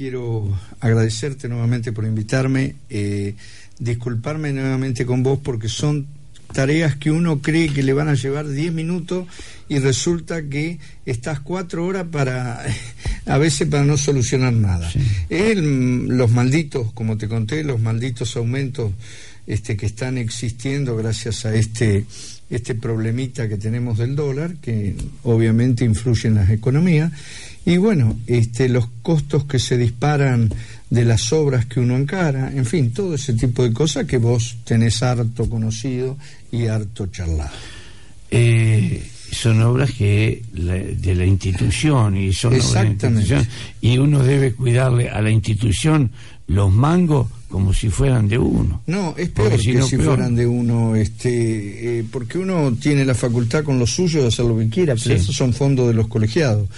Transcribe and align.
Quiero 0.00 0.58
agradecerte 0.80 1.48
nuevamente 1.48 1.92
por 1.92 2.04
invitarme, 2.04 2.76
eh, 2.88 3.34
disculparme 3.78 4.52
nuevamente 4.52 5.04
con 5.04 5.22
vos 5.22 5.40
porque 5.42 5.68
son 5.68 6.06
tareas 6.52 6.96
que 6.96 7.10
uno 7.10 7.40
cree 7.40 7.68
que 7.68 7.82
le 7.82 7.92
van 7.92 8.08
a 8.08 8.14
llevar 8.14 8.48
10 8.48 8.72
minutos 8.72 9.26
y 9.68 9.78
resulta 9.78 10.42
que 10.42 10.78
estás 11.06 11.40
cuatro 11.40 11.86
horas 11.86 12.06
para, 12.10 12.64
a 13.26 13.38
veces 13.38 13.68
para 13.68 13.84
no 13.84 13.96
solucionar 13.96 14.52
nada. 14.52 14.90
los 15.28 16.30
malditos, 16.30 16.92
como 16.92 17.18
te 17.18 17.28
conté, 17.28 17.62
los 17.62 17.80
malditos 17.80 18.36
aumentos 18.36 18.92
este, 19.46 19.76
que 19.76 19.86
están 19.86 20.18
existiendo 20.18 20.96
gracias 20.96 21.44
a 21.44 21.54
este, 21.54 22.06
este 22.48 22.74
problemita 22.74 23.48
que 23.48 23.56
tenemos 23.56 23.98
del 23.98 24.16
dólar, 24.16 24.56
que 24.62 24.94
obviamente 25.24 25.84
influye 25.84 26.28
en 26.28 26.36
las 26.36 26.50
economías 26.50 27.12
y 27.70 27.76
bueno, 27.76 28.16
este, 28.26 28.68
los 28.68 28.88
costos 29.00 29.44
que 29.44 29.60
se 29.60 29.78
disparan 29.78 30.52
de 30.90 31.04
las 31.04 31.32
obras 31.32 31.66
que 31.66 31.78
uno 31.78 31.96
encara, 31.96 32.50
en 32.52 32.66
fin, 32.66 32.90
todo 32.92 33.14
ese 33.14 33.34
tipo 33.34 33.62
de 33.62 33.72
cosas 33.72 34.06
que 34.06 34.18
vos 34.18 34.56
tenés 34.64 35.04
harto 35.04 35.48
conocido 35.48 36.18
y 36.50 36.66
harto 36.66 37.06
charlado. 37.06 37.52
Eh, 38.28 39.00
son 39.30 39.62
obras 39.62 39.92
que 39.92 40.42
de 40.52 41.14
la 41.14 41.24
institución 41.24 42.16
y 42.16 42.32
son 42.32 42.54
Exactamente. 42.54 43.46
y 43.80 43.98
uno 43.98 44.24
debe 44.24 44.52
cuidarle 44.52 45.08
a 45.08 45.20
la 45.20 45.30
institución 45.30 46.10
los 46.48 46.72
mangos 46.72 47.28
como 47.50 47.74
si 47.74 47.90
fueran 47.90 48.28
de 48.28 48.38
uno. 48.38 48.80
No, 48.86 49.14
es 49.18 49.28
peor 49.30 49.50
que 49.56 49.82
si 49.82 49.96
fueran 49.96 50.36
de 50.36 50.46
uno, 50.46 50.94
este, 50.94 51.98
eh, 51.98 52.04
porque 52.10 52.38
uno 52.38 52.72
tiene 52.80 53.04
la 53.04 53.14
facultad 53.14 53.64
con 53.64 53.78
lo 53.78 53.88
suyo 53.88 54.22
de 54.22 54.28
hacer 54.28 54.44
lo 54.44 54.56
que 54.56 54.68
quiera, 54.68 54.94
pero 54.94 55.16
esos 55.16 55.34
son 55.34 55.52
fondos 55.52 55.88
de 55.88 55.94
los 55.94 56.06
colegiados. 56.06 56.68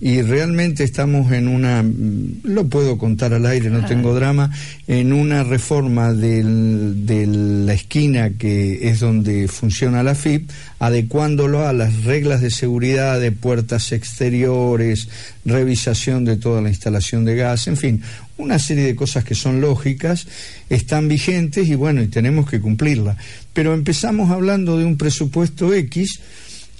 Y 0.00 0.22
realmente 0.22 0.84
estamos 0.84 1.30
en 1.32 1.48
una, 1.48 1.82
mm, 1.82 2.40
lo 2.44 2.66
puedo 2.66 2.96
contar 2.96 3.34
al 3.34 3.44
aire, 3.44 3.68
no 3.68 3.80
ah. 3.80 3.86
tengo 3.86 4.14
drama, 4.14 4.50
en 4.86 5.12
una 5.12 5.44
reforma 5.44 6.14
del, 6.14 7.04
de 7.04 7.26
la 7.26 7.74
esquina 7.74 8.30
que 8.30 8.88
es 8.88 9.00
donde 9.00 9.48
funciona 9.48 10.02
la 10.02 10.14
FIP, 10.14 10.48
adecuándolo 10.82 11.64
a 11.64 11.72
las 11.72 12.02
reglas 12.02 12.40
de 12.40 12.50
seguridad 12.50 13.20
de 13.20 13.30
puertas 13.30 13.92
exteriores, 13.92 15.06
revisación 15.44 16.24
de 16.24 16.36
toda 16.36 16.60
la 16.60 16.70
instalación 16.70 17.24
de 17.24 17.36
gas, 17.36 17.68
en 17.68 17.76
fin, 17.76 18.02
una 18.36 18.58
serie 18.58 18.82
de 18.82 18.96
cosas 18.96 19.22
que 19.22 19.36
son 19.36 19.60
lógicas, 19.60 20.26
están 20.68 21.06
vigentes 21.06 21.68
y 21.68 21.76
bueno, 21.76 22.02
y 22.02 22.08
tenemos 22.08 22.50
que 22.50 22.60
cumplirla. 22.60 23.16
Pero 23.52 23.74
empezamos 23.74 24.32
hablando 24.32 24.76
de 24.76 24.84
un 24.84 24.96
presupuesto 24.96 25.72
X 25.72 26.18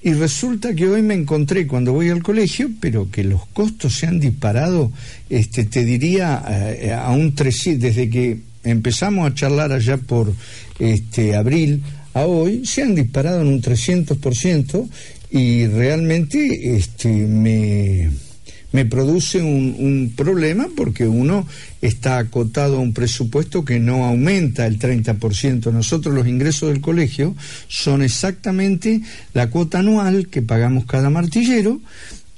y 0.02 0.14
resulta 0.14 0.74
que 0.74 0.88
hoy 0.88 1.02
me 1.02 1.14
encontré 1.14 1.68
cuando 1.68 1.92
voy 1.92 2.08
al 2.08 2.24
colegio, 2.24 2.70
pero 2.80 3.08
que 3.08 3.22
los 3.22 3.46
costos 3.52 3.94
se 3.94 4.08
han 4.08 4.18
disparado, 4.18 4.90
este, 5.30 5.64
te 5.64 5.84
diría, 5.84 6.42
eh, 6.48 6.92
a 6.92 7.12
un 7.12 7.36
tres, 7.36 7.78
desde 7.78 8.10
que 8.10 8.40
empezamos 8.64 9.30
a 9.30 9.34
charlar 9.34 9.70
allá 9.70 9.96
por 9.96 10.34
este, 10.80 11.36
abril 11.36 11.84
a 12.14 12.26
hoy, 12.26 12.66
se 12.66 12.82
han 12.82 12.94
disparado 12.94 13.40
en 13.40 13.48
un 13.48 13.62
300% 13.62 14.88
y 15.30 15.66
realmente 15.66 16.76
este, 16.76 17.08
me 17.08 18.10
me 18.72 18.86
produce 18.86 19.40
un, 19.42 20.12
problema 20.16 20.68
porque 20.76 21.06
uno 21.06 21.46
está 21.80 22.18
acotado 22.18 22.76
a 22.76 22.80
un 22.80 22.92
presupuesto 22.92 23.64
que 23.64 23.78
no 23.78 24.04
aumenta 24.04 24.66
el 24.66 24.78
30%. 24.78 25.72
Nosotros 25.72 26.14
los 26.14 26.26
ingresos 26.26 26.70
del 26.70 26.80
colegio 26.80 27.34
son 27.68 28.02
exactamente 28.02 29.02
la 29.34 29.50
cuota 29.50 29.78
anual 29.78 30.28
que 30.28 30.42
pagamos 30.42 30.86
cada 30.86 31.10
martillero 31.10 31.80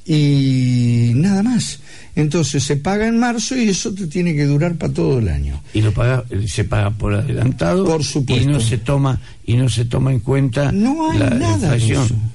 y 0.05 1.13
nada 1.15 1.43
más. 1.43 1.81
Entonces 2.17 2.63
se 2.63 2.77
paga 2.77 3.09
en 3.09 3.19
marzo 3.19 3.57
y 3.57 3.69
eso 3.69 3.93
te 3.93 4.07
tiene 4.07 4.35
que 4.35 4.45
durar 4.45 4.77
para 4.77 4.93
todo 4.93 5.19
el 5.19 5.29
año. 5.29 5.61
Y 5.73 5.81
lo 5.81 5.93
paga, 5.93 6.25
se 6.47 6.65
paga 6.65 6.91
por 6.91 7.15
adelantado. 7.15 7.85
Por 7.85 8.05
supuesto. 8.05 8.45
Y 8.45 8.47
no 8.47 8.61
se 8.61 8.79
toma 8.79 9.21
y 9.47 9.57
no 9.57 9.69
se 9.69 9.85
toma 9.85 10.13
en 10.13 10.21
cuenta 10.21 10.73
no 10.73 11.11
hay 11.11 11.19
nada 11.19 11.77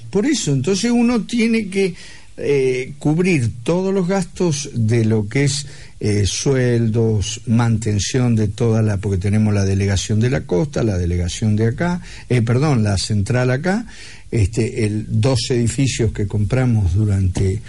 Por 0.09 0.25
eso, 0.25 0.51
entonces 0.51 0.91
uno 0.91 1.21
tiene 1.21 1.67
que 1.69 1.95
eh, 2.37 2.93
cubrir 2.99 3.51
todos 3.63 3.93
los 3.93 4.07
gastos 4.07 4.69
de 4.73 5.05
lo 5.05 5.27
que 5.27 5.43
es 5.45 5.65
eh, 5.99 6.25
sueldos, 6.25 7.41
mantención 7.47 8.35
de 8.35 8.47
toda 8.47 8.81
la, 8.81 8.97
porque 8.97 9.17
tenemos 9.17 9.53
la 9.53 9.65
delegación 9.65 10.21
de 10.21 10.29
la 10.29 10.41
costa, 10.41 10.81
la 10.81 10.97
delegación 10.97 11.57
de 11.57 11.67
acá, 11.67 12.01
eh, 12.29 12.41
perdón, 12.41 12.83
la 12.83 12.97
central 12.97 13.51
acá, 13.51 13.85
este, 14.31 14.85
el, 14.85 15.05
dos 15.09 15.39
edificios 15.49 16.11
que 16.11 16.27
compramos 16.27 16.93
durante, 16.93 17.61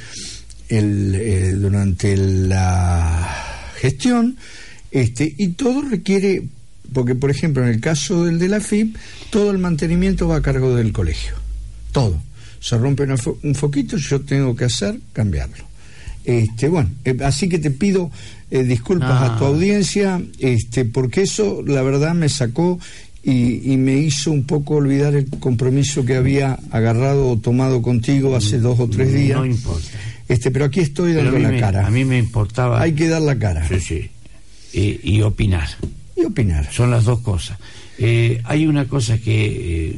el, 0.68 1.60
durante 1.60 2.16
la 2.16 3.72
gestión, 3.76 4.36
este, 4.90 5.34
y 5.38 5.48
todo 5.48 5.82
requiere, 5.82 6.42
porque 6.92 7.14
por 7.14 7.30
ejemplo 7.30 7.62
en 7.62 7.70
el 7.70 7.80
caso 7.80 8.24
del 8.24 8.38
de 8.38 8.48
la 8.48 8.60
FIP, 8.60 8.96
todo 9.30 9.50
el 9.50 9.58
mantenimiento 9.58 10.28
va 10.28 10.36
a 10.36 10.42
cargo 10.42 10.74
del 10.74 10.92
colegio, 10.92 11.34
todo 11.92 12.20
se 12.60 12.76
rompe 12.76 13.06
un 13.42 13.54
foquito, 13.54 13.96
yo 13.96 14.20
tengo 14.20 14.54
que 14.54 14.66
hacer 14.66 15.00
cambiarlo. 15.12 15.64
Este, 16.24 16.68
bueno, 16.68 16.90
eh, 17.04 17.16
así 17.24 17.48
que 17.48 17.58
te 17.58 17.70
pido 17.70 18.10
eh, 18.50 18.62
disculpas 18.62 19.22
a 19.22 19.38
tu 19.38 19.44
ah. 19.44 19.48
audiencia, 19.48 20.22
este, 20.38 20.84
porque 20.84 21.22
eso 21.22 21.62
la 21.66 21.82
verdad 21.82 22.14
me 22.14 22.28
sacó 22.28 22.78
y, 23.22 23.76
me 23.76 23.98
hizo 23.98 24.30
un 24.30 24.44
poco 24.44 24.76
olvidar 24.76 25.14
el 25.14 25.28
compromiso 25.28 26.04
que 26.04 26.16
había 26.16 26.58
agarrado 26.70 27.28
o 27.30 27.38
tomado 27.38 27.82
contigo 27.82 28.34
hace 28.34 28.58
dos 28.58 28.80
o 28.80 28.88
tres 28.88 29.12
días. 29.12 29.38
No 29.38 29.46
importa. 29.46 29.88
Este, 30.28 30.50
pero 30.50 30.66
aquí 30.66 30.80
estoy 30.80 31.12
dando 31.12 31.38
la 31.38 31.58
cara. 31.58 31.86
A 31.86 31.90
mí 31.90 32.04
me 32.04 32.18
importaba. 32.18 32.80
Hay 32.80 32.92
que 32.92 33.08
dar 33.08 33.22
la 33.22 33.38
cara. 33.38 33.66
Sí, 33.68 33.80
sí. 33.80 34.10
y 34.72 35.20
opinar. 35.22 35.68
Y 36.16 36.24
opinar. 36.24 36.72
Son 36.72 36.90
las 36.90 37.04
dos 37.04 37.20
cosas. 37.20 37.58
Eh, 37.98 38.40
hay 38.44 38.66
una 38.66 38.86
cosa 38.86 39.18
que 39.18 39.94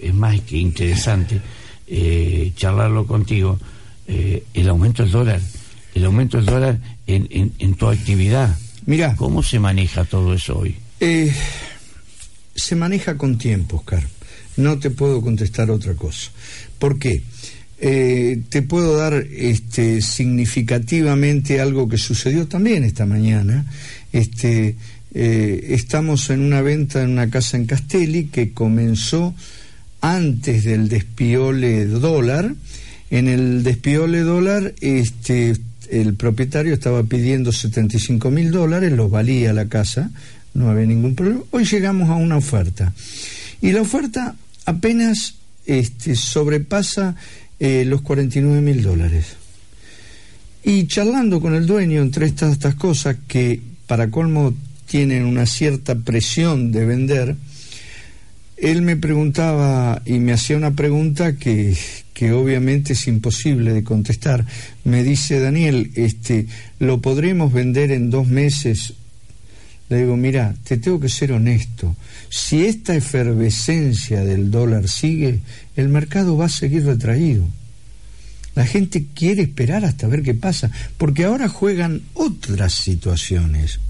es 0.00 0.14
más 0.14 0.40
que 0.40 0.56
interesante 0.56 1.40
eh, 1.86 2.52
charlarlo 2.56 3.06
contigo, 3.06 3.58
eh, 4.08 4.42
el 4.54 4.68
aumento 4.68 5.02
del 5.02 5.12
dólar, 5.12 5.40
el 5.94 6.04
aumento 6.04 6.38
del 6.38 6.46
dólar 6.46 6.78
en, 7.06 7.52
en, 7.58 7.74
tu 7.74 7.86
actividad. 7.86 8.58
Mira, 8.86 9.14
¿cómo 9.16 9.42
se 9.42 9.60
maneja 9.60 10.04
todo 10.04 10.34
eso 10.34 10.58
hoy? 10.58 10.76
Eh, 10.98 11.32
se 12.64 12.76
maneja 12.76 13.16
con 13.16 13.38
tiempo, 13.38 13.76
Oscar. 13.76 14.06
No 14.56 14.78
te 14.78 14.90
puedo 14.90 15.20
contestar 15.20 15.70
otra 15.70 15.94
cosa. 15.94 16.30
¿Por 16.78 16.98
qué? 16.98 17.22
te 17.76 18.62
puedo 18.62 18.96
dar 18.96 19.26
este, 19.30 20.00
significativamente 20.00 21.60
algo 21.60 21.86
que 21.86 21.98
sucedió 21.98 22.48
también 22.48 22.82
esta 22.82 23.04
mañana. 23.04 23.66
Este, 24.10 24.76
estamos 25.12 26.30
en 26.30 26.40
una 26.40 26.62
venta 26.62 27.02
en 27.02 27.10
una 27.10 27.28
casa 27.28 27.58
en 27.58 27.66
Castelli 27.66 28.26
que 28.26 28.52
comenzó 28.52 29.34
antes 30.04 30.64
del 30.64 30.88
despiole 30.88 31.86
dólar. 31.86 32.54
En 33.10 33.28
el 33.28 33.62
despiole 33.62 34.20
dólar, 34.20 34.74
este, 34.80 35.54
el 35.90 36.14
propietario 36.14 36.74
estaba 36.74 37.02
pidiendo 37.04 37.52
75 37.52 38.30
mil 38.30 38.50
dólares, 38.50 38.92
lo 38.92 39.08
valía 39.08 39.52
la 39.52 39.66
casa, 39.66 40.10
no 40.54 40.70
había 40.70 40.86
ningún 40.86 41.14
problema. 41.14 41.42
Hoy 41.50 41.64
llegamos 41.64 42.08
a 42.08 42.14
una 42.14 42.36
oferta. 42.36 42.92
Y 43.60 43.72
la 43.72 43.82
oferta 43.82 44.36
apenas 44.64 45.34
este, 45.66 46.16
sobrepasa 46.16 47.16
eh, 47.58 47.84
los 47.86 48.02
49 48.02 48.60
mil 48.60 48.82
dólares. 48.82 49.36
Y 50.62 50.86
charlando 50.86 51.40
con 51.40 51.54
el 51.54 51.66
dueño 51.66 52.00
entre 52.00 52.26
estas, 52.26 52.52
estas 52.52 52.74
cosas 52.74 53.16
que 53.28 53.60
para 53.86 54.10
colmo 54.10 54.54
tienen 54.86 55.24
una 55.24 55.46
cierta 55.46 55.94
presión 55.94 56.72
de 56.72 56.86
vender, 56.86 57.36
él 58.56 58.82
me 58.82 58.96
preguntaba 58.96 60.00
y 60.06 60.20
me 60.20 60.32
hacía 60.32 60.56
una 60.56 60.70
pregunta 60.70 61.36
que, 61.36 61.76
que 62.14 62.32
obviamente 62.32 62.92
es 62.92 63.06
imposible 63.08 63.72
de 63.72 63.84
contestar. 63.84 64.46
Me 64.84 65.02
dice, 65.02 65.40
Daniel, 65.40 65.90
este, 65.96 66.46
¿lo 66.78 67.00
podremos 67.00 67.52
vender 67.52 67.90
en 67.90 68.10
dos 68.10 68.28
meses? 68.28 68.94
Le 69.88 69.98
digo, 69.98 70.16
mira, 70.16 70.54
te 70.64 70.78
tengo 70.78 70.98
que 70.98 71.08
ser 71.08 71.32
honesto. 71.32 71.94
Si 72.30 72.64
esta 72.64 72.94
efervescencia 72.94 74.24
del 74.24 74.50
dólar 74.50 74.88
sigue, 74.88 75.40
el 75.76 75.88
mercado 75.88 76.36
va 76.36 76.46
a 76.46 76.50
seguir 76.50 76.86
retraído. 76.86 77.46
La 78.54 78.64
gente 78.64 79.06
quiere 79.14 79.42
esperar 79.42 79.84
hasta 79.84 80.06
ver 80.06 80.22
qué 80.22 80.34
pasa, 80.34 80.70
porque 80.96 81.24
ahora 81.24 81.48
juegan 81.48 82.02
otras 82.14 82.72
situaciones. 82.72 83.80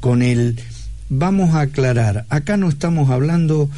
Con 0.00 0.22
el, 0.22 0.60
vamos 1.08 1.54
a 1.54 1.60
aclarar, 1.60 2.26
acá 2.28 2.56
no 2.56 2.68
estamos 2.68 3.10
hablando, 3.10 3.70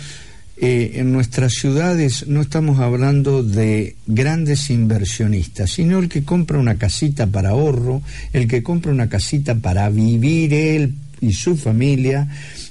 eh, 0.59 0.93
en 0.95 1.13
nuestras 1.13 1.53
ciudades 1.53 2.27
no 2.29 2.41
estamos 2.41 2.81
hablando 2.81 3.43
de 3.43 3.95
grandes 4.07 4.71
inversionistas, 4.71 5.71
sino 5.73 5.99
el 5.99 6.09
que 6.09 6.25
compra 6.25 6.59
una 6.59 6.77
casita 6.77 7.27
para 7.27 7.51
ahorro, 7.51 8.01
el 8.33 8.49
que 8.49 8.63
compra 8.63 8.91
una 8.91 9.11
casita 9.11 9.57
para 9.57 9.91
vivir 9.91 10.55
él 10.55 10.95
y 11.21 11.33
su 11.33 11.57
familia. 11.57 12.29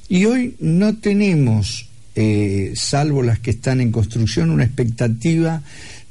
Y 0.07 0.25
hoy 0.25 0.56
no 0.59 0.97
tenemos, 0.97 1.89
eh, 2.15 2.74
salvo 2.75 3.24
las 3.24 3.39
que 3.39 3.51
están 3.51 3.81
en 3.81 3.92
construcción, 3.92 4.50
una 4.50 4.63
expectativa 4.63 5.62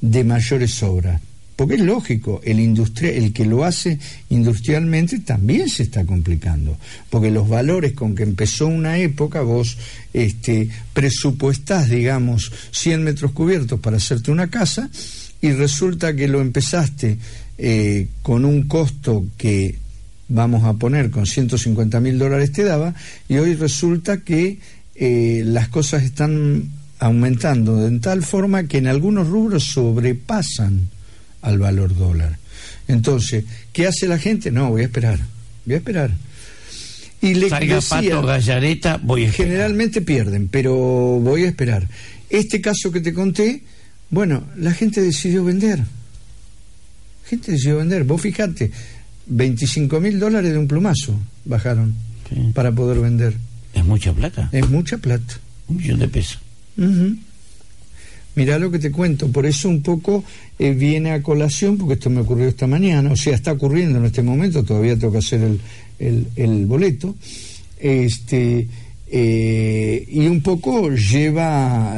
de 0.00 0.24
mayores 0.24 0.82
obras. 0.82 1.20
Porque 1.56 1.76
es 1.76 1.80
lógico, 1.80 2.40
el, 2.42 2.58
el 2.58 3.32
que 3.32 3.46
lo 3.46 3.64
hace 3.64 3.98
industrialmente 4.28 5.20
también 5.20 5.68
se 5.68 5.84
está 5.84 6.04
complicando, 6.04 6.76
porque 7.10 7.30
los 7.30 7.48
valores 7.48 7.92
con 7.92 8.16
que 8.16 8.24
empezó 8.24 8.66
una 8.66 8.98
época, 8.98 9.42
vos 9.42 9.78
este, 10.12 10.68
presupuestás, 10.92 11.88
digamos, 11.88 12.50
100 12.72 13.04
metros 13.04 13.30
cubiertos 13.30 13.78
para 13.78 13.98
hacerte 13.98 14.32
una 14.32 14.48
casa, 14.48 14.90
y 15.40 15.52
resulta 15.52 16.16
que 16.16 16.26
lo 16.26 16.40
empezaste 16.40 17.18
eh, 17.56 18.08
con 18.22 18.44
un 18.44 18.64
costo 18.64 19.24
que 19.36 19.76
vamos 20.28 20.64
a 20.64 20.74
poner 20.74 21.10
con 21.10 21.26
150 21.26 22.00
mil 22.00 22.18
dólares 22.18 22.52
te 22.52 22.64
daba, 22.64 22.94
y 23.28 23.36
hoy 23.36 23.54
resulta 23.54 24.18
que 24.18 24.58
eh, 24.94 25.42
las 25.44 25.68
cosas 25.68 26.02
están 26.02 26.70
aumentando 26.98 27.86
en 27.86 28.00
tal 28.00 28.22
forma 28.22 28.64
que 28.64 28.78
en 28.78 28.86
algunos 28.86 29.28
rubros 29.28 29.64
sobrepasan 29.64 30.88
al 31.42 31.58
valor 31.58 31.96
dólar. 31.96 32.38
Entonces, 32.88 33.44
¿qué 33.72 33.86
hace 33.86 34.06
la 34.06 34.18
gente? 34.18 34.50
No, 34.50 34.70
voy 34.70 34.82
a 34.82 34.84
esperar, 34.84 35.18
voy 35.64 35.74
a 35.74 35.78
esperar. 35.78 36.10
Y 37.20 37.34
le 37.34 37.48
Salga 37.48 37.80
pato, 37.80 38.22
gallareta, 38.22 39.00
voy 39.02 39.24
a 39.24 39.28
esperar. 39.28 39.50
Generalmente 39.50 40.02
pierden, 40.02 40.48
pero 40.48 40.74
voy 40.74 41.44
a 41.44 41.48
esperar. 41.48 41.88
Este 42.28 42.60
caso 42.60 42.92
que 42.92 43.00
te 43.00 43.14
conté, 43.14 43.62
bueno, 44.10 44.44
la 44.56 44.72
gente 44.72 45.00
decidió 45.00 45.44
vender. 45.44 45.78
La 45.78 47.28
gente 47.28 47.52
decidió 47.52 47.78
vender. 47.78 48.04
Vos 48.04 48.20
fijate, 48.20 48.70
25 49.26 50.00
mil 50.00 50.18
dólares 50.18 50.52
de 50.52 50.58
un 50.58 50.68
plumazo 50.68 51.18
bajaron 51.44 51.94
para 52.54 52.72
poder 52.72 53.00
vender. 53.00 53.34
Es 53.72 53.84
mucha 53.84 54.12
plata. 54.12 54.48
Es 54.52 54.68
mucha 54.68 54.98
plata. 54.98 55.34
Un 55.68 55.76
millón 55.76 55.98
de 55.98 56.08
pesos. 56.08 56.38
Mirá 58.36 58.58
lo 58.58 58.70
que 58.70 58.80
te 58.80 58.90
cuento, 58.90 59.30
por 59.30 59.46
eso 59.46 59.68
un 59.68 59.80
poco 59.80 60.24
eh, 60.58 60.72
viene 60.72 61.12
a 61.12 61.22
colación, 61.22 61.78
porque 61.78 61.94
esto 61.94 62.10
me 62.10 62.22
ocurrió 62.22 62.48
esta 62.48 62.66
mañana, 62.66 63.12
o 63.12 63.16
sea, 63.16 63.34
está 63.34 63.52
ocurriendo 63.52 63.98
en 63.98 64.06
este 64.06 64.22
momento, 64.22 64.64
todavía 64.64 64.98
tengo 64.98 65.12
que 65.12 65.18
hacer 65.18 65.40
el, 66.00 66.26
el, 66.34 66.66
boleto, 66.66 67.14
este, 67.78 68.66
eh, 69.06 70.04
y 70.10 70.26
un 70.26 70.42
poco 70.42 70.90
lleva 70.90 71.96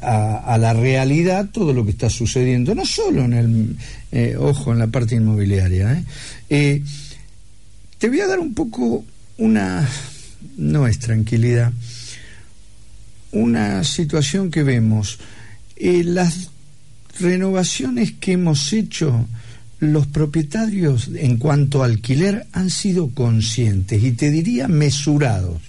a, 0.00 0.56
la 0.56 0.72
realidad 0.72 1.50
todo 1.52 1.72
lo 1.72 1.84
que 1.84 1.90
está 1.90 2.08
sucediendo, 2.08 2.72
no 2.72 2.86
solo 2.86 3.24
en 3.24 3.32
el, 3.32 3.76
eh, 4.14 4.36
ojo, 4.38 4.72
en 4.72 4.78
la 4.78 4.86
parte 4.86 5.16
inmobiliaria. 5.16 6.02
te 6.48 6.82
voy 8.08 8.20
a 8.20 8.26
dar 8.26 8.38
un 8.38 8.54
poco 8.54 9.04
una, 9.38 9.88
no 10.56 10.86
es 10.86 10.98
tranquilidad, 10.98 11.72
una 13.32 13.84
situación 13.84 14.50
que 14.50 14.62
vemos. 14.62 15.18
Eh, 15.76 16.04
las 16.04 16.50
renovaciones 17.18 18.12
que 18.12 18.32
hemos 18.32 18.72
hecho 18.72 19.26
los 19.80 20.06
propietarios 20.06 21.10
en 21.14 21.36
cuanto 21.36 21.82
a 21.82 21.86
alquiler 21.86 22.46
han 22.52 22.70
sido 22.70 23.10
conscientes 23.10 24.02
y 24.02 24.12
te 24.12 24.30
diría 24.30 24.68
mesurados. 24.68 25.60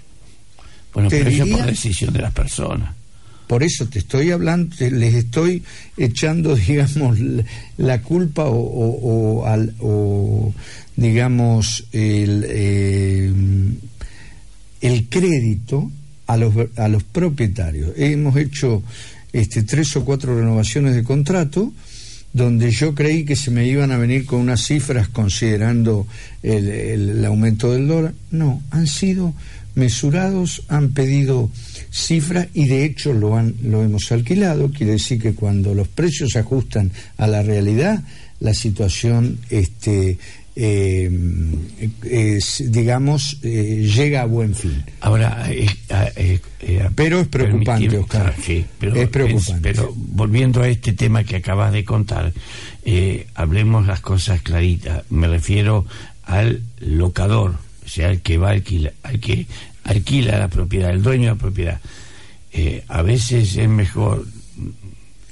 Bueno, 0.93 1.09
pero 1.09 1.29
eso 1.29 1.45
por 1.47 1.65
decisión 1.65 2.13
de 2.13 2.21
las 2.21 2.31
personas. 2.31 2.95
Por 3.47 3.63
eso 3.63 3.87
te 3.87 3.99
estoy 3.99 4.31
hablando, 4.31 4.75
les 4.79 5.13
estoy 5.13 5.63
echando, 5.97 6.55
digamos, 6.67 7.17
la 7.77 8.01
culpa 8.01 8.45
o, 8.45 9.45
o, 9.79 10.53
digamos, 10.95 11.85
el, 11.91 12.45
eh, 12.47 13.31
el 14.81 15.09
crédito 15.09 15.91
a 16.27 16.37
los, 16.37 16.53
a 16.77 16.87
los 16.87 17.03
propietarios. 17.03 17.91
Hemos 17.97 18.35
hecho 18.37 18.83
este, 19.33 19.63
tres 19.63 19.95
o 19.95 20.05
cuatro 20.05 20.37
renovaciones 20.37 20.95
de 20.95 21.03
contrato 21.03 21.71
donde 22.35 22.69
yo 22.71 22.93
creí 22.93 23.23
que 23.23 23.37
se 23.37 23.49
me 23.49 23.65
iban 23.65 23.91
a 23.91 23.97
venir 23.97 24.25
con 24.25 24.41
unas 24.41 24.61
cifras 24.61 25.07
considerando 25.07 26.05
el, 26.43 26.67
el, 26.67 27.25
aumento 27.25 27.71
del 27.71 27.87
dólar. 27.87 28.13
No, 28.29 28.61
han 28.71 28.87
sido 28.87 29.33
mesurados, 29.75 30.63
han 30.67 30.91
pedido 30.91 31.49
cifras 31.91 32.47
y 32.53 32.65
de 32.65 32.85
hecho 32.85 33.13
lo, 33.13 33.37
han, 33.37 33.55
lo 33.61 33.83
hemos 33.83 34.11
alquilado. 34.11 34.71
Quiere 34.71 34.93
decir 34.93 35.21
que 35.21 35.33
cuando 35.33 35.73
los 35.73 35.87
precios 35.87 36.31
se 36.31 36.39
ajustan 36.39 36.91
a 37.17 37.27
la 37.27 37.43
realidad, 37.43 38.03
la 38.39 38.53
situación 38.53 39.39
este, 39.49 40.17
eh, 40.57 41.09
digamos, 42.67 43.39
eh, 43.43 43.91
llega 43.93 44.21
a 44.21 44.25
buen 44.25 44.55
fin. 44.55 44.83
Ahora, 45.01 45.49
eh, 45.51 46.39
pero 46.95 47.19
es 47.19 47.27
preocupante, 47.27 47.97
Oscar. 47.97 48.33
pero, 48.79 48.95
es 48.95 49.09
preocupante. 49.09 49.59
pero 49.61 49.93
volviendo 49.93 50.61
a 50.61 50.69
este 50.69 50.93
tema 50.93 51.25
que 51.25 51.35
acabas 51.35 51.73
de 51.73 51.83
contar, 51.83 52.31
hablemos 53.35 53.85
las 53.85 53.99
cosas 53.99 54.41
claritas. 54.41 55.03
Me 55.09 55.27
refiero 55.27 55.85
al 56.23 56.61
locador, 56.79 57.57
o 57.85 57.87
sea, 57.87 58.09
al 58.09 58.21
que 58.21 58.37
va 58.37 58.49
a 58.49 58.51
alquilar, 58.51 58.93
al 59.03 59.19
que 59.19 59.45
alquila 59.83 60.39
la 60.39 60.47
propiedad, 60.47 60.89
el 60.89 61.03
dueño 61.03 61.23
de 61.23 61.35
la 61.35 61.35
propiedad. 61.35 61.81
a 62.87 63.01
veces 63.01 63.55
es 63.55 63.69
mejor 63.69 64.25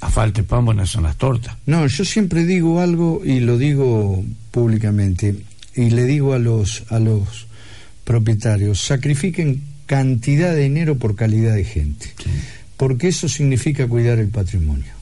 a 0.04 0.10
falta 0.10 0.42
de 0.42 0.46
pan 0.46 0.66
buenas 0.66 0.90
son 0.90 1.04
las 1.04 1.16
tortas. 1.16 1.56
No, 1.64 1.86
yo 1.86 2.04
siempre 2.04 2.44
digo 2.44 2.80
algo 2.80 3.22
y 3.24 3.40
lo 3.40 3.56
digo 3.56 4.22
públicamente 4.50 5.34
y 5.74 5.90
le 5.90 6.04
digo 6.04 6.34
a 6.34 6.38
los 6.38 6.84
a 6.90 6.98
los 6.98 7.46
propietarios, 8.04 8.80
sacrifiquen 8.80 9.62
cantidad 9.86 10.52
de 10.54 10.64
dinero 10.64 10.98
por 10.98 11.16
calidad 11.16 11.54
de 11.54 11.64
gente, 11.64 12.12
porque 12.76 13.08
eso 13.08 13.28
significa 13.30 13.88
cuidar 13.88 14.18
el 14.18 14.28
patrimonio. 14.28 14.92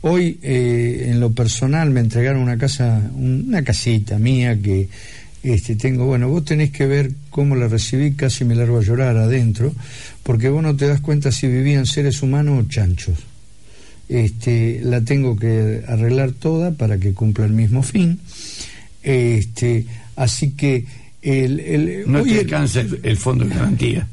Hoy, 0.00 0.38
eh, 0.42 1.08
en 1.10 1.20
lo 1.20 1.32
personal, 1.32 1.90
me 1.90 2.00
entregaron 2.00 2.40
una 2.40 2.56
casa, 2.56 3.10
una 3.14 3.62
casita 3.62 4.18
mía 4.18 4.58
que 4.58 4.88
este, 5.42 5.76
tengo, 5.76 6.06
bueno, 6.06 6.28
vos 6.28 6.44
tenés 6.44 6.70
que 6.70 6.86
ver 6.86 7.12
cómo 7.30 7.54
la 7.54 7.68
recibí, 7.68 8.12
casi 8.12 8.44
me 8.44 8.54
largo 8.54 8.78
a 8.78 8.82
llorar 8.82 9.16
adentro, 9.16 9.72
porque 10.22 10.48
vos 10.48 10.62
no 10.62 10.76
te 10.76 10.86
das 10.86 11.00
cuenta 11.00 11.32
si 11.32 11.46
vivían 11.46 11.86
seres 11.86 12.22
humanos 12.22 12.64
o 12.64 12.68
chanchos 12.68 13.18
este, 14.08 14.80
la 14.82 15.02
tengo 15.02 15.36
que 15.36 15.82
arreglar 15.86 16.32
toda 16.32 16.72
para 16.72 16.98
que 16.98 17.12
cumpla 17.12 17.44
el 17.44 17.52
mismo 17.52 17.82
fin. 17.82 18.18
Este, 19.02 19.86
así 20.16 20.50
que 20.50 20.84
el, 21.22 21.60
el 21.60 22.04
no 22.10 22.22
te 22.22 22.40
alcanza 22.40 22.80
el, 22.80 23.16
fondo 23.16 23.44
de 23.44 23.54
garantía. 23.54 24.06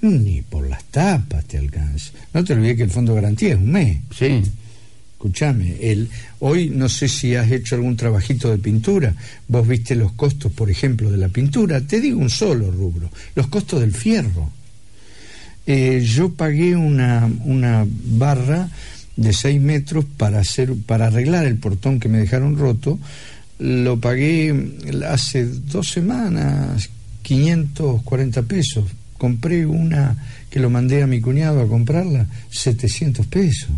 Ni 0.00 0.42
por 0.42 0.68
las 0.68 0.84
tapas 0.84 1.44
te 1.46 1.58
alcanza. 1.58 2.12
No 2.32 2.44
te 2.44 2.52
olvides 2.52 2.76
que 2.76 2.82
el 2.84 2.90
fondo 2.90 3.14
de 3.14 3.22
garantía 3.22 3.50
es 3.50 3.56
un 3.56 3.72
mes. 3.72 3.98
Sí. 4.16 4.42
Escúchame, 5.18 5.74
el, 5.80 6.08
hoy 6.38 6.70
no 6.70 6.88
sé 6.88 7.08
si 7.08 7.34
has 7.34 7.50
hecho 7.50 7.74
algún 7.74 7.96
trabajito 7.96 8.52
de 8.52 8.58
pintura. 8.58 9.12
Vos 9.48 9.66
viste 9.66 9.96
los 9.96 10.12
costos, 10.12 10.52
por 10.52 10.70
ejemplo, 10.70 11.10
de 11.10 11.16
la 11.16 11.28
pintura. 11.28 11.80
Te 11.80 12.00
digo 12.00 12.20
un 12.20 12.30
solo 12.30 12.70
rubro: 12.70 13.10
los 13.34 13.48
costos 13.48 13.80
del 13.80 13.92
fierro. 13.92 14.48
Eh, 15.66 16.06
yo 16.06 16.32
pagué 16.34 16.76
una, 16.76 17.28
una 17.44 17.84
barra 17.84 18.68
de 19.16 19.32
6 19.32 19.60
metros 19.60 20.04
para, 20.04 20.38
hacer, 20.38 20.72
para 20.86 21.08
arreglar 21.08 21.46
el 21.46 21.56
portón 21.56 21.98
que 21.98 22.08
me 22.08 22.18
dejaron 22.18 22.56
roto. 22.56 22.96
Lo 23.58 23.98
pagué 23.98 24.54
hace 25.04 25.46
dos 25.46 25.90
semanas, 25.90 26.88
540 27.22 28.42
pesos. 28.44 28.84
Compré 29.18 29.66
una 29.66 30.16
que 30.48 30.60
lo 30.60 30.70
mandé 30.70 31.02
a 31.02 31.08
mi 31.08 31.20
cuñado 31.20 31.60
a 31.60 31.66
comprarla, 31.66 32.28
700 32.50 33.26
pesos. 33.26 33.70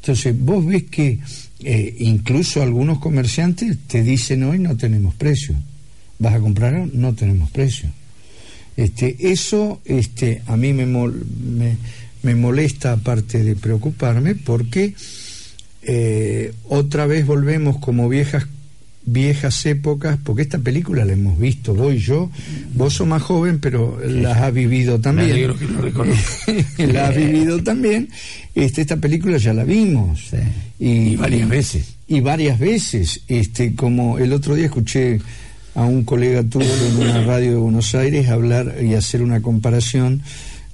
Entonces, 0.00 0.34
vos 0.38 0.64
ves 0.64 0.84
que 0.84 1.18
eh, 1.60 1.96
incluso 1.98 2.62
algunos 2.62 2.98
comerciantes 2.98 3.76
te 3.86 4.02
dicen 4.02 4.44
hoy 4.44 4.58
no 4.58 4.76
tenemos 4.76 5.14
precio. 5.14 5.54
¿Vas 6.18 6.34
a 6.34 6.40
comprar? 6.40 6.88
No 6.92 7.14
tenemos 7.14 7.50
precio. 7.50 7.90
Este, 8.76 9.16
eso 9.30 9.80
este, 9.84 10.42
a 10.46 10.56
mí 10.56 10.72
me, 10.72 10.86
me, 10.86 11.76
me 12.22 12.34
molesta 12.34 12.92
aparte 12.92 13.42
de 13.42 13.56
preocuparme 13.56 14.34
porque 14.34 14.94
eh, 15.82 16.52
otra 16.68 17.06
vez 17.06 17.26
volvemos 17.26 17.78
como 17.78 18.08
viejas 18.08 18.46
viejas 19.04 19.64
épocas, 19.66 20.18
porque 20.22 20.42
esta 20.42 20.58
película 20.58 21.04
la 21.04 21.12
hemos 21.12 21.38
visto, 21.38 21.74
vos 21.74 21.94
y 21.94 21.98
yo, 21.98 22.30
vos 22.74 22.94
sos 22.94 23.06
más 23.06 23.22
joven, 23.22 23.58
pero 23.58 23.98
la 24.04 24.46
has 24.46 24.52
vivido 24.52 25.00
también. 25.00 25.54
la 26.78 27.08
has 27.08 27.16
vivido 27.16 27.62
también. 27.62 28.08
Este, 28.54 28.82
esta 28.82 28.96
película 28.96 29.38
ya 29.38 29.54
la 29.54 29.64
vimos. 29.64 30.30
Y, 30.78 31.16
varias 31.16 31.48
veces. 31.48 31.94
Y 32.06 32.20
varias 32.20 32.58
veces. 32.58 33.20
Este, 33.28 33.74
como 33.74 34.18
el 34.18 34.32
otro 34.32 34.54
día 34.54 34.66
escuché 34.66 35.20
a 35.74 35.84
un 35.84 36.04
colega 36.04 36.42
tuyo 36.42 36.68
en 36.86 36.96
una 36.96 37.22
radio 37.22 37.52
de 37.52 37.56
Buenos 37.56 37.94
Aires 37.94 38.28
hablar 38.28 38.76
y 38.82 38.94
hacer 38.94 39.22
una 39.22 39.40
comparación 39.40 40.22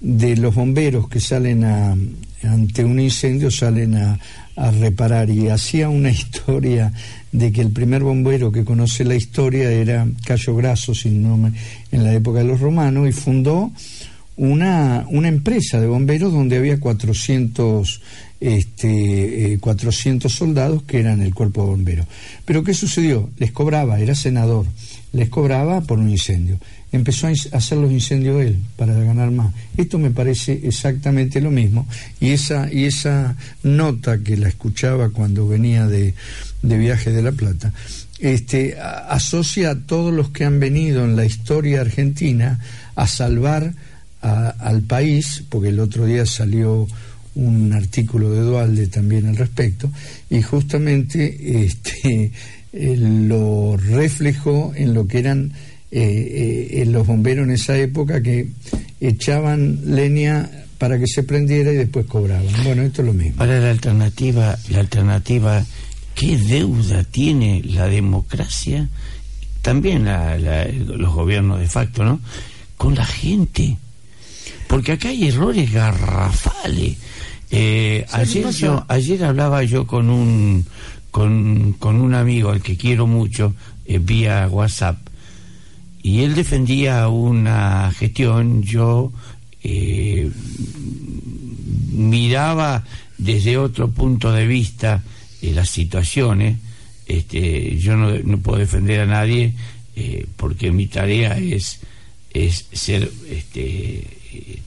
de 0.00 0.37
los 0.37 0.54
bomberos 0.54 1.09
que 1.09 1.21
salen 1.21 1.64
a, 1.64 1.97
ante 2.42 2.85
un 2.85 2.99
incendio, 2.99 3.50
salen 3.50 3.95
a, 3.95 4.18
a 4.56 4.71
reparar 4.71 5.30
y 5.30 5.49
hacía 5.49 5.88
una 5.88 6.11
historia 6.11 6.92
de 7.36 7.52
que 7.52 7.60
el 7.60 7.70
primer 7.70 8.02
bombero 8.02 8.50
que 8.50 8.64
conoce 8.64 9.04
la 9.04 9.14
historia 9.14 9.70
era 9.70 10.06
Cayo 10.24 10.56
Grasso, 10.56 10.94
sin 10.94 11.22
nombre, 11.22 11.52
en 11.92 12.02
la 12.02 12.14
época 12.14 12.38
de 12.38 12.46
los 12.46 12.60
romanos, 12.60 13.06
y 13.06 13.12
fundó 13.12 13.70
una, 14.36 15.06
una 15.08 15.28
empresa 15.28 15.80
de 15.80 15.86
bomberos 15.86 16.32
donde 16.32 16.56
había 16.56 16.78
400, 16.78 18.02
este, 18.40 19.58
400 19.60 20.32
eh, 20.32 20.36
soldados 20.36 20.82
que 20.82 21.00
eran 21.00 21.22
el 21.22 21.34
cuerpo 21.34 21.62
de 21.62 21.70
bomberos. 21.70 22.06
Pero 22.44 22.64
¿qué 22.64 22.74
sucedió? 22.74 23.30
Les 23.38 23.52
cobraba, 23.52 23.98
era 23.98 24.14
senador, 24.14 24.66
les 25.12 25.28
cobraba 25.28 25.80
por 25.80 25.98
un 25.98 26.10
incendio 26.10 26.58
empezó 26.92 27.26
a 27.26 27.30
hacer 27.30 27.78
los 27.78 27.92
incendios 27.92 28.42
él 28.42 28.58
para 28.76 28.94
ganar 28.94 29.30
más. 29.30 29.52
Esto 29.76 29.98
me 29.98 30.10
parece 30.10 30.60
exactamente 30.64 31.40
lo 31.40 31.50
mismo 31.50 31.86
y 32.20 32.30
esa 32.30 32.72
y 32.72 32.84
esa 32.84 33.36
nota 33.62 34.18
que 34.18 34.36
la 34.36 34.48
escuchaba 34.48 35.10
cuando 35.10 35.46
venía 35.46 35.86
de, 35.86 36.14
de 36.62 36.78
viaje 36.78 37.12
de 37.12 37.22
La 37.22 37.32
Plata, 37.32 37.72
este, 38.18 38.76
asocia 38.80 39.70
a 39.70 39.78
todos 39.78 40.12
los 40.12 40.30
que 40.30 40.44
han 40.44 40.58
venido 40.58 41.04
en 41.04 41.16
la 41.16 41.24
historia 41.24 41.82
argentina 41.82 42.58
a 42.94 43.06
salvar 43.06 43.74
al 44.26 44.83
país, 44.83 45.45
porque 45.49 45.68
el 45.68 45.80
otro 45.80 46.06
día 46.06 46.26
salió 46.26 46.87
un 47.35 47.73
artículo 47.73 48.30
de 48.30 48.40
Dualde 48.40 48.87
también 48.88 49.26
al 49.26 49.37
respecto, 49.37 49.90
y 50.30 50.42
justamente 50.42 51.64
este, 51.64 52.33
lo 52.73 53.76
reflejó 53.76 54.73
en 54.75 54.95
lo 54.95 55.06
que 55.06 55.18
eran 55.18 55.52
eh, 55.90 56.68
eh, 56.73 56.85
los 56.87 57.06
bomberos 57.06 57.45
en 57.45 57.52
esa 57.52 57.76
época 57.78 58.23
que 58.23 58.49
echaban 59.00 59.80
leña 59.85 60.50
para 60.78 60.99
que 60.99 61.06
se 61.06 61.23
prendiera 61.23 61.73
y 61.73 61.76
después 61.76 62.06
cobraban. 62.06 62.52
Bueno, 62.64 62.83
esto 62.83 63.02
es 63.02 63.06
lo 63.06 63.14
mismo. 63.14 63.37
Para 63.37 63.61
la 63.61 63.71
alternativa, 63.71 64.59
la 64.68 64.80
alternativa, 64.80 65.64
¿qué 66.14 66.37
deuda 66.37 67.04
tiene 67.04 67.62
la 67.64 67.87
democracia? 67.87 68.88
También 69.62 70.06
los 70.87 71.14
gobiernos 71.14 71.61
de 71.61 71.68
facto, 71.68 72.04
¿no? 72.04 72.21
Con 72.76 72.95
la 72.95 73.06
gente. 73.06 73.76
Porque 74.68 74.92
acá 74.92 75.08
hay 75.08 75.28
errores 75.28 75.73
garrafales. 75.73 76.96
Eh, 77.50 78.04
ayer, 78.12 78.50
yo, 78.50 78.85
ayer 78.88 79.25
hablaba 79.25 79.62
yo 79.62 79.87
con 79.87 80.11
un, 80.11 80.66
con, 81.11 81.75
con 81.75 82.00
un 82.00 82.14
amigo 82.14 82.50
al 82.50 82.61
que 82.61 82.76
quiero 82.76 83.06
mucho 83.06 83.54
eh, 83.87 83.99
vía 83.99 84.49
WhatsApp 84.49 84.99
y 86.06 86.23
él 86.23 86.37
defendía 86.37 87.08
una 87.08 87.90
gestión, 87.90 88.62
yo 88.62 89.12
eh, 89.64 90.30
miraba 91.90 92.85
desde 93.18 93.58
otro 93.58 93.90
punto 93.90 94.30
de 94.30 94.46
vista 94.46 95.02
eh, 95.42 95.50
las 95.52 95.68
situaciones, 95.68 96.58
este, 97.06 97.76
yo 97.78 97.96
no, 97.96 98.38
puedo 98.38 98.61
defender 98.61 99.00
a 99.00 99.06
nadie 99.06 99.54
eh, 99.96 100.25
porque 100.37 100.70
mi 100.70 100.87
tarea 100.87 101.38
es, 101.38 101.80
es 102.32 102.68
ser 102.73 103.11
este, 103.28 104.06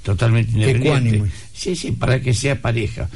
totalmente 0.04 0.51
independiente. 0.51 1.32
Sí, 1.54 1.75
sí, 1.75 1.92
para 1.92 2.22
que 2.22 2.34
sea 2.34 2.62
pareja. 2.62 3.10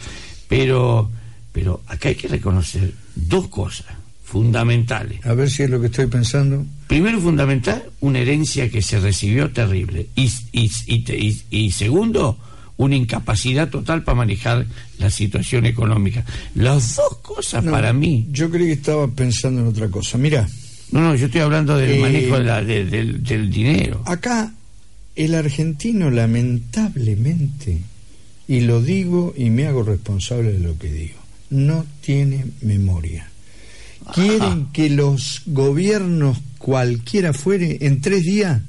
Pero, 0.47 1.09
pero 1.51 1.81
acá 1.87 2.09
hay 2.09 2.15
que 2.15 2.27
reconocer 2.27 2.93
dos 3.15 3.47
cosas 3.47 3.87
fundamentales. 4.33 5.23
A 5.25 5.33
ver 5.35 5.49
si 5.49 5.63
es 5.63 5.69
lo 5.69 5.79
que 5.79 5.87
estoy 5.87 6.07
pensando. 6.07 6.65
Primero, 6.87 7.19
fundamental, 7.21 7.83
una 7.99 8.19
herencia 8.19 8.69
que 8.69 8.81
se 8.81 8.99
recibió 8.99 9.51
terrible. 9.51 10.07
Y, 10.15 10.31
y, 10.51 11.43
y, 11.51 11.71
segundo, 11.71 12.39
una 12.77 12.95
incapacidad 12.95 13.69
total 13.69 14.03
para 14.03 14.15
manejar 14.15 14.65
la 14.97 15.11
situación 15.11 15.67
económica. 15.67 16.25
Las 16.55 16.95
dos 16.95 17.17
cosas 17.21 17.63
para 17.63 17.93
mí. 17.93 18.27
Yo 18.31 18.49
creí 18.49 18.67
que 18.67 18.73
estaba 18.73 19.07
pensando 19.07 19.61
en 19.61 19.67
otra 19.67 19.89
cosa. 19.89 20.17
Mira. 20.17 20.47
No, 20.91 21.01
no, 21.01 21.15
yo 21.15 21.27
estoy 21.27 21.41
hablando 21.41 21.77
del 21.77 21.91
eh, 21.91 21.99
manejo 21.99 22.39
del, 22.39 23.23
del 23.23 23.49
dinero. 23.51 24.03
Acá, 24.05 24.51
el 25.15 25.35
argentino, 25.35 26.09
lamentablemente, 26.09 27.79
y 28.47 28.61
lo 28.61 28.81
digo 28.81 29.33
y 29.37 29.49
me 29.49 29.67
hago 29.67 29.83
responsable 29.83 30.53
de 30.53 30.59
lo 30.59 30.77
que 30.77 30.91
digo, 30.91 31.19
no 31.49 31.85
tiene 32.01 32.45
memoria 32.61 33.29
quieren 34.11 34.67
que 34.73 34.89
los 34.89 35.43
gobiernos, 35.45 36.39
cualquiera 36.57 37.33
fuere, 37.33 37.77
en 37.81 38.01
tres 38.01 38.23
días 38.23 38.61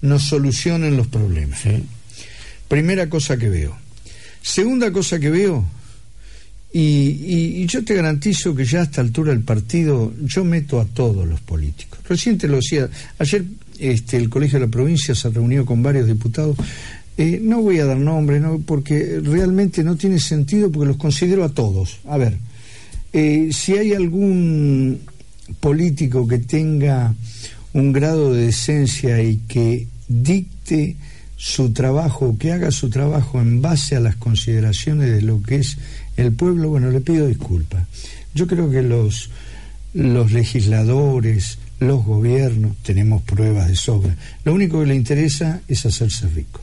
nos 0.00 0.24
solucionen 0.24 0.96
los 0.96 1.06
problemas. 1.06 1.60
Primera 2.68 3.08
cosa 3.08 3.36
que 3.36 3.48
veo. 3.48 3.76
Segunda 4.40 4.90
cosa 4.90 5.20
que 5.20 5.30
veo, 5.30 5.64
y, 6.72 7.66
yo 7.66 7.84
te 7.84 7.94
garantizo 7.94 8.54
que 8.54 8.64
ya 8.64 8.80
a 8.80 8.84
esta 8.84 9.02
altura 9.02 9.32
del 9.32 9.42
partido 9.42 10.12
yo 10.22 10.44
meto 10.44 10.80
a 10.80 10.86
todos 10.86 11.28
los 11.28 11.40
políticos. 11.40 12.00
Reciente 12.08 12.48
lo 12.48 12.56
decía, 12.56 12.88
ayer 13.18 13.44
este, 13.82 14.16
el 14.16 14.28
Colegio 14.28 14.58
de 14.58 14.66
la 14.66 14.70
Provincia 14.70 15.14
se 15.14 15.30
reunió 15.30 15.66
con 15.66 15.82
varios 15.82 16.06
diputados. 16.06 16.56
Eh, 17.18 17.40
no 17.42 17.60
voy 17.60 17.78
a 17.78 17.84
dar 17.84 17.98
nombre, 17.98 18.40
no, 18.40 18.60
porque 18.60 19.20
realmente 19.22 19.82
no 19.82 19.96
tiene 19.96 20.18
sentido 20.18 20.70
porque 20.70 20.88
los 20.88 20.96
considero 20.96 21.44
a 21.44 21.50
todos. 21.50 21.98
A 22.06 22.16
ver, 22.16 22.38
eh, 23.12 23.50
si 23.52 23.72
hay 23.72 23.92
algún 23.92 25.00
político 25.60 26.26
que 26.26 26.38
tenga 26.38 27.14
un 27.72 27.92
grado 27.92 28.32
de 28.32 28.46
decencia 28.46 29.22
y 29.22 29.38
que 29.48 29.86
dicte 30.08 30.96
su 31.36 31.72
trabajo, 31.72 32.36
que 32.38 32.52
haga 32.52 32.70
su 32.70 32.88
trabajo 32.88 33.40
en 33.40 33.60
base 33.60 33.96
a 33.96 34.00
las 34.00 34.16
consideraciones 34.16 35.10
de 35.10 35.22
lo 35.22 35.42
que 35.42 35.56
es 35.56 35.76
el 36.16 36.32
pueblo, 36.32 36.70
bueno, 36.70 36.90
le 36.90 37.00
pido 37.00 37.26
disculpas. 37.26 37.84
Yo 38.34 38.46
creo 38.46 38.70
que 38.70 38.82
los, 38.82 39.28
los 39.92 40.32
legisladores, 40.32 41.58
los 41.86 42.04
gobiernos, 42.04 42.76
tenemos 42.82 43.22
pruebas 43.22 43.68
de 43.68 43.76
sobra. 43.76 44.16
Lo 44.44 44.54
único 44.54 44.80
que 44.80 44.86
le 44.86 44.94
interesa 44.94 45.60
es 45.68 45.84
hacerse 45.86 46.28
rico 46.28 46.60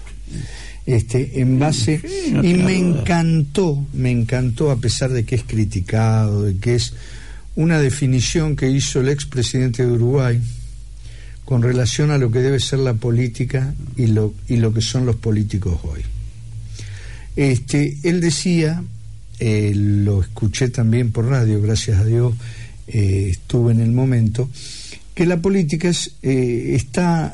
este, 0.85 1.39
en 1.39 1.59
base 1.59 2.01
y 2.27 2.53
me 2.55 2.75
encantó, 2.75 3.85
me 3.93 4.09
encantó 4.09 4.71
a 4.71 4.79
pesar 4.79 5.11
de 5.11 5.23
que 5.23 5.35
es 5.35 5.43
criticado, 5.43 6.43
de 6.43 6.57
que 6.57 6.75
es 6.75 6.93
una 7.55 7.79
definición 7.79 8.55
que 8.55 8.69
hizo 8.69 9.01
el 9.01 9.09
expresidente 9.09 9.85
de 9.85 9.91
Uruguay 9.91 10.41
con 11.45 11.61
relación 11.61 12.09
a 12.09 12.17
lo 12.17 12.31
que 12.31 12.39
debe 12.39 12.59
ser 12.59 12.79
la 12.79 12.95
política 12.95 13.73
y 13.97 14.07
lo, 14.07 14.33
y 14.47 14.57
lo 14.57 14.73
que 14.73 14.81
son 14.81 15.05
los 15.05 15.15
políticos 15.15 15.79
hoy. 15.83 16.01
Este, 17.35 17.97
él 18.03 18.19
decía, 18.19 18.83
eh, 19.39 19.71
lo 19.75 20.21
escuché 20.21 20.69
también 20.69 21.11
por 21.11 21.25
radio, 21.25 21.61
gracias 21.61 21.99
a 21.99 22.05
Dios 22.05 22.33
eh, 22.87 23.27
estuve 23.29 23.73
en 23.73 23.81
el 23.81 23.91
momento, 23.91 24.49
que 25.19 25.25
la 25.25 25.41
política 25.41 25.91
eh, 26.21 26.71
está 26.75 27.33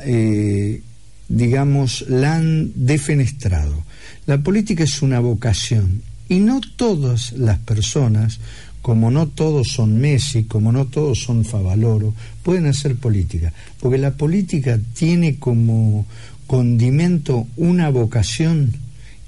digamos, 1.28 2.06
la 2.08 2.38
han 2.38 2.72
defenestrado. 2.74 3.84
La 4.26 4.40
política 4.40 4.84
es 4.84 5.04
una 5.04 5.20
vocación 5.20 6.02
y 6.28 6.40
no 6.40 6.62
todas 6.78 7.34
las 7.34 7.60
personas, 7.60 8.40
como 8.82 9.12
no 9.12 9.28
todos 9.28 9.68
son 9.68 10.00
Messi, 10.00 10.46
como 10.46 10.72
no 10.72 10.86
todos 10.86 11.20
son 11.20 11.46
Favaloro, 11.46 12.16
pueden 12.42 12.66
hacer 12.66 12.96
política, 12.96 13.54
porque 13.80 14.00
la 14.00 14.16
política 14.16 14.80
tiene 14.96 15.38
como 15.38 16.08
condimento 16.48 17.46
una 17.56 17.90
vocación 17.90 18.74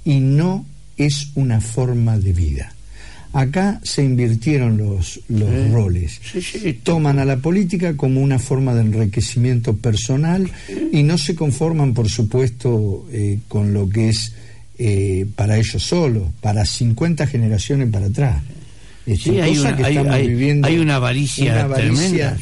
y 0.04 0.20
no 0.20 0.66
es 0.98 1.30
una 1.36 1.62
forma 1.62 2.18
de 2.18 2.34
vida. 2.34 2.74
Acá 3.34 3.80
se 3.84 4.04
invirtieron 4.04 4.78
los, 4.78 5.20
los 5.28 5.72
roles. 5.72 6.20
Toman 6.84 7.20
a 7.20 7.26
la 7.26 7.38
política 7.38 7.96
como 7.96 8.22
una 8.22 8.40
forma 8.40 8.74
de 8.74 8.82
enriquecimiento 8.82 9.76
personal 9.78 10.50
y 10.92 11.04
no 11.04 11.18
se 11.18 11.36
conforman, 11.36 11.94
por 11.94 12.10
supuesto, 12.10 13.06
eh, 13.12 13.40
con 13.48 13.74
lo 13.74 13.90
que 13.90 14.10
es 14.10 14.34
eh, 14.80 15.26
para 15.36 15.58
ellos 15.58 15.84
solos, 15.84 16.30
para 16.42 16.66
50 16.66 17.28
generaciones 17.28 17.90
para 17.90 18.08
atrás. 18.08 18.44
Sí, 19.16 19.40
hay 19.40 19.58
una, 19.58 19.76
hay, 20.66 20.78
una 20.80 20.96
avaricia, 20.96 21.68
tremenda. 21.74 22.38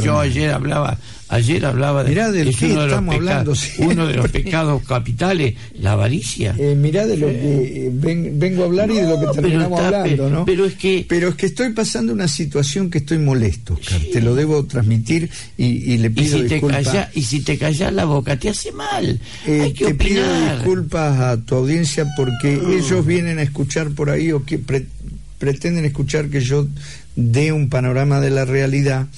yo 0.00 0.20
ayer 0.20 0.50
hablaba 0.50 0.98
Ayer 1.28 1.64
hablaba 1.64 2.04
de, 2.04 2.10
mirá 2.10 2.30
de 2.30 2.48
estamos 2.48 3.14
hablando, 3.14 3.54
uno 3.78 4.06
de 4.06 4.14
los 4.14 4.30
pecados 4.30 4.82
capitales, 4.86 5.54
la 5.80 5.92
avaricia. 5.92 6.54
Eh, 6.58 6.74
mirá 6.76 7.06
de 7.06 7.16
lo 7.16 7.26
que 7.26 7.86
eh, 7.86 7.90
vengo 7.92 8.62
a 8.62 8.66
hablar 8.66 8.90
y 8.90 8.96
de 8.96 9.08
lo 9.08 9.18
que 9.18 9.40
terminamos 9.40 9.80
hablando, 9.80 10.28
¿no? 10.30 10.44
Pero 10.44 10.66
es 10.66 10.74
que 10.74 11.06
pero 11.08 11.30
es 11.30 11.34
que 11.34 11.46
estoy 11.46 11.72
pasando 11.72 12.12
una 12.12 12.28
situación 12.28 12.90
que 12.90 12.98
estoy 12.98 13.18
molesto, 13.18 13.74
Oscar. 13.74 14.00
Te 14.12 14.20
lo 14.20 14.34
debo 14.34 14.64
transmitir 14.66 15.30
y, 15.56 15.96
le 15.96 16.10
pido 16.10 16.38
y 16.38 16.42
si 16.42 16.48
disculpas. 16.48 16.92
Te 16.92 17.18
y 17.18 17.22
si 17.22 17.40
te 17.40 17.56
callas 17.56 17.92
la 17.92 18.04
boca 18.04 18.38
te 18.38 18.50
hace 18.50 18.70
mal. 18.72 19.18
Eh, 19.46 19.60
Hay 19.62 19.72
que 19.72 19.86
te 19.86 19.94
pido 19.94 20.24
disculpas 20.52 21.20
a 21.20 21.36
tu 21.38 21.54
audiencia 21.54 22.06
porque 22.16 22.52
ellos 22.52 23.04
vienen 23.04 23.38
a 23.38 23.42
escuchar 23.42 23.90
por 23.90 24.10
ahí 24.10 24.30
o 24.30 24.44
que 24.44 24.58
pretenden 25.38 25.84
escuchar 25.84 26.28
que 26.28 26.40
yo 26.40 26.66
dé 27.16 27.52
un 27.52 27.68
panorama 27.68 28.20
de 28.20 28.30
la 28.30 28.44
realidad 28.44 29.08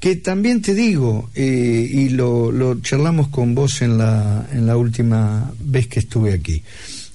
que 0.00 0.16
también 0.16 0.62
te 0.62 0.74
digo, 0.74 1.28
eh, 1.34 1.86
y 1.92 2.08
lo, 2.08 2.50
lo, 2.50 2.80
charlamos 2.80 3.28
con 3.28 3.54
vos 3.54 3.82
en 3.82 3.98
la, 3.98 4.48
en 4.50 4.66
la 4.66 4.78
última 4.78 5.52
vez 5.60 5.88
que 5.88 6.00
estuve 6.00 6.32
aquí, 6.32 6.62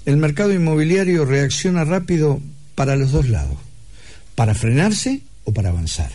el 0.05 0.17
mercado 0.17 0.53
inmobiliario 0.53 1.25
reacciona 1.25 1.83
rápido 1.83 2.39
para 2.75 2.95
los 2.95 3.11
dos 3.11 3.27
lados, 3.27 3.57
para 4.35 4.53
frenarse 4.53 5.21
o 5.45 5.53
para 5.53 5.69
avanzar. 5.69 6.11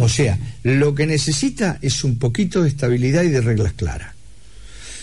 o 0.00 0.08
sea, 0.08 0.38
lo 0.62 0.94
que 0.94 1.06
necesita 1.06 1.78
es 1.80 2.04
un 2.04 2.18
poquito 2.18 2.62
de 2.62 2.68
estabilidad 2.68 3.22
y 3.22 3.30
de 3.30 3.40
reglas 3.40 3.72
claras. 3.72 4.12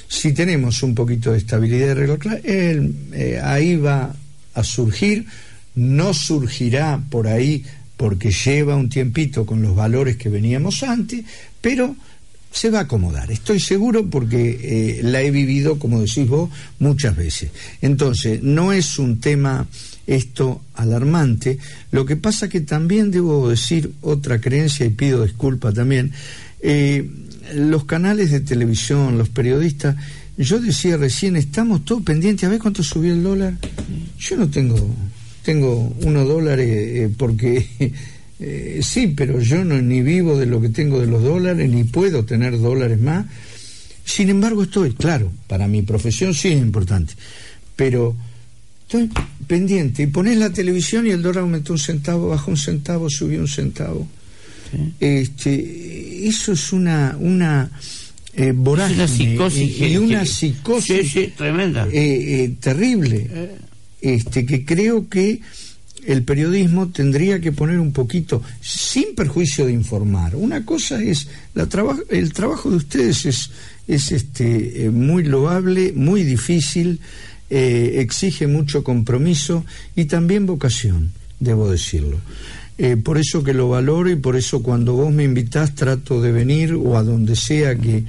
Si 0.08 0.34
tenemos 0.34 0.84
un 0.84 0.94
poquito 0.94 1.32
de 1.32 1.40
estabilidad 1.40 1.86
y 1.86 1.88
de 1.88 1.96
reglas 1.96 2.20
claras, 2.20 2.42
eh, 2.44 3.42
ahí 3.44 3.76
va 3.76 4.14
a 4.54 4.64
surgir, 4.64 5.26
no 5.76 6.14
surgirá 6.14 7.02
por 7.10 7.28
ahí 7.28 7.64
porque 7.98 8.32
lleva 8.32 8.76
un 8.76 8.90
tiempito 8.90 9.46
con 9.46 9.62
los 9.62 9.76
valores 9.76 10.18
que 10.18 10.30
veníamos 10.30 10.82
antes, 10.84 11.24
pero 11.62 11.96
se 12.52 12.70
va 12.70 12.80
a 12.80 12.82
acomodar, 12.84 13.32
estoy 13.32 13.60
seguro 13.60 14.10
porque 14.10 14.60
eh, 14.62 15.04
la 15.04 15.22
he 15.22 15.32
vivido, 15.32 15.80
como 15.80 16.02
decís 16.02 16.28
vos, 16.28 16.50
muchas 16.80 17.16
veces. 17.16 17.52
Entonces, 17.82 18.44
no 18.44 18.74
es 18.74 19.00
un 19.00 19.20
tema 19.20 19.68
esto 20.06 20.62
alarmante, 20.74 21.60
lo 21.92 22.06
que 22.06 22.18
pasa 22.18 22.50
que 22.50 22.62
también 22.62 23.12
debo 23.12 23.50
decir 23.50 23.94
otra 24.02 24.42
creencia 24.42 24.86
y 24.86 24.90
pido 24.90 25.24
disculpas 25.24 25.76
también, 25.76 26.12
eh, 26.60 27.10
los 27.54 27.86
canales 27.86 28.32
de 28.32 28.42
televisión, 28.42 29.18
los 29.18 29.30
periodistas, 29.30 29.96
yo 30.38 30.60
decía 30.60 30.98
recién, 30.98 31.36
estamos 31.36 31.86
todos 31.86 32.04
pendientes 32.04 32.46
a 32.46 32.50
ver 32.50 32.60
cuánto 32.60 32.84
subió 32.84 33.14
el 33.14 33.22
dólar. 33.24 33.54
Yo 34.18 34.38
no 34.38 34.50
tengo 34.50 34.76
tengo 35.44 35.94
unos 36.02 36.28
dólares 36.28 36.68
eh, 36.70 37.10
porque 37.16 37.68
eh, 38.40 38.80
sí, 38.84 39.08
pero 39.08 39.40
yo 39.40 39.64
no 39.64 39.82
ni 39.82 40.02
vivo 40.02 40.38
de 40.38 40.46
lo 40.46 40.62
que 40.62 40.70
tengo 40.70 41.00
de 41.00 41.08
los 41.08 41.24
dólares, 41.24 41.70
ni 41.70 41.84
puedo 41.84 42.26
tener 42.26 42.60
dólares 42.60 43.00
más. 43.00 43.26
Sin 44.04 44.30
embargo, 44.30 44.64
estoy, 44.64 44.94
claro, 44.94 45.32
para 45.48 45.68
mi 45.68 45.84
profesión 45.84 46.34
sí 46.34 46.50
es 46.50 46.62
importante, 46.62 47.14
pero 47.76 48.16
estoy 48.82 49.10
pendiente. 49.48 50.04
Y 50.04 50.08
pones 50.08 50.38
la 50.38 50.52
televisión 50.52 51.08
y 51.08 51.12
el 51.12 51.22
dólar 51.22 51.44
aumentó 51.44 51.74
un 51.74 51.80
centavo, 51.80 52.30
bajó 52.30 52.52
un 52.52 52.58
centavo, 52.58 53.10
subió 53.10 53.40
un 53.40 53.48
centavo. 53.48 54.08
Este, 55.00 56.28
eso 56.28 56.54
es 56.54 56.72
una, 56.72 57.16
una 57.20 57.70
eh, 58.34 58.54
vorágine. 58.56 59.08
psicosis. 59.08 59.82
y 59.82 59.98
una 59.98 60.26
psicosis 60.26 61.36
tremenda. 61.36 61.88
terrible 62.60 63.30
este, 64.02 64.46
que 64.46 64.66
creo 64.66 65.08
que 65.08 65.42
el 66.06 66.24
periodismo 66.24 66.90
tendría 66.90 67.40
que 67.40 67.52
poner 67.52 67.80
un 67.80 67.92
poquito, 67.92 68.42
sin 68.62 69.16
perjuicio 69.16 69.66
de 69.66 69.74
informar. 69.74 70.36
Una 70.36 70.66
cosa 70.66 71.02
es, 71.02 71.28
la 71.54 71.68
el 72.10 72.34
trabajo 72.34 72.70
de 72.72 72.78
ustedes 72.78 73.26
es, 73.26 73.52
es 73.88 74.12
este, 74.12 74.86
eh, 74.86 74.90
muy 74.90 75.24
loable, 75.24 75.94
muy 75.96 76.24
difícil, 76.24 77.00
eh, 77.50 77.98
exige 78.00 78.48
mucho 78.48 78.84
compromiso 78.84 79.66
y 79.96 80.06
también 80.06 80.46
vocación, 80.46 81.12
debo 81.40 81.70
decirlo. 81.70 82.18
Eh, 82.78 82.98
por 82.98 83.20
eso 83.20 83.44
que 83.44 83.54
lo 83.54 83.70
valoro 83.70 84.10
y 84.10 84.16
por 84.16 84.36
eso 84.36 84.64
cuando 84.64 84.94
vos 84.94 85.14
me 85.14 85.24
invitás 85.24 85.76
trato 85.76 86.22
de 86.22 86.32
venir 86.32 86.74
o 86.74 86.98
a 86.98 87.04
donde 87.04 87.36
sea 87.36 87.76
que 87.76 88.06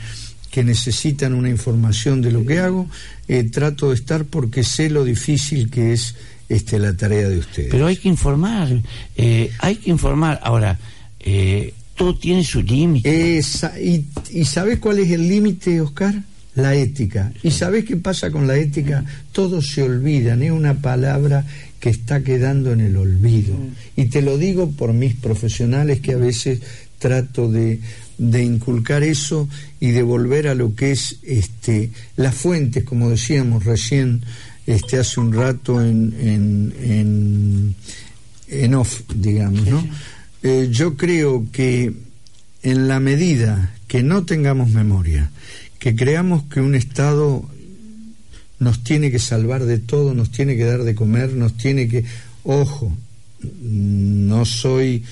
que 0.52 0.62
necesitan 0.62 1.32
una 1.32 1.48
información 1.48 2.20
de 2.20 2.30
lo 2.30 2.44
que 2.44 2.60
hago, 2.60 2.86
eh, 3.26 3.42
trato 3.44 3.88
de 3.88 3.94
estar 3.94 4.26
porque 4.26 4.62
sé 4.62 4.90
lo 4.90 5.02
difícil 5.02 5.70
que 5.70 5.94
es 5.94 6.14
este, 6.50 6.78
la 6.78 6.94
tarea 6.94 7.26
de 7.30 7.38
ustedes. 7.38 7.70
Pero 7.70 7.86
hay 7.86 7.96
que 7.96 8.08
informar, 8.08 8.68
eh, 9.16 9.50
hay 9.58 9.76
que 9.76 9.90
informar. 9.90 10.38
Ahora, 10.42 10.78
eh, 11.20 11.72
todo 11.96 12.18
tiene 12.18 12.44
su 12.44 12.62
límite. 12.62 13.40
y, 13.80 14.04
¿Y 14.30 14.44
sabes 14.44 14.78
cuál 14.78 14.98
es 14.98 15.10
el 15.10 15.26
límite, 15.26 15.80
Oscar? 15.80 16.22
La 16.54 16.74
ética. 16.74 17.32
¿Y 17.42 17.50
sabes 17.50 17.86
qué 17.86 17.96
pasa 17.96 18.30
con 18.30 18.46
la 18.46 18.56
ética? 18.56 19.06
Todos 19.32 19.68
se 19.68 19.82
olvidan, 19.82 20.42
es 20.42 20.50
una 20.50 20.74
palabra 20.74 21.46
que 21.80 21.88
está 21.88 22.22
quedando 22.22 22.72
en 22.72 22.82
el 22.82 22.98
olvido. 22.98 23.56
Y 23.96 24.04
te 24.04 24.20
lo 24.20 24.36
digo 24.36 24.70
por 24.70 24.92
mis 24.92 25.14
profesionales 25.14 26.00
que 26.00 26.12
a 26.12 26.18
veces 26.18 26.60
trato 26.98 27.50
de, 27.50 27.80
de 28.18 28.44
inculcar 28.44 29.02
eso 29.02 29.48
y 29.80 29.90
de 29.90 30.02
volver 30.02 30.48
a 30.48 30.54
lo 30.54 30.74
que 30.74 30.92
es 30.92 31.18
este, 31.22 31.90
las 32.16 32.34
fuentes, 32.34 32.84
como 32.84 33.10
decíamos 33.10 33.64
recién 33.64 34.22
este, 34.66 34.98
hace 34.98 35.20
un 35.20 35.32
rato 35.32 35.82
en, 35.82 36.14
en, 36.78 37.74
en, 38.48 38.74
off, 38.74 39.00
digamos. 39.14 39.66
¿no? 39.66 39.86
Eh, 40.42 40.68
yo 40.70 40.96
creo 40.96 41.46
que 41.52 41.92
en 42.62 42.88
la 42.88 43.00
medida 43.00 43.74
que 43.88 44.02
no 44.02 44.24
tengamos 44.24 44.70
memoria, 44.70 45.30
que 45.78 45.96
creamos 45.96 46.44
que 46.44 46.60
un 46.60 46.74
Estado 46.74 47.48
nos 48.58 48.84
tiene 48.84 49.10
que 49.10 49.18
salvar 49.18 49.64
de 49.64 49.78
todo, 49.78 50.14
nos 50.14 50.30
tiene 50.30 50.56
que 50.56 50.64
dar 50.64 50.84
de 50.84 50.94
comer, 50.94 51.32
nos 51.32 51.56
tiene 51.56 51.88
que... 51.88 52.04
Ojo, 52.44 52.92
no 53.60 54.44
soy 54.44 55.04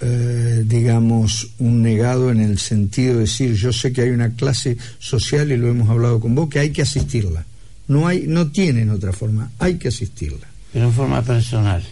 eh, 0.00 0.62
digamos, 0.66 1.50
un 1.58 1.82
negado 1.82 2.30
en 2.30 2.40
el 2.40 2.58
sentido 2.58 3.14
de 3.14 3.20
decir, 3.20 3.54
yo 3.54 3.72
sé 3.72 3.92
que 3.92 4.02
hay 4.02 4.10
una 4.10 4.30
clase 4.30 4.76
social, 4.98 5.52
y 5.52 5.56
lo 5.56 5.68
hemos 5.68 5.88
hablado 5.88 6.20
con 6.20 6.34
vos, 6.34 6.48
que 6.48 6.58
hay 6.58 6.70
que 6.70 6.82
asistirla. 6.82 7.44
No, 7.88 8.06
hay, 8.06 8.24
no 8.26 8.50
tienen 8.50 8.90
otra 8.90 9.12
forma, 9.12 9.50
hay 9.58 9.74
que 9.74 9.88
asistirla. 9.88 10.46
Pero 10.72 10.86
en 10.86 10.92
forma 10.92 11.22
personal. 11.22 11.82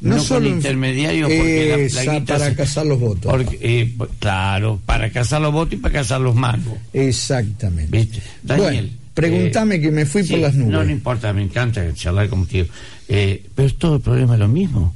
No, 0.00 0.20
solo 0.20 0.48
intermediarios 0.48 1.28
porque 1.28 1.90
la 1.92 2.24
para 2.24 2.54
cazar 2.54 2.86
los 2.86 3.00
votos. 3.00 3.46
Eh, 3.60 3.94
claro, 4.20 4.80
para 4.86 5.10
cazar 5.10 5.40
los 5.40 5.52
votos 5.52 5.74
y 5.74 5.76
para 5.76 5.94
cazar 5.94 6.20
los 6.20 6.34
mangos. 6.34 6.78
Exactamente. 6.92 8.08
Daniel. 8.42 8.92
pregúntame 9.12 9.76
eh, 9.76 9.80
que 9.80 9.90
me 9.90 10.06
fui 10.06 10.22
por 10.22 10.38
las 10.38 10.54
nubes. 10.54 10.72
No, 10.72 10.84
no 10.84 10.90
importa, 10.90 11.32
me 11.32 11.42
encanta 11.42 11.92
charlar 11.94 12.28
contigo. 12.28 12.66
Eh, 13.08 13.44
pero 13.54 13.66
es 13.66 13.76
todo 13.76 13.96
el 13.96 14.02
problema 14.02 14.36
lo 14.36 14.48
mismo. 14.48 14.94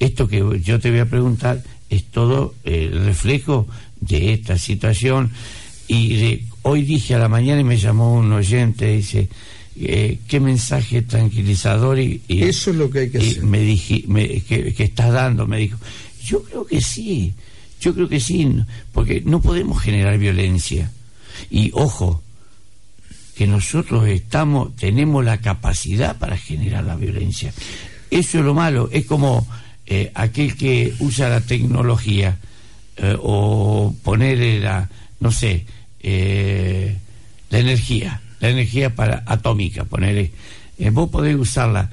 Esto 0.00 0.26
que 0.26 0.60
yo 0.62 0.80
te 0.80 0.90
voy 0.90 1.00
a 1.00 1.06
preguntar 1.06 1.62
es 1.90 2.04
todo 2.04 2.54
el 2.64 3.04
reflejo 3.04 3.66
de 4.00 4.32
esta 4.32 4.56
situación. 4.56 5.30
Y 5.88 6.44
hoy 6.62 6.82
dije 6.82 7.16
a 7.16 7.18
la 7.18 7.28
mañana 7.28 7.60
y 7.60 7.64
me 7.64 7.76
llamó 7.76 8.14
un 8.14 8.32
oyente, 8.32 8.96
dice, 8.96 9.28
eh, 9.76 10.18
qué 10.28 10.40
mensaje 10.40 11.02
tranquilizador 11.02 11.98
y, 11.98 12.22
eso 12.28 12.70
es 12.70 12.76
lo 12.76 12.90
que 12.90 13.00
hay 13.00 13.10
que 13.10 13.18
hacer. 13.18 13.42
Me 13.42 13.60
dije, 13.60 14.04
que, 14.46 14.72
que, 14.72 14.84
estás 14.84 15.12
dando, 15.12 15.46
me 15.46 15.58
dijo. 15.58 15.78
Yo 16.24 16.42
creo 16.44 16.64
que 16.64 16.80
sí, 16.80 17.32
yo 17.80 17.94
creo 17.94 18.08
que 18.08 18.20
sí, 18.20 18.48
porque 18.92 19.22
no 19.24 19.40
podemos 19.40 19.82
generar 19.82 20.16
violencia. 20.18 20.90
Y 21.50 21.70
ojo, 21.74 22.22
que 23.34 23.46
nosotros 23.46 24.06
estamos, 24.06 24.76
tenemos 24.76 25.24
la 25.24 25.38
capacidad 25.38 26.18
para 26.18 26.36
generar 26.36 26.84
la 26.84 26.94
violencia. 26.94 27.52
Eso 28.10 28.38
es 28.38 28.44
lo 28.44 28.54
malo, 28.54 28.90
es 28.92 29.06
como 29.06 29.46
eh, 29.92 30.12
aquel 30.14 30.56
que 30.56 30.94
usa 31.00 31.28
la 31.28 31.40
tecnología 31.40 32.38
eh, 32.96 33.16
o 33.20 33.92
poner 34.04 34.62
la, 34.62 34.88
no 35.18 35.32
sé, 35.32 35.66
eh, 35.98 36.96
la 37.50 37.58
energía, 37.58 38.20
la 38.38 38.50
energía 38.50 38.94
para 38.94 39.24
atómica, 39.26 39.82
poner, 39.82 40.30
vos 40.92 41.10
podés 41.10 41.34
usarla 41.34 41.90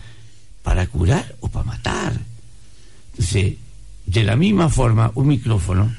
para 0.62 0.86
curar 0.86 1.34
o 1.40 1.48
para 1.48 1.66
matar. 1.66 2.14
Entonces, 3.14 3.56
de 4.06 4.24
la 4.24 4.36
misma 4.36 4.70
forma, 4.70 5.12
un 5.16 5.30
micrófono, 5.30 5.92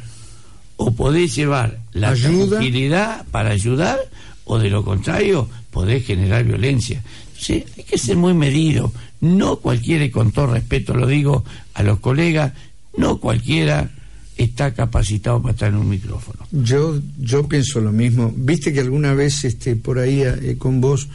o 0.76 0.92
podés 0.92 1.34
llevar 1.34 1.80
la 1.90 2.14
tranquilidad 2.14 3.26
para 3.32 3.50
ayudar, 3.50 3.98
o 4.44 4.60
de 4.60 4.70
lo 4.70 4.84
contrario, 4.84 5.50
podés 5.72 6.06
generar 6.06 6.44
violencia. 6.44 7.02
Entonces, 7.30 7.64
hay 7.76 7.82
que 7.82 7.98
ser 7.98 8.16
muy 8.16 8.34
medido, 8.34 8.92
no 9.20 9.56
cualquiera, 9.56 10.04
y 10.04 10.10
con 10.10 10.32
todo 10.32 10.48
respeto 10.48 10.94
lo 10.94 11.06
digo 11.06 11.44
a 11.74 11.82
los 11.82 12.00
colegas, 12.00 12.52
no 12.96 13.18
cualquiera 13.18 13.90
está 14.36 14.72
capacitado 14.72 15.42
para 15.42 15.52
estar 15.52 15.68
en 15.70 15.76
un 15.76 15.88
micrófono. 15.88 16.46
Yo, 16.52 17.00
yo 17.18 17.48
pienso 17.48 17.80
lo 17.80 17.90
mismo. 17.90 18.32
Viste 18.36 18.72
que 18.72 18.80
alguna 18.80 19.14
vez 19.14 19.44
este, 19.44 19.74
por 19.74 19.98
ahí 19.98 20.22
eh, 20.22 20.56
con 20.58 20.80
vos, 20.80 21.08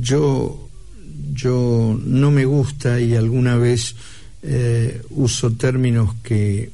yo, 0.00 0.68
yo 1.32 1.98
no 2.04 2.30
me 2.30 2.44
gusta 2.44 3.00
y 3.00 3.16
alguna 3.16 3.56
vez 3.56 3.96
eh, 4.42 5.02
uso 5.10 5.52
términos 5.52 6.14
que 6.22 6.70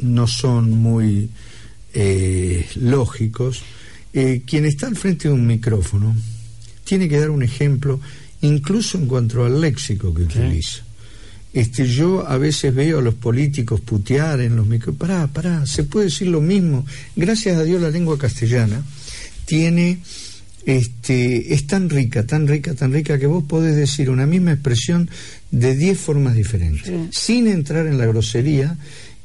no 0.00 0.26
son 0.26 0.70
muy 0.70 1.28
eh, 1.94 2.66
lógicos, 2.76 3.62
eh, 4.12 4.42
quien 4.46 4.64
está 4.64 4.86
al 4.86 4.96
frente 4.96 5.28
de 5.28 5.34
un 5.34 5.46
micrófono 5.46 6.14
tiene 6.84 7.08
que 7.08 7.18
dar 7.20 7.30
un 7.30 7.42
ejemplo, 7.42 8.00
incluso 8.42 8.98
en 8.98 9.06
cuanto 9.06 9.44
al 9.44 9.60
léxico 9.60 10.12
que 10.14 10.22
utiliza. 10.22 10.82
Este, 11.52 11.86
yo 11.86 12.28
a 12.28 12.36
veces 12.36 12.74
veo 12.74 12.98
a 12.98 13.02
los 13.02 13.14
políticos 13.14 13.80
putear 13.80 14.40
en 14.40 14.56
los 14.56 14.66
micrófonos. 14.66 14.98
Pará, 14.98 15.26
pará, 15.26 15.66
se 15.66 15.84
puede 15.84 16.06
decir 16.06 16.28
lo 16.28 16.40
mismo. 16.40 16.84
Gracias 17.16 17.56
a 17.56 17.64
Dios 17.64 17.80
la 17.80 17.90
lengua 17.90 18.18
castellana 18.18 18.82
tiene 19.46 19.98
este, 20.66 21.54
es 21.54 21.66
tan 21.66 21.88
rica, 21.88 22.26
tan 22.26 22.46
rica, 22.46 22.74
tan 22.74 22.92
rica 22.92 23.18
que 23.18 23.26
vos 23.26 23.42
podés 23.44 23.74
decir 23.74 24.10
una 24.10 24.26
misma 24.26 24.52
expresión 24.52 25.08
de 25.50 25.74
diez 25.74 25.98
formas 25.98 26.34
diferentes, 26.34 26.92
sin 27.10 27.46
entrar 27.46 27.86
en 27.86 27.96
la 27.96 28.04
grosería. 28.04 28.76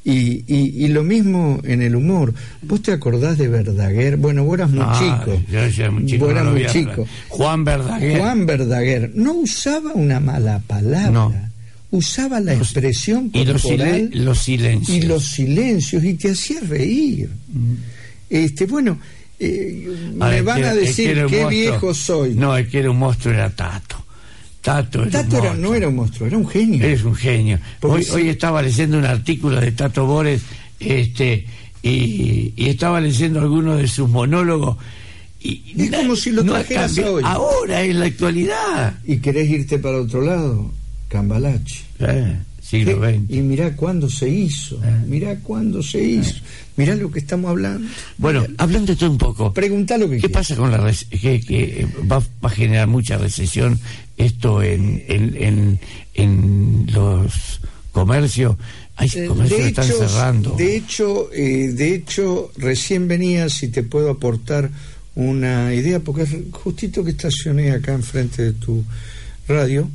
Y, 0.06 0.44
y, 0.46 0.88
lo 0.88 1.02
mismo 1.02 1.60
en 1.64 1.80
el 1.80 1.96
humor. 1.96 2.34
¿Vos 2.60 2.82
te 2.82 2.92
acordás 2.92 3.38
de 3.38 3.48
Verdaguer? 3.48 4.18
Bueno, 4.18 4.44
vos 4.44 4.58
eras 4.58 4.70
muy 4.70 4.84
chico. 4.98 5.40
Yo 5.50 5.92
muy 5.92 6.04
chico. 6.04 6.24
Vos 6.26 6.34
eras 6.34 6.44
muy 6.44 6.66
chico. 6.66 7.06
Juan 7.30 7.64
Verdaguer. 7.64 8.18
Juan 8.18 8.44
Verdaguer. 8.44 9.12
No 9.14 9.32
usaba 9.32 9.92
una 9.94 10.20
mala 10.20 10.60
palabra. 10.66 11.50
Usaba 11.90 12.40
la 12.40 12.52
expresión 12.52 13.30
corporal. 13.30 14.10
Y 14.12 14.18
los, 14.18 14.38
silencios. 14.40 14.98
Y 14.98 15.02
los 15.02 15.24
silencios. 15.24 16.04
Y 16.04 16.14
te 16.14 16.32
hacía 16.32 16.60
reír. 16.60 17.30
Mm. 17.48 17.74
Este, 18.28 18.66
bueno, 18.66 18.98
eh, 19.38 19.88
me 20.14 20.42
van 20.42 20.64
a 20.64 20.74
decir 20.74 21.24
qué 21.30 21.46
viejo 21.46 21.94
soy. 21.94 22.34
No, 22.34 22.56
el 22.56 22.68
que 22.68 22.80
era 22.80 22.90
un 22.90 22.98
monstruo 22.98 23.32
era 23.32 23.48
Tato. 23.48 24.03
Tato, 24.64 25.04
era 25.04 25.52
no 25.52 25.74
era 25.74 25.88
un 25.88 25.96
monstruo, 25.96 26.26
era 26.26 26.38
un 26.38 26.48
genio. 26.48 26.82
Es 26.86 27.04
un 27.04 27.14
genio. 27.14 27.58
Hoy, 27.82 28.06
hoy 28.10 28.30
estaba 28.30 28.62
leyendo 28.62 28.96
un 28.96 29.04
artículo 29.04 29.60
de 29.60 29.72
Tato 29.72 30.06
Bores 30.06 30.40
este, 30.80 31.44
y, 31.82 32.54
estaba 32.56 32.98
leyendo 32.98 33.40
algunos 33.40 33.76
de 33.76 33.86
sus 33.86 34.08
monólogos. 34.08 34.78
Y, 35.38 35.74
es 35.76 35.90
como 35.90 36.16
si 36.16 36.30
lo 36.30 36.42
trajeras 36.44 36.96
hoy. 36.96 37.22
Ahora, 37.26 37.82
en 37.82 38.00
la 38.00 38.06
actualidad. 38.06 38.98
¿Y 39.04 39.18
querés 39.18 39.50
irte 39.50 39.78
para 39.78 39.98
otro 39.98 40.22
lado? 40.22 40.72
Cambalache. 41.08 41.82
Eh, 41.98 42.34
siglo 42.74 42.98
XX. 43.00 43.30
Y 43.30 43.40
mirá 43.42 43.76
cuándo 43.76 44.08
se 44.08 44.28
hizo. 44.28 44.76
Eh. 44.84 45.04
Mirá 45.06 45.36
cuándo 45.40 45.82
se 45.82 46.02
hizo. 46.02 46.34
Mirá 46.76 46.96
lo 46.96 47.10
que 47.10 47.20
estamos 47.20 47.50
hablando. 47.50 47.88
Bueno, 48.18 48.46
hablando 48.58 48.92
de 48.92 48.96
todo 48.96 49.10
un 49.10 49.18
poco. 49.18 49.52
Pregunta 49.52 49.96
lo 49.96 50.10
que 50.10 50.18
¿Qué 50.18 50.28
pasa 50.28 50.56
con 50.56 50.70
la 50.70 50.92
que, 51.10 51.40
que 51.40 51.86
va, 52.10 52.22
a 52.42 52.50
generar 52.50 52.88
mucha 52.88 53.16
recesión 53.16 53.78
esto 54.16 54.62
en, 54.62 55.02
en, 55.08 55.78
en, 56.14 56.86
los 56.92 57.60
comercios? 57.92 58.56
Hay 58.96 59.08
eh, 59.14 59.26
comercios 59.26 59.60
que 59.60 59.68
están 59.68 59.86
cerrando. 59.86 60.54
De 60.56 60.76
hecho, 60.76 61.32
eh, 61.32 61.68
de 61.72 61.94
hecho, 61.94 62.50
recién 62.56 63.06
venía, 63.06 63.48
si 63.48 63.68
te 63.68 63.84
puedo 63.84 64.10
aportar 64.10 64.70
una 65.14 65.72
idea, 65.74 66.00
porque 66.00 66.22
es 66.22 66.30
justito 66.50 67.04
que 67.04 67.12
estacioné 67.12 67.70
acá 67.70 67.92
enfrente 67.92 68.42
de 68.42 68.52
tu 68.52 68.84
radio 69.46 69.88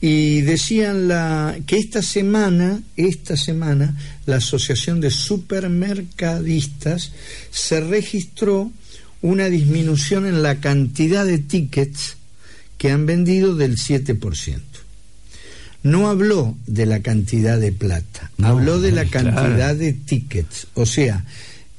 y 0.00 0.42
decían 0.42 1.08
la, 1.08 1.56
que 1.66 1.78
esta 1.78 2.02
semana, 2.02 2.82
esta 2.96 3.36
semana, 3.36 3.96
la 4.26 4.36
Asociación 4.36 5.00
de 5.00 5.10
Supermercadistas 5.10 7.12
se 7.50 7.80
registró 7.80 8.70
una 9.22 9.48
disminución 9.48 10.26
en 10.26 10.42
la 10.42 10.60
cantidad 10.60 11.24
de 11.24 11.38
tickets 11.38 12.16
que 12.78 12.90
han 12.90 13.06
vendido 13.06 13.54
del 13.54 13.76
7%. 13.76 14.60
No 15.82 16.08
habló 16.08 16.56
de 16.66 16.84
la 16.84 17.00
cantidad 17.00 17.58
de 17.58 17.72
plata, 17.72 18.30
habló 18.42 18.80
de 18.80 18.92
la 18.92 19.04
cantidad 19.06 19.74
de 19.74 19.92
tickets. 19.92 20.66
O 20.74 20.84
sea, 20.84 21.24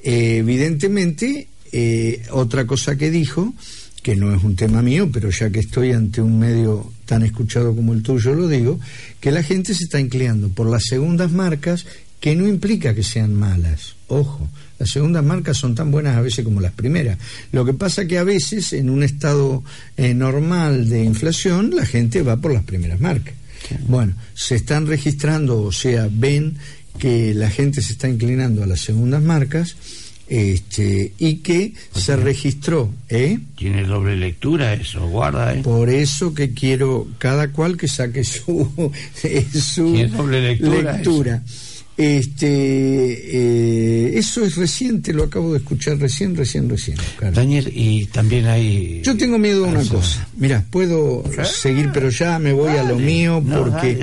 eh, 0.01 0.38
evidentemente, 0.38 1.49
eh, 1.71 2.23
otra 2.32 2.65
cosa 2.65 2.97
que 2.97 3.12
dijo 3.12 3.53
que 4.01 4.15
no 4.15 4.34
es 4.34 4.43
un 4.43 4.56
tema 4.56 4.82
mío, 4.82 5.10
pero 5.12 5.30
ya 5.30 5.49
que 5.49 5.60
estoy 5.60 5.91
ante 5.91 6.21
un 6.21 6.39
medio 6.39 6.91
tan 7.07 7.23
escuchado 7.23 7.75
como 7.75 7.93
el 7.93 8.03
tuyo, 8.03 8.35
lo 8.35 8.47
digo, 8.47 8.79
que 9.19 9.31
la 9.31 9.41
gente 9.41 9.73
se 9.73 9.85
está 9.85 9.99
inclinando 9.99 10.49
por 10.49 10.69
las 10.69 10.83
segundas 10.83 11.31
marcas, 11.31 11.87
que 12.19 12.35
no 12.35 12.47
implica 12.47 12.93
que 12.93 13.03
sean 13.03 13.33
malas. 13.33 13.95
Ojo, 14.07 14.47
las 14.77 14.89
segundas 14.89 15.23
marcas 15.23 15.57
son 15.57 15.73
tan 15.73 15.89
buenas 15.89 16.17
a 16.17 16.21
veces 16.21 16.43
como 16.43 16.61
las 16.61 16.73
primeras. 16.73 17.17
Lo 17.51 17.65
que 17.65 17.73
pasa 17.73 18.05
que 18.05 18.17
a 18.17 18.23
veces, 18.23 18.73
en 18.73 18.89
un 18.89 19.03
estado 19.03 19.63
eh, 19.95 20.13
normal 20.13 20.89
de 20.89 21.03
inflación, 21.03 21.75
la 21.75 21.85
gente 21.85 22.21
va 22.21 22.37
por 22.37 22.53
las 22.53 22.63
primeras 22.63 22.99
marcas. 22.99 23.33
Bueno, 23.87 24.13
se 24.33 24.55
están 24.55 24.85
registrando, 24.87 25.61
o 25.61 25.71
sea, 25.71 26.07
ven 26.11 26.57
que 26.99 27.33
la 27.33 27.49
gente 27.49 27.81
se 27.81 27.93
está 27.93 28.07
inclinando 28.07 28.63
a 28.63 28.67
las 28.67 28.81
segundas 28.81 29.21
marcas 29.21 29.75
este, 30.29 31.13
y 31.17 31.35
que 31.37 31.73
se 31.93 32.15
registró. 32.15 32.91
¿eh? 33.09 33.39
Tiene 33.55 33.83
doble 33.83 34.15
lectura 34.15 34.73
eso, 34.73 35.07
guarda. 35.07 35.53
¿eh? 35.53 35.61
Por 35.63 35.89
eso 35.89 36.33
que 36.33 36.53
quiero 36.53 37.07
cada 37.17 37.51
cual 37.51 37.77
que 37.77 37.87
saque 37.87 38.23
su, 38.23 38.91
su 39.53 40.27
lectura. 40.27 41.43
Este, 41.97 42.47
eh, 42.47 44.17
eso 44.19 44.45
es 44.45 44.55
reciente, 44.55 45.13
lo 45.13 45.23
acabo 45.23 45.53
de 45.53 45.57
escuchar 45.57 45.97
recién, 45.97 46.36
recién, 46.36 46.69
recién. 46.69 46.95
Daniel, 47.33 47.71
y 47.73 48.05
también 48.05 48.45
hay... 48.45 49.01
Yo 49.03 49.17
tengo 49.17 49.39
miedo 49.39 49.63
de 49.63 49.71
una 49.71 49.83
cosa. 49.83 50.27
Mira, 50.38 50.63
puedo 50.69 51.23
seguir, 51.43 51.89
pero 51.91 52.12
ya 52.12 52.38
me 52.38 52.53
voy 52.53 52.77
a 52.77 52.83
lo 52.83 52.99
mío 52.99 53.43
porque 53.43 53.97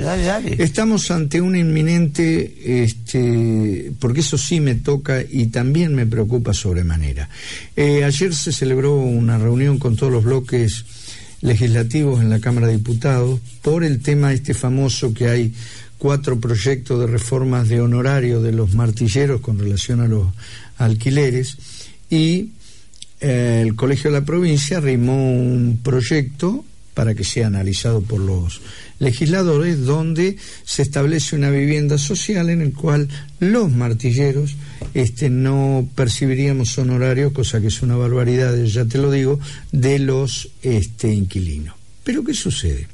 estamos 0.57 1.09
ante 1.09 1.39
un 1.39 1.55
inminente, 1.55 2.83
este, 2.83 3.93
porque 3.97 4.19
eso 4.19 4.37
sí 4.37 4.59
me 4.59 4.75
toca 4.75 5.21
y 5.21 5.45
también 5.47 5.95
me 5.95 6.05
preocupa 6.05 6.53
sobremanera. 6.53 7.29
Eh, 7.77 8.03
ayer 8.03 8.35
se 8.35 8.51
celebró 8.51 8.95
una 8.97 9.37
reunión 9.37 9.79
con 9.79 9.95
todos 9.95 10.11
los 10.11 10.25
bloques 10.25 10.83
legislativos 11.39 12.21
en 12.21 12.29
la 12.29 12.39
Cámara 12.39 12.67
de 12.67 12.73
Diputados 12.73 13.39
por 13.61 13.83
el 13.83 14.01
tema 14.01 14.33
este 14.33 14.53
famoso 14.53 15.13
que 15.13 15.29
hay 15.29 15.53
cuatro 15.97 16.39
proyectos 16.39 16.99
de 16.99 17.07
reformas 17.07 17.69
de 17.69 17.81
honorario 17.81 18.41
de 18.41 18.51
los 18.51 18.73
martilleros 18.73 19.41
con 19.41 19.59
relación 19.59 20.01
a 20.01 20.07
los 20.07 20.27
alquileres 20.77 21.57
y 22.09 22.51
eh, 23.21 23.61
el 23.65 23.75
Colegio 23.75 24.11
de 24.11 24.19
la 24.19 24.25
Provincia 24.25 24.77
arrimó 24.77 25.33
un 25.33 25.79
proyecto 25.81 26.63
para 26.93 27.13
que 27.13 27.23
sea 27.23 27.47
analizado 27.47 28.01
por 28.01 28.19
los 28.19 28.61
legisladores 28.99 29.81
donde 29.81 30.37
se 30.63 30.81
establece 30.81 31.35
una 31.35 31.49
vivienda 31.49 31.97
social 31.97 32.49
en 32.49 32.61
el 32.61 32.73
cual 32.73 33.09
los 33.39 33.71
martilleros 33.71 34.55
este, 34.93 35.29
no 35.29 35.87
percibiríamos 35.95 36.77
honorarios, 36.77 37.33
cosa 37.33 37.59
que 37.59 37.67
es 37.67 37.81
una 37.81 37.97
barbaridad, 37.97 38.55
ya 38.63 38.85
te 38.85 38.97
lo 38.97 39.11
digo, 39.11 39.39
de 39.71 39.99
los 39.99 40.49
este, 40.61 41.13
inquilinos. 41.13 41.75
Pero 42.03 42.23
¿qué 42.23 42.33
sucede? 42.33 42.87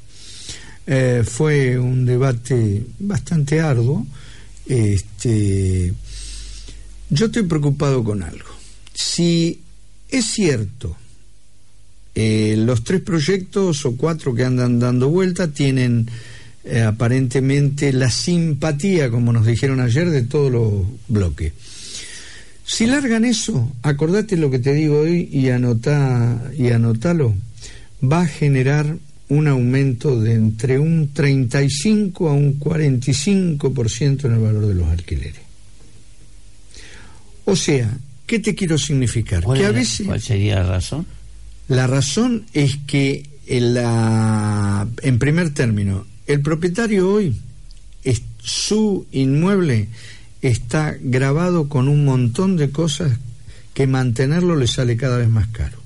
Eh, 0.86 1.22
fue 1.24 1.78
un 1.78 2.04
debate 2.04 2.84
bastante 2.98 3.60
arduo. 3.60 4.06
Este, 4.66 5.92
yo 7.10 7.26
estoy 7.26 7.42
preocupado 7.44 8.02
con 8.02 8.22
algo. 8.22 8.50
Si 8.94 9.60
es 10.08 10.24
cierto, 10.26 10.96
eh, 12.14 12.56
los 12.58 12.84
tres 12.84 13.00
proyectos 13.00 13.86
o 13.86 13.96
cuatro 13.96 14.34
que 14.34 14.44
andan 14.44 14.78
dando 14.78 15.08
vuelta 15.08 15.48
tienen 15.48 16.10
eh, 16.64 16.82
aparentemente 16.82 17.92
la 17.92 18.10
simpatía, 18.10 19.10
como 19.10 19.32
nos 19.32 19.46
dijeron 19.46 19.80
ayer, 19.80 20.10
de 20.10 20.22
todos 20.22 20.52
los 20.52 20.84
bloques. 21.08 21.52
Si 22.64 22.86
largan 22.86 23.24
eso, 23.24 23.72
acordate 23.82 24.36
lo 24.36 24.50
que 24.50 24.58
te 24.58 24.72
digo 24.72 25.00
hoy 25.00 25.28
y 25.32 25.48
anotá, 25.48 26.52
y 26.56 26.70
anotalo, 26.70 27.34
va 28.02 28.22
a 28.22 28.26
generar 28.26 28.96
un 29.32 29.48
aumento 29.48 30.20
de 30.20 30.34
entre 30.34 30.78
un 30.78 31.12
35 31.12 32.28
a 32.28 32.34
un 32.34 32.60
45% 32.60 34.24
en 34.26 34.32
el 34.32 34.38
valor 34.38 34.66
de 34.66 34.74
los 34.74 34.88
alquileres. 34.88 35.40
O 37.46 37.56
sea, 37.56 37.96
¿qué 38.26 38.38
te 38.40 38.54
quiero 38.54 38.76
significar? 38.76 39.42
¿Cuál, 39.42 39.58
que 39.58 39.64
a 39.64 39.70
veces, 39.70 40.06
¿Cuál 40.06 40.20
sería 40.20 40.56
la 40.56 40.64
razón? 40.64 41.06
La 41.68 41.86
razón 41.86 42.44
es 42.52 42.78
que 42.86 43.26
en, 43.46 43.74
la, 43.74 44.86
en 45.00 45.18
primer 45.18 45.54
término, 45.54 46.06
el 46.26 46.42
propietario 46.42 47.10
hoy, 47.10 47.34
es, 48.04 48.22
su 48.38 49.06
inmueble 49.12 49.88
está 50.42 50.94
grabado 51.00 51.70
con 51.70 51.88
un 51.88 52.04
montón 52.04 52.58
de 52.58 52.70
cosas 52.70 53.18
que 53.72 53.86
mantenerlo 53.86 54.56
le 54.56 54.66
sale 54.66 54.98
cada 54.98 55.16
vez 55.16 55.28
más 55.30 55.46
caro. 55.48 55.81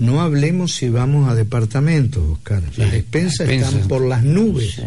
No 0.00 0.22
hablemos 0.22 0.74
si 0.74 0.88
vamos 0.88 1.28
a 1.28 1.34
departamentos, 1.34 2.22
Oscar. 2.26 2.62
las 2.78 2.94
expensas 2.94 3.48
están 3.48 3.86
por 3.86 4.02
las 4.02 4.24
nubes. 4.24 4.80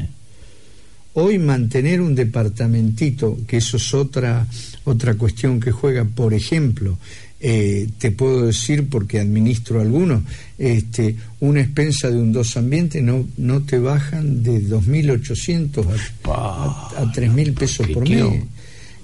Hoy 1.13 1.37
mantener 1.37 2.01
un 2.01 2.15
departamentito, 2.15 3.37
que 3.47 3.57
eso 3.57 3.77
es 3.77 3.93
otra, 3.93 4.47
otra 4.85 5.13
cuestión 5.13 5.59
que 5.59 5.71
juega, 5.71 6.03
por 6.03 6.33
ejemplo, 6.33 6.97
eh, 7.39 7.87
te 7.99 8.09
puedo 8.09 8.47
decir 8.47 8.89
porque 8.89 9.19
administro 9.19 9.81
algunos, 9.81 10.23
este, 10.57 11.15
una 11.41 11.61
expensa 11.61 12.09
de 12.09 12.17
un 12.17 12.33
dos 12.33 12.57
ambientes 12.57 13.03
no, 13.03 13.27
no 13.37 13.61
te 13.61 13.77
bajan 13.77 14.41
de 14.41 14.63
2.800 14.67 15.85
a, 16.25 16.89
a, 16.97 17.13
3.000 17.13 17.53
pesos 17.53 17.87
por 17.89 18.09
mes. 18.09 18.43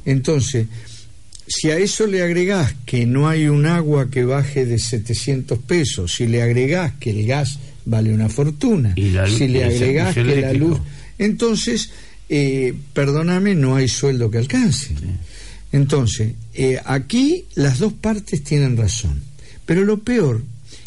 Entonces, 0.05 0.65
si 1.49 1.71
a 1.71 1.77
eso 1.77 2.05
le 2.05 2.21
agregás 2.21 2.75
que 2.85 3.05
no 3.05 3.27
hay 3.27 3.47
un 3.47 3.65
agua 3.65 4.09
que 4.09 4.23
baje 4.23 4.65
de 4.65 4.77
700 4.77 5.57
pesos, 5.59 6.13
si 6.13 6.27
le 6.27 6.43
agregás 6.43 6.93
que 6.99 7.09
el 7.09 7.25
gas 7.25 7.59
vale 7.85 8.13
una 8.13 8.29
fortuna, 8.29 8.93
si 8.95 9.47
le 9.47 9.63
agregás 9.63 10.13
que 10.13 10.41
la 10.41 10.53
luz... 10.53 10.79
Entonces, 11.17 11.89
eh, 12.29 12.73
perdóname, 12.93 13.55
no 13.55 13.75
hay 13.75 13.87
sueldo 13.89 14.29
que 14.31 14.37
alcance. 14.37 14.93
Entonces, 15.71 16.33
eh, 16.53 16.79
aquí 16.85 17.45
las 17.55 17.79
dos 17.79 17.93
partes 17.93 18.43
tienen 18.43 18.77
razón. 18.77 19.21
Pero 19.65 19.83
lo 19.83 19.99
peor, 19.99 20.43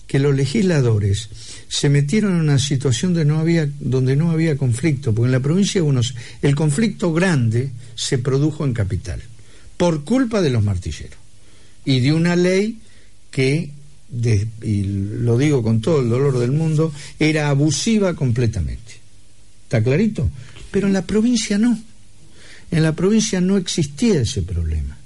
que 0.06 0.18
los 0.18 0.34
legisladores 0.34 1.28
se 1.68 1.88
metieron 1.88 2.34
en 2.34 2.40
una 2.40 2.58
situación 2.58 3.14
de 3.14 3.24
no 3.24 3.38
había, 3.38 3.68
donde 3.80 4.14
no 4.14 4.30
había 4.30 4.56
conflicto, 4.56 5.14
porque 5.14 5.26
en 5.26 5.32
la 5.32 5.40
provincia 5.40 5.80
de 5.80 5.84
Buenos 5.84 6.14
el 6.40 6.54
conflicto 6.54 7.12
grande 7.12 7.70
se 7.94 8.18
produjo 8.18 8.64
en 8.64 8.74
Capital, 8.74 9.20
por 9.76 10.04
culpa 10.04 10.40
de 10.40 10.50
los 10.50 10.62
martilleros, 10.62 11.18
y 11.84 12.00
de 12.00 12.12
una 12.12 12.36
ley 12.36 12.78
que, 13.30 13.70
y 14.62 14.82
lo 14.82 15.38
digo 15.38 15.62
con 15.62 15.80
todo 15.80 16.00
el 16.00 16.08
dolor 16.08 16.38
del 16.38 16.52
mundo, 16.52 16.92
era 17.18 17.48
abusiva 17.48 18.14
completamente. 18.14 19.00
¿Está 19.64 19.82
clarito? 19.82 20.30
Pero 20.70 20.86
en 20.86 20.92
la 20.92 21.02
provincia 21.02 21.58
no. 21.58 21.78
En 22.70 22.82
la 22.82 22.94
provincia 22.94 23.40
no 23.40 23.56
existía 23.56 24.20
ese 24.20 24.42
problema. 24.42 24.98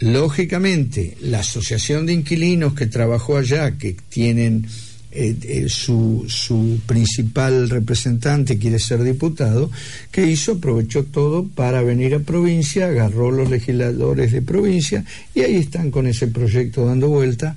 Lógicamente, 0.00 1.16
la 1.20 1.40
asociación 1.40 2.06
de 2.06 2.14
inquilinos 2.14 2.74
que 2.74 2.86
trabajó 2.86 3.36
allá, 3.36 3.76
que 3.76 3.96
tienen 4.08 4.66
eh, 5.12 5.36
eh, 5.42 5.68
su, 5.68 6.24
su, 6.28 6.78
principal 6.86 7.68
representante 7.68 8.58
quiere 8.58 8.78
ser 8.78 9.02
diputado, 9.02 9.70
que 10.12 10.26
hizo, 10.26 10.52
aprovechó 10.52 11.04
todo 11.04 11.46
para 11.46 11.82
venir 11.82 12.14
a 12.14 12.20
provincia, 12.20 12.86
agarró 12.86 13.32
los 13.32 13.50
legisladores 13.50 14.30
de 14.30 14.42
provincia 14.42 15.04
y 15.34 15.40
ahí 15.40 15.56
están 15.56 15.90
con 15.90 16.06
ese 16.06 16.28
proyecto 16.28 16.86
dando 16.86 17.08
vuelta 17.08 17.56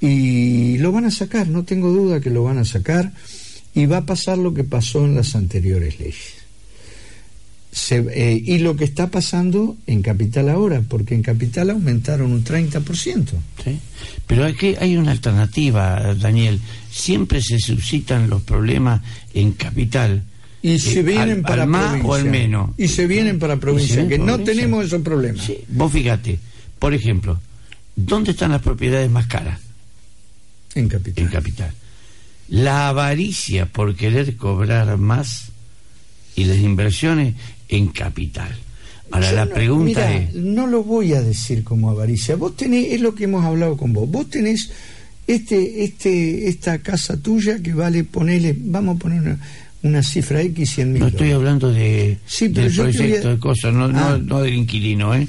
y 0.00 0.78
lo 0.78 0.90
van 0.92 1.04
a 1.04 1.10
sacar, 1.10 1.48
no 1.48 1.64
tengo 1.64 1.90
duda 1.90 2.20
que 2.20 2.30
lo 2.30 2.44
van 2.44 2.58
a 2.58 2.64
sacar 2.64 3.12
y 3.74 3.86
va 3.86 3.98
a 3.98 4.06
pasar 4.06 4.38
lo 4.38 4.54
que 4.54 4.64
pasó 4.64 5.04
en 5.04 5.14
las 5.14 5.34
anteriores 5.36 6.00
leyes. 6.00 6.39
Eh, 7.72 8.42
y 8.44 8.58
lo 8.58 8.76
que 8.76 8.84
está 8.84 9.10
pasando 9.10 9.76
en 9.86 10.02
Capital 10.02 10.48
ahora, 10.48 10.82
porque 10.88 11.14
en 11.14 11.22
Capital 11.22 11.70
aumentaron 11.70 12.32
un 12.32 12.44
30%. 12.44 13.26
Sí. 13.64 13.78
Pero 14.26 14.44
aquí 14.44 14.74
hay 14.80 14.96
una 14.96 15.12
alternativa, 15.12 16.14
Daniel. 16.14 16.60
Siempre 16.90 17.40
se 17.40 17.58
suscitan 17.58 18.28
los 18.28 18.42
problemas 18.42 19.02
en 19.34 19.52
Capital. 19.52 20.24
Y 20.62 20.78
se 20.78 21.00
eh, 21.00 21.02
vienen 21.02 21.42
para 21.42 21.64
más 21.64 22.04
o 22.04 22.14
al 22.14 22.24
menos. 22.24 22.70
Y 22.76 22.88
se 22.88 23.06
vienen 23.06 23.38
para 23.38 23.56
provincia, 23.56 24.06
que 24.06 24.18
no 24.18 24.40
tenemos 24.40 24.84
esos 24.84 25.02
problemas. 25.02 25.50
Vos 25.68 25.92
fíjate, 25.92 26.38
por 26.78 26.92
ejemplo, 26.92 27.40
¿dónde 27.94 28.32
están 28.32 28.50
las 28.50 28.62
propiedades 28.62 29.10
más 29.10 29.26
caras? 29.26 29.60
En 30.74 30.88
Capital. 30.88 31.24
En 31.24 31.30
Capital 31.30 31.74
la 32.50 32.88
avaricia 32.88 33.66
por 33.66 33.94
querer 33.94 34.36
cobrar 34.36 34.98
más 34.98 35.52
y 36.34 36.44
las 36.44 36.58
inversiones 36.58 37.34
en 37.70 37.88
capital. 37.88 38.54
Ahora 39.10 39.32
la 39.32 39.46
pregunta 39.46 40.14
es... 40.14 40.34
No 40.34 40.66
lo 40.66 40.84
voy 40.84 41.14
a 41.14 41.22
decir 41.22 41.64
como 41.64 41.90
avaricia. 41.90 42.36
Vos 42.36 42.56
tenés, 42.56 42.92
es 42.92 43.00
lo 43.00 43.14
que 43.14 43.24
hemos 43.24 43.44
hablado 43.44 43.76
con 43.76 43.92
vos, 43.92 44.08
vos 44.08 44.28
tenés 44.30 44.70
este, 45.26 45.84
este, 45.84 46.48
esta 46.48 46.78
casa 46.78 47.16
tuya 47.16 47.60
que 47.62 47.72
vale 47.72 48.04
ponerle, 48.04 48.54
vamos 48.58 48.96
a 48.96 48.98
poner 48.98 49.36
una, 49.82 50.02
cifra 50.02 50.42
X 50.42 50.70
100 50.70 50.92
mil. 50.92 51.00
No 51.00 51.08
estoy 51.08 51.30
hablando 51.32 51.72
de, 51.72 52.18
sí, 52.26 52.48
del 52.48 52.72
proyecto 52.74 53.28
de 53.30 53.38
cosas, 53.38 53.72
no, 53.72 53.88
no, 53.88 53.98
ah. 53.98 54.20
no 54.22 54.42
del 54.42 54.54
inquilino, 54.54 55.14
¿eh? 55.14 55.26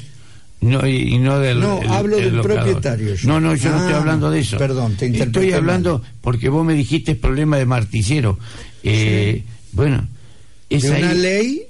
No, 0.62 0.86
y, 0.88 1.18
no 1.18 1.40
del. 1.40 1.60
No, 1.60 1.82
hablo 1.88 2.18
del 2.18 2.40
propietario. 2.40 3.16
No, 3.24 3.40
no, 3.40 3.56
yo 3.56 3.72
no 3.72 3.78
estoy 3.78 3.94
ah, 3.94 3.98
hablando 3.98 4.30
de 4.30 4.42
eso. 4.42 4.60
Perdón, 4.60 4.96
te 4.96 5.08
Estoy 5.08 5.54
hablando 5.54 6.04
porque 6.22 6.50
vos 6.50 6.64
me 6.64 6.76
dijiste 6.76 7.16
problema 7.16 7.58
de 7.58 7.66
martillero. 7.66 8.38
Eh, 8.84 9.44
Bueno, 9.72 10.08
es 10.70 10.84
de 10.84 10.92
una 10.92 11.14
ley 11.16 11.64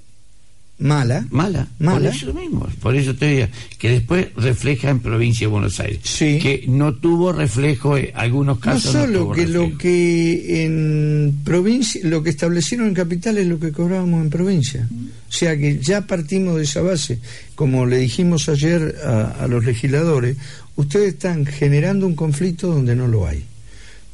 mala. 0.82 1.26
Mala. 1.30 1.67
Mala. 1.80 2.10
Por 2.10 2.15
eso 2.15 2.34
mismo. 2.34 2.67
Por 2.82 2.96
eso 2.96 3.15
te 3.15 3.28
digo 3.28 3.48
que 3.78 3.89
después 3.89 4.28
refleja 4.36 4.89
en 4.89 5.00
provincia 5.00 5.48
de 5.48 5.52
Buenos 5.52 5.80
Aires. 5.80 6.00
Sí. 6.04 6.39
Que 6.39 6.65
no 6.67 6.96
tuvo 6.96 7.32
reflejo 7.32 7.98
en 7.98 8.10
algunos 8.15 8.60
casos. 8.60 8.94
No 8.94 9.02
solo 9.02 9.32
que 9.32 9.48
lo 9.48 9.78
que 9.78 10.63
en 10.65 11.41
provincia, 11.44 12.02
lo 12.04 12.24
que 12.24 12.32
establecieron 12.32 12.88
en 12.88 12.94
capital 12.94 13.38
es 13.38 13.48
lo 13.48 13.60
que 13.60 13.72
cobrábamos 13.72 14.22
en 14.22 14.30
provincia. 14.30 14.89
O 14.91 15.32
sea 15.32 15.56
que 15.56 15.80
ya 15.80 16.02
partimos 16.02 16.58
de 16.58 16.63
esa 16.63 16.82
base. 16.82 17.20
Como 17.56 17.86
le 17.86 17.98
dijimos 17.98 18.50
ayer 18.50 18.96
a, 19.06 19.44
a 19.44 19.48
los 19.48 19.63
legisladores, 19.63 20.36
ustedes 20.76 21.13
están 21.13 21.46
generando 21.46 22.08
un 22.08 22.15
conflicto 22.15 22.67
donde 22.67 22.96
no 22.96 23.08
lo 23.08 23.28
hay. 23.28 23.44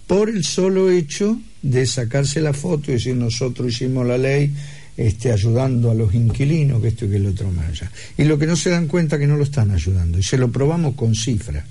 Por 0.05 0.29
el 0.29 0.43
solo 0.43 0.89
hecho 0.89 1.39
de 1.61 1.85
sacarse 1.85 2.39
la 2.39 2.53
foto 2.53 2.91
y 2.91 2.95
decir 2.95 3.15
nosotros 3.15 3.73
hicimos 3.73 4.05
la 4.05 4.17
ley 4.17 4.53
este, 4.97 5.31
ayudando 5.31 5.91
a 5.91 5.93
los 5.93 6.13
inquilinos, 6.15 6.81
que 6.81 6.87
esto 6.89 7.05
y 7.05 7.09
que 7.09 7.15
el 7.17 7.27
otro 7.27 7.51
más. 7.51 7.83
Y 8.17 8.23
lo 8.23 8.39
que 8.39 8.47
no 8.47 8.55
se 8.55 8.71
dan 8.71 8.87
cuenta 8.87 9.19
que 9.19 9.27
no 9.27 9.37
lo 9.37 9.43
están 9.43 9.69
ayudando, 9.69 10.17
y 10.17 10.23
se 10.23 10.37
lo 10.37 10.51
probamos 10.51 10.95
con 10.95 11.13
cifras. 11.13 11.63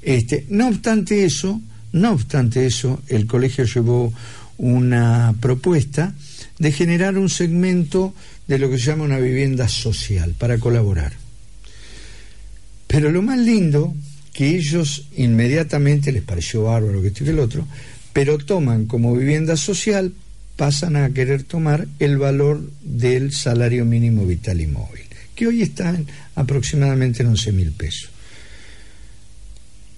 Este, 0.00 0.46
no 0.48 0.68
obstante 0.68 1.24
eso, 1.24 1.60
no 1.92 2.12
obstante 2.12 2.64
eso, 2.64 3.02
el 3.08 3.26
colegio 3.26 3.64
llevó 3.64 4.12
una 4.58 5.34
propuesta 5.40 6.14
de 6.58 6.72
generar 6.72 7.18
un 7.18 7.28
segmento 7.28 8.14
de 8.46 8.58
lo 8.58 8.70
que 8.70 8.78
se 8.78 8.86
llama 8.86 9.04
una 9.04 9.18
vivienda 9.18 9.68
social 9.68 10.34
para 10.38 10.58
colaborar. 10.58 11.12
Pero 12.86 13.10
lo 13.10 13.22
más 13.22 13.38
lindo, 13.38 13.94
que 14.32 14.56
ellos 14.56 15.08
inmediatamente 15.16 16.12
les 16.12 16.22
pareció 16.22 16.64
bárbaro 16.64 17.02
que 17.02 17.08
esto 17.08 17.24
y 17.24 17.26
que 17.26 17.32
el 17.32 17.38
otro, 17.40 17.66
pero 18.12 18.38
toman 18.38 18.86
como 18.86 19.16
vivienda 19.16 19.56
social 19.56 20.12
pasan 20.60 20.94
a 20.96 21.08
querer 21.08 21.44
tomar 21.44 21.88
el 22.00 22.18
valor 22.18 22.60
del 22.82 23.32
salario 23.32 23.86
mínimo 23.86 24.26
vital 24.26 24.60
y 24.60 24.66
móvil, 24.66 25.06
que 25.34 25.46
hoy 25.46 25.62
está 25.62 25.88
en 25.88 26.06
aproximadamente 26.34 27.22
en 27.22 27.30
11 27.30 27.52
mil 27.52 27.72
pesos. 27.72 28.10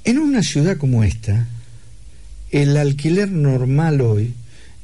En 0.04 0.18
una 0.18 0.40
ciudad 0.40 0.76
como 0.76 1.02
esta, 1.02 1.48
el 2.52 2.76
alquiler 2.76 3.28
normal 3.28 4.02
hoy 4.02 4.34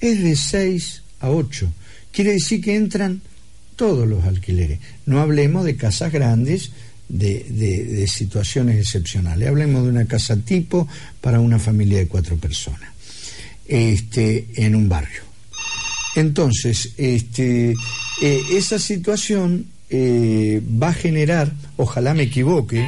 es 0.01 0.21
de 0.21 0.35
6 0.35 1.03
a 1.21 1.31
8. 1.31 1.73
Quiere 2.11 2.33
decir 2.33 2.61
que 2.61 2.75
entran 2.75 3.21
todos 3.77 4.09
los 4.09 4.25
alquileres. 4.25 4.81
No 5.07 5.21
hablemos 5.21 5.65
de 5.65 5.77
casas 5.77 6.13
grandes, 6.13 6.73
de, 7.09 7.45
de, 7.45 8.09
situaciones 8.09 8.81
excepcionales. 8.81 9.47
Hablemos 9.47 9.85
de 9.85 9.91
una 9.91 10.07
casa 10.07 10.37
tipo 10.39 10.89
para 11.21 11.39
una 11.39 11.61
familia 11.61 11.99
de 11.99 12.09
cuatro 12.09 12.37
personas 12.37 12.91
este, 13.69 14.49
en 14.57 14.75
un 14.75 14.89
barrio. 14.89 15.28
Entonces, 16.19 16.95
este, 16.97 17.75
eh, 18.23 18.43
esa 18.51 18.81
situación 18.81 19.67
eh, 19.89 20.61
va 20.83 20.89
a 20.89 20.93
generar, 20.93 21.53
ojalá 21.77 22.13
me 22.13 22.25
equivoque, 22.25 22.85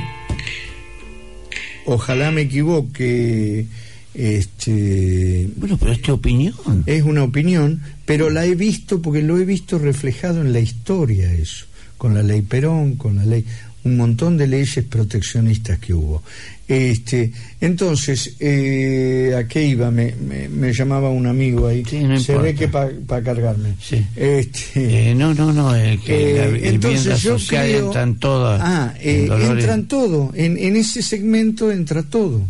ojalá 1.87 2.33
me 2.33 2.41
equivoque, 2.41 3.67
este, 4.15 5.49
bueno, 5.55 5.77
pero 5.79 5.93
es 5.93 6.03
tu 6.03 6.13
opinión. 6.13 6.55
Es 6.87 7.05
una 7.05 7.23
opinión, 7.23 7.81
pero 8.05 8.31
la 8.31 8.45
he 8.47 8.57
visto 8.57 9.01
porque 9.01 9.23
lo 9.23 9.39
he 9.39 9.45
visto 9.45 9.79
reflejado 9.79 10.41
en 10.41 10.53
la 10.53 10.59
historia 10.59 11.33
eso, 11.33 11.67
con 11.99 12.15
la 12.15 12.25
ley 12.25 12.43
Perón, 12.43 12.97
con 12.97 13.15
la 13.15 13.25
ley 13.25 13.45
un 13.85 13.97
montón 13.97 14.37
de 14.37 14.47
leyes 14.47 14.85
proteccionistas 14.85 15.79
que 15.79 15.95
hubo. 15.95 16.23
Este, 16.69 17.33
entonces, 17.61 18.37
eh, 18.39 19.35
¿a 19.37 19.49
qué 19.49 19.67
iba? 19.67 19.91
Me, 19.91 20.15
me, 20.15 20.73
llamaba 20.73 21.11
un 21.11 21.27
amigo 21.27 21.67
ahí. 21.67 21.85
Se 22.19 22.37
ve 22.39 22.55
que 22.55 22.69
para 22.69 23.23
cargarme. 23.23 23.75
Este, 24.15 25.11
eh, 25.11 25.15
no, 25.15 25.35
no, 25.35 25.53
no, 25.53 25.75
el 25.75 26.01
que 26.01 26.37
eh, 26.37 26.69
entonces 26.69 27.21
yo 27.23 27.37
creo, 27.49 27.87
entran 27.87 28.21
todas. 28.21 28.61
Ah, 28.63 28.95
eh, 29.01 29.29
entran 29.31 29.89
todo. 29.89 30.31
En, 30.35 30.57
en 30.59 30.77
ese 30.77 31.03
segmento 31.03 31.73
entra 31.73 32.03
todo. 32.03 32.41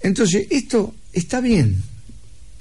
Entonces, 0.00 0.46
esto 0.50 0.94
está 1.12 1.40
bien 1.40 1.82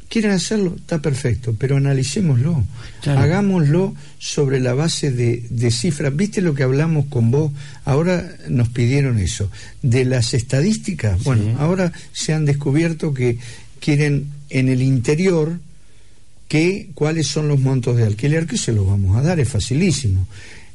quieren 0.10 0.32
hacerlo, 0.32 0.76
está 0.78 1.02
perfecto, 1.02 1.56
pero 1.58 1.78
analicémoslo, 1.78 2.64
hagámoslo 3.06 3.96
sobre 4.20 4.60
la 4.60 4.74
base 4.74 5.12
de, 5.12 5.72
cifras. 5.72 6.16
¿Viste 6.16 6.42
lo 6.42 6.54
que 6.54 6.64
hablamos 6.64 7.06
con 7.08 7.32
vos? 7.32 7.52
Ahora 7.86 8.30
nos 8.48 8.70
pidieron 8.70 9.20
eso, 9.20 9.52
de 9.82 10.06
las 10.06 10.34
estadísticas. 10.34 11.24
Bueno, 11.24 11.58
ahora 11.60 11.92
se 12.14 12.34
han 12.34 12.46
descubierto 12.46 13.14
que 13.14 13.38
quieren 13.80 14.28
en 14.50 14.70
el 14.70 14.82
interior 14.82 15.60
que 16.48 16.90
cuáles 16.94 17.28
son 17.28 17.50
los 17.50 17.60
montos 17.60 17.98
de 17.98 18.06
alquiler, 18.06 18.48
que 18.48 18.58
se 18.58 18.72
los 18.72 18.88
vamos 18.88 19.18
a 19.18 19.22
dar, 19.22 19.40
es 19.40 19.50
facilísimo. 19.50 20.28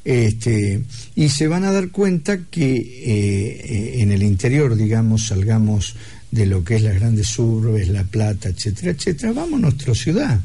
Este, 0.05 0.83
y 1.15 1.29
se 1.29 1.47
van 1.47 1.65
a 1.65 1.73
dar 1.73 1.91
cuenta 1.91 2.39
que 2.51 2.75
eh, 2.75 4.03
en 4.03 4.11
el 4.11 4.23
interior, 4.23 4.75
digamos, 4.75 5.27
salgamos 5.27 5.95
de 6.31 6.47
lo 6.47 6.65
que 6.65 6.77
es 6.77 6.83
las 6.83 6.95
grandes 6.97 7.39
urbes, 7.39 7.89
La 7.89 8.05
Plata, 8.05 8.49
etcétera, 8.49 8.93
etcétera, 8.93 9.33
vamos 9.33 9.59
a 9.59 9.63
nuestra 9.63 9.95
ciudad. 9.95 10.41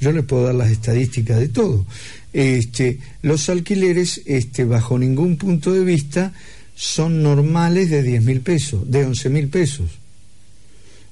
Yo 0.00 0.12
les 0.12 0.24
puedo 0.24 0.44
dar 0.44 0.54
las 0.54 0.70
estadísticas 0.70 1.38
de 1.38 1.48
todo. 1.48 1.86
Este, 2.32 2.98
los 3.22 3.48
alquileres, 3.48 4.20
este, 4.26 4.64
bajo 4.64 4.98
ningún 4.98 5.36
punto 5.36 5.72
de 5.72 5.84
vista, 5.84 6.32
son 6.74 7.22
normales 7.22 7.90
de 7.90 8.02
10 8.02 8.22
mil 8.24 8.40
pesos, 8.40 8.90
de 8.90 9.04
11 9.04 9.28
mil 9.30 9.48
pesos. 9.48 9.90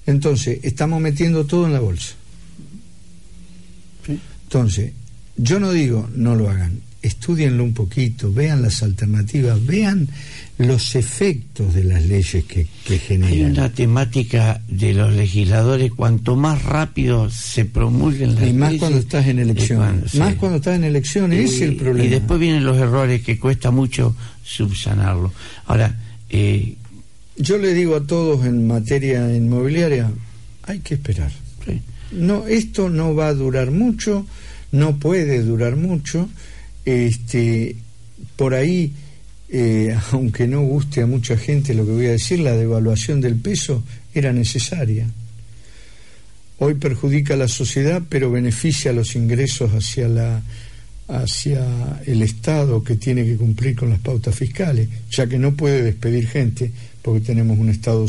Entonces, 0.06 0.58
estamos 0.62 1.00
metiendo 1.00 1.46
todo 1.46 1.66
en 1.66 1.72
la 1.72 1.80
bolsa. 1.80 2.14
Entonces, 4.44 4.92
yo 5.36 5.60
no 5.60 5.70
digo 5.70 6.08
no 6.14 6.34
lo 6.34 6.50
hagan, 6.50 6.80
estudienlo 7.02 7.64
un 7.64 7.72
poquito, 7.72 8.32
vean 8.32 8.62
las 8.62 8.82
alternativas, 8.82 9.64
vean 9.64 10.08
los 10.58 10.94
efectos 10.94 11.72
de 11.74 11.84
las 11.84 12.04
leyes 12.04 12.44
que, 12.44 12.66
generan. 12.98 13.32
Hay 13.32 13.42
una 13.42 13.72
temática 13.72 14.60
de 14.68 14.92
los 14.92 15.14
legisladores, 15.14 15.92
cuanto 15.92 16.36
más 16.36 16.62
rápido 16.62 17.30
se 17.30 17.64
promulguen 17.64 18.34
las 18.34 18.40
leyes... 18.40 18.54
Y 18.54 18.58
más 18.58 18.74
cuando 18.74 18.98
estás 18.98 19.26
en 19.26 19.38
elecciones. 19.38 20.14
más 20.16 20.34
cuando 20.34 20.58
estás 20.58 20.76
en 20.76 20.84
elecciones, 20.84 21.44
ese 21.46 21.56
es 21.56 21.62
el 21.70 21.76
problema. 21.76 22.04
Y 22.04 22.08
después 22.10 22.38
vienen 22.38 22.64
los 22.64 22.76
errores 22.76 23.22
que 23.22 23.38
cuesta 23.38 23.70
mucho 23.70 24.14
subsanarlo. 24.44 25.32
Ahora... 25.66 25.98
Eh, 26.28 26.76
Yo 27.36 27.56
le 27.56 27.72
digo 27.72 27.96
a 27.96 28.06
todos 28.06 28.44
en 28.44 28.66
materia 28.66 29.34
inmobiliaria, 29.34 30.10
hay 30.64 30.80
que 30.80 30.94
esperar. 30.94 31.32
No, 32.12 32.46
esto 32.48 32.90
no 32.90 33.14
va 33.14 33.28
a 33.28 33.34
durar 33.34 33.70
mucho, 33.70 34.26
no 34.72 34.96
puede 34.96 35.42
durar 35.42 35.76
mucho 35.76 36.28
este, 36.84 37.76
por 38.36 38.54
ahí, 38.54 38.92
eh, 39.48 39.96
aunque 40.12 40.46
no 40.46 40.62
guste 40.62 41.02
a 41.02 41.06
mucha 41.06 41.36
gente 41.36 41.74
lo 41.74 41.84
que 41.84 41.92
voy 41.92 42.06
a 42.06 42.12
decir, 42.12 42.40
la 42.40 42.56
devaluación 42.56 43.20
del 43.20 43.36
peso 43.36 43.82
era 44.14 44.32
necesaria. 44.32 45.06
Hoy 46.58 46.74
perjudica 46.74 47.34
a 47.34 47.38
la 47.38 47.48
sociedad, 47.48 48.02
pero 48.08 48.30
beneficia 48.30 48.92
los 48.92 49.16
ingresos 49.16 49.72
hacia 49.72 50.08
la 50.08 50.42
hacia 51.10 52.00
el 52.06 52.22
Estado 52.22 52.82
que 52.84 52.96
tiene 52.96 53.24
que 53.24 53.36
cumplir 53.36 53.74
con 53.74 53.90
las 53.90 53.98
pautas 53.98 54.34
fiscales, 54.34 54.88
ya 55.10 55.26
que 55.26 55.38
no 55.38 55.54
puede 55.54 55.82
despedir 55.82 56.26
gente 56.28 56.70
porque 57.02 57.20
tenemos 57.20 57.58
un 57.58 57.68
Estado 57.70 58.06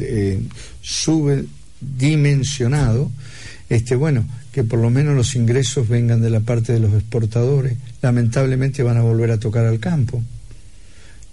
eh, 0.00 0.40
subdimensionado. 0.82 3.10
Este, 3.68 3.96
bueno, 3.96 4.24
que 4.58 4.64
por 4.64 4.80
lo 4.80 4.90
menos 4.90 5.14
los 5.14 5.36
ingresos 5.36 5.88
vengan 5.88 6.20
de 6.20 6.30
la 6.30 6.40
parte 6.40 6.72
de 6.72 6.80
los 6.80 6.92
exportadores. 6.92 7.76
Lamentablemente 8.02 8.82
van 8.82 8.96
a 8.96 9.02
volver 9.02 9.30
a 9.30 9.38
tocar 9.38 9.64
al 9.64 9.78
campo. 9.78 10.20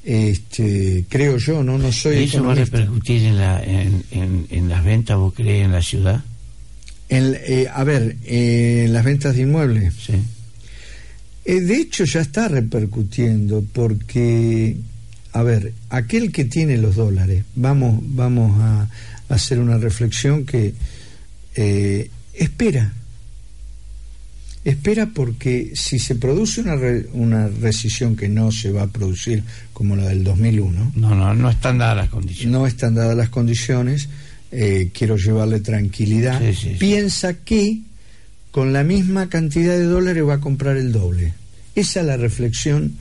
Este, 0.04 1.06
creo 1.10 1.38
yo, 1.38 1.64
no, 1.64 1.80
no 1.80 1.92
soy. 1.92 2.18
¿Y 2.18 2.24
eso 2.26 2.44
va 2.44 2.52
a 2.52 2.56
repercutir 2.56 3.24
en, 3.24 3.38
la, 3.40 3.64
en, 3.64 4.70
las 4.70 4.84
ventas, 4.84 5.18
vos 5.18 5.34
crees, 5.34 5.66
en 5.66 5.72
la 5.72 5.82
ciudad? 5.82 6.24
Eh, 7.10 7.68
a 7.74 7.84
ver, 7.84 8.16
en 8.26 8.94
las 8.94 9.04
ventas 9.04 9.36
de 9.36 9.42
inmuebles. 9.42 9.96
Sí. 9.96 10.14
Eh, 11.46 11.62
de 11.62 11.78
hecho, 11.78 12.06
ya 12.06 12.22
está 12.22 12.48
repercutiendo 12.48 13.66
porque, 13.74 14.78
a 15.32 15.42
ver, 15.42 15.74
aquel 15.90 16.32
que 16.32 16.46
tiene 16.46 16.78
los 16.78 16.96
dólares, 16.96 17.44
vamos, 17.56 18.04
vamos 18.04 18.56
a, 18.62 18.88
hacer 19.30 19.58
una 19.58 19.80
reflexión 19.80 20.46
que 20.46 20.76
eh, 21.56 22.12
espera 22.36 22.94
espera 24.66 25.06
porque 25.14 25.72
si 25.76 26.00
se 26.00 26.16
produce 26.16 26.62
una, 26.62 26.76
una 27.14 27.48
rescisión 27.48 28.16
que 28.16 28.28
no 28.28 28.52
se 28.52 28.72
va 28.72 28.84
a 28.84 28.88
producir 28.88 29.44
como 29.72 29.96
la 29.96 30.08
del 30.08 30.24
2001. 30.24 30.94
No, 30.96 31.16
no, 31.16 31.34
no 31.36 31.50
están 31.50 31.78
dadas 31.78 31.98
las 31.98 32.10
condiciones. 32.10 32.52
No 32.52 32.68
están 32.68 32.96
dadas 32.96 33.16
las 33.16 33.30
condiciones. 33.30 34.10
Eh, 34.52 34.90
quiero 34.94 35.18
llevarle 35.18 35.60
tranquilidad. 35.60 36.42
Piensa 36.80 37.36
que 37.36 37.82
con 38.52 38.74
la 38.74 38.84
misma 38.84 39.30
cantidad 39.30 39.74
de 39.74 39.84
dólares 39.84 40.26
va 40.28 40.36
a 40.36 40.40
comprar 40.42 40.78
el 40.78 40.92
doble. 40.92 41.34
Esa 41.76 42.00
es 42.00 42.06
la 42.06 42.18
reflexión 42.18 42.96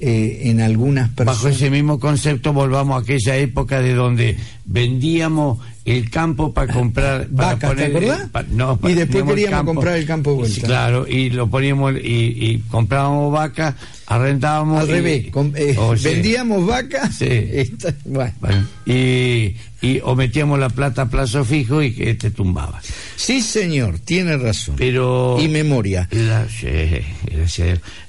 eh, 0.00 0.42
en 0.44 0.60
algunas 0.60 1.10
personas. 1.10 1.42
Bajo 1.42 1.48
ese 1.48 1.70
mismo 1.70 2.00
concepto 2.00 2.52
volvamos 2.52 2.96
a 2.96 3.02
aquella 3.02 3.36
época 3.36 3.80
de 3.80 3.94
donde 3.94 4.36
vendíamos 4.66 5.58
el 5.84 6.10
campo 6.10 6.52
para 6.52 6.72
comprar 6.72 7.28
para 7.28 7.56
poner, 7.56 7.92
¿te 7.92 8.44
no, 8.50 8.78
y 8.82 8.94
después 8.94 9.22
queríamos 9.22 9.64
comprar 9.64 9.96
el 9.96 10.04
campo 10.04 10.30
de 10.32 10.36
vuelta. 10.38 10.66
claro, 10.66 11.06
y 11.06 11.30
lo 11.30 11.48
poníamos 11.48 11.94
y, 12.02 12.60
comprábamos 12.68 13.32
vacas, 13.32 13.76
arrendábamos 14.06 14.80
al 14.80 14.88
revés, 14.88 15.26
eh, 15.54 15.76
vendíamos 16.02 16.66
vacas 16.66 17.22
y, 18.86 19.54
y 19.80 20.00
o 20.02 20.16
metíamos 20.16 20.58
la 20.58 20.70
plata 20.70 21.02
a 21.02 21.08
plazo 21.08 21.44
fijo 21.44 21.80
y 21.80 21.94
que 21.94 22.14
te 22.14 22.32
tumbaba. 22.32 22.82
Sí, 23.14 23.40
señor, 23.40 24.00
tiene 24.00 24.36
razón. 24.36 24.74
Pero 24.76 25.36
y 25.40 25.46
memoria. 25.46 26.08
La, 26.10 26.48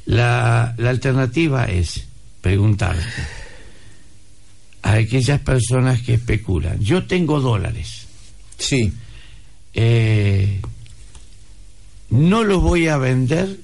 la, 0.06 0.74
la 0.78 0.90
alternativa 0.90 1.66
es 1.66 2.06
preguntarte 2.42 3.04
a 4.88 4.94
aquellas 4.94 5.42
personas 5.42 6.02
que 6.02 6.14
especulan. 6.14 6.80
Yo 6.80 7.06
tengo 7.06 7.42
dólares. 7.42 8.08
Sí. 8.58 8.94
Eh, 9.74 10.62
no 12.10 12.46
los 12.46 12.62
voy 12.62 12.88
a 12.88 12.98
vender 12.98 13.60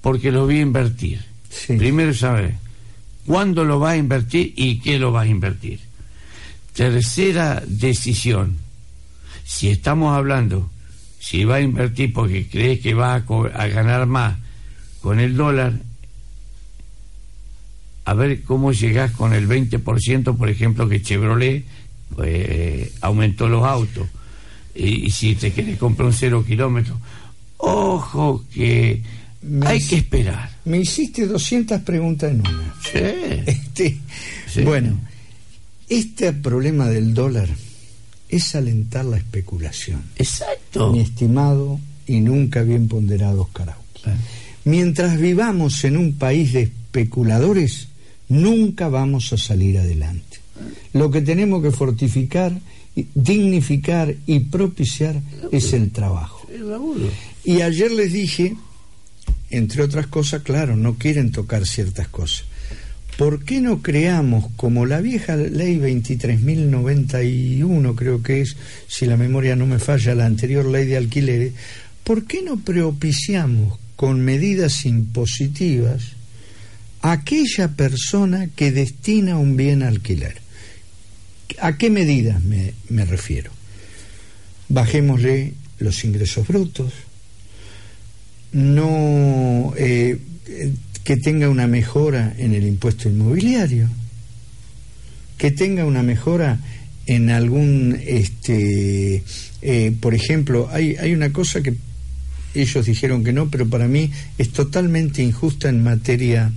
porque 0.00 0.32
los 0.32 0.46
voy 0.46 0.58
a 0.58 0.62
invertir. 0.62 1.24
Primero 1.68 2.12
saber 2.12 2.56
cuándo 3.24 3.64
lo 3.64 3.78
va 3.78 3.90
a 3.90 3.96
invertir 3.96 4.52
y 4.56 4.80
qué 4.80 4.98
lo 4.98 5.12
va 5.12 5.20
a 5.20 5.26
invertir. 5.26 5.78
Tercera 6.72 7.62
decisión. 7.68 8.56
Si 9.44 9.68
estamos 9.68 10.16
hablando, 10.16 10.72
si 11.20 11.44
va 11.44 11.56
a 11.56 11.60
invertir 11.60 12.12
porque 12.12 12.48
cree 12.48 12.80
que 12.80 12.94
va 12.94 13.14
a, 13.14 13.18
a 13.18 13.66
ganar 13.68 14.06
más 14.06 14.38
con 15.00 15.20
el 15.20 15.36
dólar, 15.36 15.74
a 18.08 18.14
ver 18.14 18.40
cómo 18.40 18.72
llegás 18.72 19.10
con 19.10 19.34
el 19.34 19.46
20%, 19.46 20.34
por 20.34 20.48
ejemplo, 20.48 20.88
que 20.88 21.02
Chevrolet 21.02 21.62
pues, 22.16 22.90
aumentó 23.02 23.50
los 23.50 23.62
autos. 23.64 24.08
Y, 24.74 25.10
si 25.10 25.34
te 25.34 25.52
quieres 25.52 25.76
comprar 25.76 26.06
un 26.06 26.14
cero 26.14 26.42
kilómetro, 26.46 26.98
ojo 27.58 28.46
que 28.50 29.02
hay 29.60 29.80
que 29.86 29.96
esperar. 29.96 30.48
Me 30.64 30.78
hiciste 30.78 31.26
200 31.26 31.82
preguntas 31.82 32.30
en 32.30 32.40
una. 32.40 32.74
Este, 33.44 33.98
Bueno, 34.64 34.98
este 35.86 36.32
problema 36.32 36.88
del 36.88 37.12
dólar 37.12 37.50
es 38.30 38.54
alentar 38.54 39.04
la 39.04 39.18
especulación. 39.18 40.02
Exacto. 40.16 40.92
Mi 40.92 41.00
estimado 41.00 41.78
y 42.06 42.20
nunca 42.20 42.62
bien 42.62 42.88
ponderado 42.88 43.42
Oscar 43.42 43.76
Mientras 44.64 45.20
vivamos 45.20 45.84
en 45.84 45.98
un 45.98 46.14
país 46.14 46.54
de 46.54 46.62
especuladores, 46.62 47.87
nunca 48.28 48.88
vamos 48.88 49.32
a 49.32 49.38
salir 49.38 49.78
adelante. 49.78 50.38
Lo 50.92 51.10
que 51.10 51.20
tenemos 51.20 51.62
que 51.62 51.70
fortificar, 51.70 52.52
dignificar 53.14 54.14
y 54.26 54.40
propiciar 54.40 55.20
es 55.52 55.72
el 55.72 55.90
trabajo. 55.90 56.46
Y 57.44 57.60
ayer 57.62 57.92
les 57.92 58.12
dije, 58.12 58.56
entre 59.50 59.82
otras 59.82 60.08
cosas, 60.08 60.42
claro, 60.42 60.76
no 60.76 60.96
quieren 60.96 61.32
tocar 61.32 61.66
ciertas 61.66 62.08
cosas. 62.08 62.44
¿Por 63.16 63.44
qué 63.44 63.60
no 63.60 63.82
creamos, 63.82 64.46
como 64.56 64.86
la 64.86 65.00
vieja 65.00 65.36
ley 65.36 65.76
23.091, 65.78 67.94
creo 67.96 68.22
que 68.22 68.42
es, 68.42 68.56
si 68.86 69.06
la 69.06 69.16
memoria 69.16 69.56
no 69.56 69.66
me 69.66 69.80
falla, 69.80 70.14
la 70.14 70.26
anterior 70.26 70.66
ley 70.66 70.86
de 70.86 70.96
alquileres, 70.96 71.52
¿por 72.04 72.26
qué 72.26 72.42
no 72.42 72.60
propiciamos 72.60 73.76
con 73.96 74.20
medidas 74.20 74.86
impositivas 74.86 76.17
aquella 77.02 77.68
persona 77.68 78.48
que 78.54 78.72
destina 78.72 79.38
un 79.38 79.56
bien 79.56 79.82
a 79.82 79.88
alquiler. 79.88 80.36
¿A 81.60 81.76
qué 81.76 81.90
medidas 81.90 82.42
me, 82.42 82.74
me 82.88 83.04
refiero? 83.04 83.50
Bajémosle 84.68 85.54
los 85.78 86.04
ingresos 86.04 86.46
brutos, 86.46 86.92
no 88.52 89.72
eh, 89.76 90.18
que 91.04 91.16
tenga 91.16 91.48
una 91.48 91.66
mejora 91.66 92.34
en 92.38 92.54
el 92.54 92.66
impuesto 92.66 93.08
inmobiliario, 93.08 93.88
que 95.36 95.50
tenga 95.50 95.84
una 95.84 96.02
mejora 96.02 96.58
en 97.06 97.30
algún, 97.30 97.98
este, 98.04 99.22
eh, 99.62 99.96
por 100.00 100.14
ejemplo, 100.14 100.68
hay, 100.70 100.96
hay 100.96 101.14
una 101.14 101.32
cosa 101.32 101.62
que 101.62 101.74
ellos 102.54 102.84
dijeron 102.84 103.24
que 103.24 103.32
no, 103.32 103.48
pero 103.48 103.68
para 103.68 103.88
mí 103.88 104.10
es 104.36 104.52
totalmente 104.52 105.22
injusta 105.22 105.68
en 105.68 105.82
materia 105.82 106.52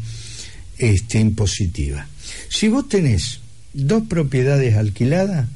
este, 0.82 1.20
impositiva. 1.20 2.08
Si 2.50 2.68
vos 2.68 2.90
tenés 2.90 3.40
dos 3.74 4.04
propiedades 4.08 4.76
alquiladas, 4.76 5.48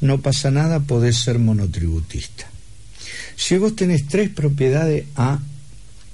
no 0.00 0.22
pasa 0.22 0.50
nada, 0.50 0.80
podés 0.80 1.18
ser 1.18 1.38
monotributista. 1.38 2.48
Si 3.36 3.58
vos 3.58 3.76
tenés 3.76 4.08
tres 4.08 4.30
propiedades 4.30 5.04
A, 5.16 5.38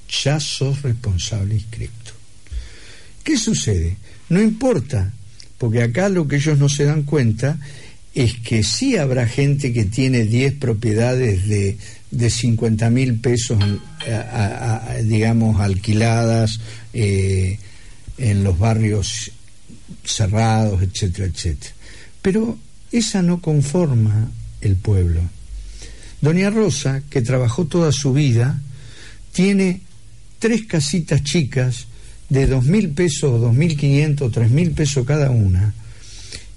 ya 0.09 0.41
sos 0.41 0.83
responsable 0.83 1.55
inscripto. 1.55 2.13
¿Qué 3.23 3.37
sucede? 3.37 3.97
No 4.29 4.43
importa, 4.43 5.13
porque 5.59 5.83
acá 5.83 6.09
lo 6.09 6.27
que 6.27 6.37
ellos 6.37 6.59
no 6.59 6.69
se 6.69 6.85
dan 6.85 7.05
cuenta 7.05 7.59
es 8.15 8.35
que 8.35 8.63
sí 8.65 8.97
habrá 8.97 9.29
gente 9.29 9.73
que 9.73 9.85
tiene 9.85 10.25
10 10.25 10.55
propiedades 10.55 11.47
de, 11.47 11.77
de 12.11 12.31
50 12.31 12.91
mil 12.91 13.21
pesos, 13.21 13.59
digamos, 15.05 15.61
alquiladas 15.61 16.61
eh, 16.95 17.59
en 18.19 18.45
los 18.45 18.59
barrios 18.59 19.31
cerrados, 20.05 20.83
etcétera, 20.83 21.27
etcétera. 21.29 21.75
Pero 22.23 22.59
esa 22.93 23.23
no 23.23 23.41
conforma 23.41 24.31
el 24.61 24.77
pueblo. 24.77 25.21
Doña 26.21 26.51
Rosa, 26.51 27.03
que 27.11 27.23
trabajó 27.23 27.67
toda 27.67 27.93
su 27.93 28.13
vida, 28.13 28.61
tiene 29.33 29.81
tres 30.39 30.67
casitas 30.67 31.23
chicas 31.23 31.87
de 32.29 32.47
dos 32.47 32.65
mil 32.65 32.91
pesos, 32.91 33.41
dos 33.41 33.55
mil 33.55 33.77
quinientos, 33.77 34.33
tres 34.33 34.51
mil 34.51 34.73
pesos 34.73 35.07
cada 35.07 35.31
una, 35.31 35.75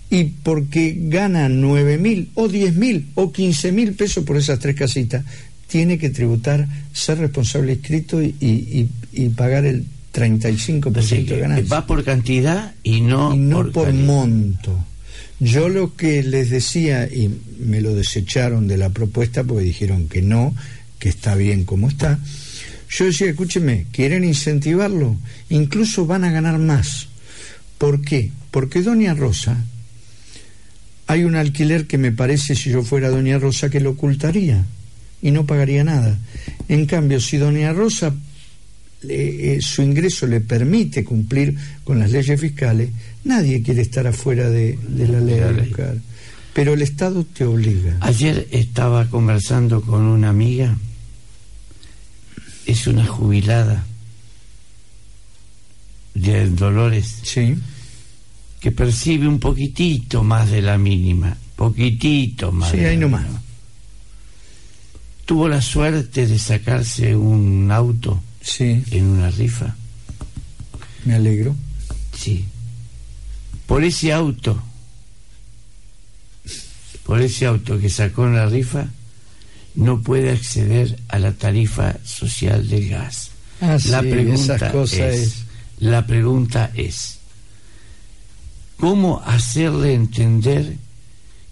y 0.09 0.23
porque 0.23 0.95
gana 0.97 1.49
nueve 1.49 1.97
mil 1.97 2.31
o 2.33 2.47
diez 2.47 2.75
mil 2.75 3.07
o 3.15 3.31
quince 3.31 3.71
mil 3.71 3.93
pesos 3.93 4.23
por 4.23 4.37
esas 4.37 4.59
tres 4.59 4.75
casitas, 4.75 5.23
tiene 5.67 5.99
que 5.99 6.09
tributar, 6.09 6.67
ser 6.93 7.19
responsable 7.19 7.73
inscrito 7.73 8.21
y, 8.21 8.89
y, 9.11 9.29
pagar 9.29 9.65
el 9.65 9.85
35% 10.13 11.25
de 11.25 11.39
ganancia. 11.39 11.75
Va 11.75 11.85
por 11.85 12.03
cantidad 12.03 12.73
y 12.83 13.01
no, 13.01 13.35
no 13.35 13.71
por, 13.71 13.93
monto. 13.93 14.85
Yo 15.39 15.69
lo 15.69 15.95
que 15.95 16.21
les 16.23 16.49
decía, 16.49 17.05
y 17.05 17.29
me 17.59 17.81
lo 17.81 17.95
desecharon 17.95 18.67
de 18.67 18.77
la 18.77 18.89
propuesta 18.89 19.43
porque 19.43 19.63
dijeron 19.63 20.09
que 20.09 20.21
no, 20.21 20.53
que 20.99 21.09
está 21.09 21.35
bien 21.35 21.63
como 21.63 21.87
está, 21.87 22.19
yo 22.89 23.05
decía, 23.05 23.29
escúcheme, 23.29 23.85
quieren 23.91 24.23
incentivarlo, 24.23 25.15
incluso 25.49 26.05
van 26.05 26.23
a 26.23 26.31
ganar 26.31 26.57
más. 26.57 27.07
¿Por 27.77 28.01
qué? 28.01 28.31
Porque 28.51 28.81
Doña 28.81 29.13
Rosa, 29.13 29.63
hay 31.07 31.23
un 31.23 31.35
alquiler 31.35 31.87
que 31.87 31.97
me 31.97 32.11
parece, 32.11 32.55
si 32.55 32.71
yo 32.71 32.83
fuera 32.83 33.09
Doña 33.09 33.37
Rosa, 33.37 33.69
que 33.69 33.79
lo 33.79 33.91
ocultaría 33.91 34.65
y 35.21 35.31
no 35.31 35.45
pagaría 35.45 35.83
nada. 35.83 36.17
En 36.67 36.85
cambio, 36.85 37.21
si 37.21 37.37
Doña 37.37 37.73
Rosa 37.73 38.13
eh, 39.07 39.59
su 39.61 39.81
ingreso 39.81 40.27
le 40.27 40.41
permite 40.41 41.03
cumplir 41.03 41.55
con 41.83 41.99
las 41.99 42.11
leyes 42.11 42.39
fiscales, 42.39 42.89
nadie 43.23 43.61
quiere 43.61 43.81
estar 43.81 44.05
afuera 44.07 44.49
de, 44.49 44.77
la 44.89 45.19
ley. 45.19 45.73
Pero 46.53 46.73
el 46.73 46.81
Estado 46.81 47.23
te 47.23 47.45
obliga. 47.45 47.97
Ayer 48.01 48.47
estaba 48.51 49.05
conversando 49.09 49.81
con 49.81 50.03
una 50.03 50.29
amiga 50.29 50.75
es 52.69 52.87
una 52.87 53.05
jubilada 53.05 53.83
de 56.13 56.49
Dolores. 56.49 57.19
Sí. 57.23 57.55
Que 58.59 58.71
percibe 58.71 59.27
un 59.27 59.39
poquitito 59.39 60.23
más 60.23 60.51
de 60.51 60.61
la 60.61 60.77
mínima, 60.77 61.35
poquitito 61.55 62.51
más. 62.51 62.71
Sí, 62.71 62.79
ahí 62.79 62.97
nomás. 62.97 63.25
Tuvo 65.25 65.47
la 65.47 65.61
suerte 65.61 66.27
de 66.27 66.37
sacarse 66.37 67.15
un 67.15 67.71
auto 67.71 68.21
sí. 68.41 68.83
en 68.91 69.05
una 69.05 69.29
rifa. 69.29 69.75
Me 71.05 71.15
alegro. 71.15 71.55
Sí. 72.17 72.45
Por 73.65 73.83
ese 73.83 74.11
auto, 74.11 74.61
por 77.05 77.21
ese 77.21 77.45
auto 77.45 77.79
que 77.79 77.89
sacó 77.89 78.25
en 78.25 78.35
la 78.35 78.47
rifa, 78.47 78.87
no 79.75 80.01
puede 80.01 80.31
acceder 80.31 80.99
a 81.07 81.19
la 81.19 81.33
tarifa 81.33 81.95
social 82.03 82.67
del 82.67 82.89
gas. 82.89 83.31
Ah, 83.61 83.77
la 83.85 84.01
pregunta 84.01 84.71
es, 84.91 85.43
la 85.79 86.05
pregunta 86.05 86.71
es 86.75 87.19
cómo 88.77 89.21
hacerle 89.25 89.93
entender 89.93 90.77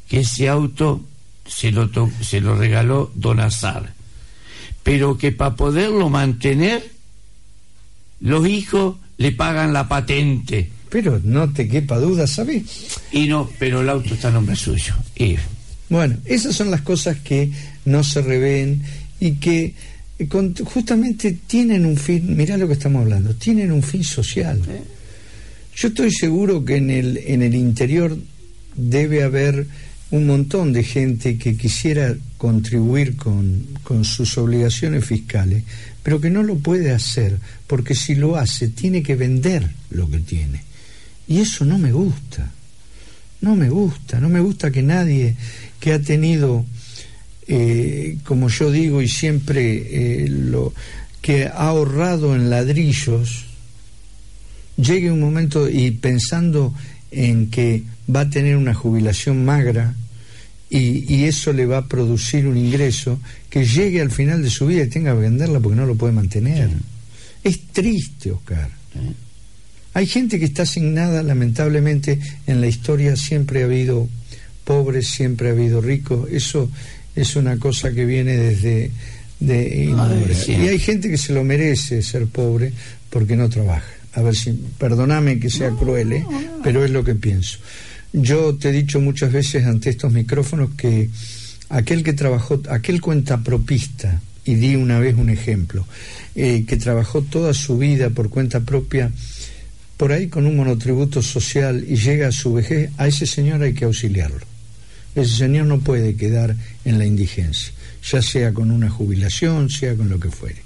que 0.08 0.22
ese 0.22 0.50
auto 0.50 1.02
se 1.46 1.72
lo 1.72 1.90
se 2.22 2.42
lo 2.42 2.56
regaló 2.56 3.12
Don 3.16 3.40
Azar, 3.40 3.94
pero 4.88 5.18
que 5.18 5.34
para 5.34 5.54
poderlo 5.54 6.10
mantener 6.10 6.82
los 8.22 8.48
hijos 8.48 8.96
le 9.18 9.34
pagan 9.34 9.74
la 9.74 9.90
patente. 9.90 10.70
Pero 10.90 11.20
no 11.26 11.52
te 11.52 11.68
quepa 11.68 11.98
duda, 11.98 12.26
¿sabes? 12.26 12.64
Y 13.12 13.28
no, 13.28 13.50
pero 13.60 13.82
el 13.82 13.90
auto 13.90 14.14
está 14.14 14.30
a 14.30 14.32
nombre 14.32 14.56
suyo. 14.56 14.94
Y 15.18 15.36
bueno, 15.90 16.16
esas 16.24 16.56
son 16.56 16.72
las 16.72 16.84
cosas 16.84 17.18
que 17.18 17.52
no 17.84 18.02
se 18.02 18.22
revén 18.22 18.82
y 19.20 19.34
que 19.34 19.74
eh, 20.20 20.30
justamente 20.64 21.38
tienen 21.46 21.86
un 21.86 21.98
fin, 21.98 22.38
mirá 22.38 22.56
lo 22.56 22.66
que 22.66 22.76
estamos 22.76 23.02
hablando, 23.02 23.36
tienen 23.36 23.74
un 23.74 23.84
fin 23.84 24.06
social. 24.06 24.62
Yo 25.76 25.90
estoy 25.90 26.12
seguro 26.14 26.64
que 26.64 26.78
en 26.78 26.92
el, 26.92 27.18
en 27.18 27.42
el 27.42 27.56
interior 27.56 28.18
debe 28.74 29.24
haber 29.24 29.68
un 30.12 30.28
montón 30.28 30.72
de 30.72 30.86
gente 30.86 31.38
que 31.38 31.58
quisiera 31.58 32.16
contribuir 32.38 33.16
con, 33.16 33.66
con 33.84 34.06
sus 34.06 34.38
obligaciones 34.38 35.06
fiscales, 35.06 35.64
pero 36.04 36.22
que 36.22 36.30
no 36.30 36.44
lo 36.44 36.56
puede 36.56 36.92
hacer, 36.92 37.38
porque 37.66 37.96
si 37.96 38.16
lo 38.16 38.38
hace 38.38 38.68
tiene 38.70 39.04
que 39.04 39.16
vender 39.16 39.70
lo 39.90 40.10
que 40.10 40.20
tiene. 40.20 40.62
Y 41.28 41.40
eso 41.40 41.66
no 41.66 41.78
me 41.78 41.92
gusta. 41.92 42.52
No 43.42 43.56
me 43.56 43.70
gusta, 43.70 44.20
no 44.20 44.30
me 44.30 44.40
gusta 44.40 44.72
que 44.72 44.82
nadie 44.82 45.36
que 45.80 45.94
ha 45.94 46.02
tenido, 46.02 46.66
eh, 47.48 48.18
como 48.24 48.50
yo 48.50 48.72
digo 48.72 49.02
y 49.02 49.08
siempre 49.08 50.24
eh, 50.24 50.28
lo 50.28 50.74
que 51.22 51.46
ha 51.46 51.68
ahorrado 51.68 52.36
en 52.36 52.50
ladrillos, 52.50 53.46
llegue 54.76 55.12
un 55.12 55.20
momento 55.20 55.70
y 55.70 55.92
pensando 55.92 56.74
en 57.12 57.50
que 57.52 57.84
va 58.14 58.22
a 58.22 58.30
tener 58.30 58.58
una 58.58 58.74
jubilación 58.74 59.46
magra 59.46 59.96
y, 60.70 61.13
y, 61.13 61.24
eso 61.26 61.53
le 61.53 61.65
va 61.65 61.78
a 61.78 61.88
producir 61.88 62.45
un 62.47 62.57
ingreso, 62.57 63.20
que 63.49 63.65
llegue 63.65 64.01
al 64.01 64.11
final 64.11 64.43
de 64.43 64.49
su 64.49 64.68
vida 64.68 64.84
y 64.84 64.89
tenga 64.89 65.13
que 65.13 65.22
venderla 65.22 65.59
porque 65.59 65.78
no 65.78 65.86
lo 65.86 65.95
puede 65.95 66.13
mantener. 66.13 66.70
Es 67.43 67.68
triste, 67.68 68.32
Oscar. 68.32 68.70
Hay 69.93 70.05
gente 70.05 70.38
que 70.38 70.45
está 70.45 70.63
asignada, 70.63 71.24
lamentablemente, 71.24 72.20
en 72.45 72.61
la 72.61 72.68
historia 72.68 73.15
siempre 73.15 73.61
ha 73.61 73.65
habido 73.65 74.07
pobres, 74.63 75.07
siempre 75.07 75.49
ha 75.49 75.51
habido 75.53 75.82
ricos. 75.82 76.30
Eso 76.32 76.70
es 77.15 77.36
una 77.36 77.57
cosa 77.57 77.91
que 77.91 78.05
viene 78.05 78.38
desde... 78.38 78.91
De, 79.39 79.93
y 80.47 80.51
hay 80.51 80.80
gente 80.80 81.09
que 81.09 81.18
se 81.18 81.32
lo 81.32 81.43
merece 81.43 82.01
ser 82.01 82.26
pobre 82.26 82.74
porque 83.09 83.36
no 83.36 83.49
trabaja. 83.49 83.86
A 84.13 84.22
ver 84.22 84.36
si, 84.36 84.51
perdóname 84.51 85.39
que 85.39 85.49
sea 85.49 85.70
cruel, 85.70 86.11
¿eh? 86.11 86.26
pero 86.63 86.84
es 86.84 86.89
lo 86.89 87.03
que 87.03 87.13
pienso. 87.13 87.59
Yo 88.20 88.55
te 88.55 88.70
he 88.70 88.72
dicho 88.72 88.99
muchas 88.99 89.32
veces 89.32 89.65
ante 89.65 89.91
estos 89.91 90.11
micrófonos 90.11 90.72
que 90.76 91.07
aquel 91.70 92.03
que 92.03 92.13
trabajó, 92.13 92.59
aquel 92.68 92.99
cuentapropista, 92.99 94.20
y 94.43 94.55
di 94.55 94.76
una 94.76 94.97
vez 94.97 95.15
un 95.15 95.30
ejemplo, 95.30 95.86
eh, 96.34 96.65
que 96.65 96.78
trabajó 96.78 97.22
toda 97.22 97.53
su 97.53 97.78
vida 97.78 98.09
por 98.09 98.30
cuenta 98.30 98.61
propia, 98.61 99.11
por 99.97 100.11
ahí 100.11 100.30
con 100.30 100.47
un 100.47 100.55
monotributo 100.55 101.22
social 101.22 101.86
y 101.88 101.95
llega 101.95 102.30
a 102.30 102.32
su 102.32 102.53
vejez, 102.53 102.89
a 102.97 103.07
ese 103.07 103.28
señor 103.28 103.61
hay 103.61 103.74
que 103.74 103.86
auxiliarlo. 103.86 104.45
Ese 105.13 105.36
señor 105.36 105.68
no 105.68 105.80
puede 105.80 106.15
quedar 106.15 106.55
en 106.86 106.97
la 106.97 107.05
indigencia, 107.05 107.72
ya 108.03 108.24
sea 108.24 108.51
con 108.51 108.72
una 108.72 108.89
jubilación, 108.89 109.70
sea 109.70 109.93
con 109.93 110.09
lo 110.09 110.20
que 110.20 110.32
fuere. 110.32 110.63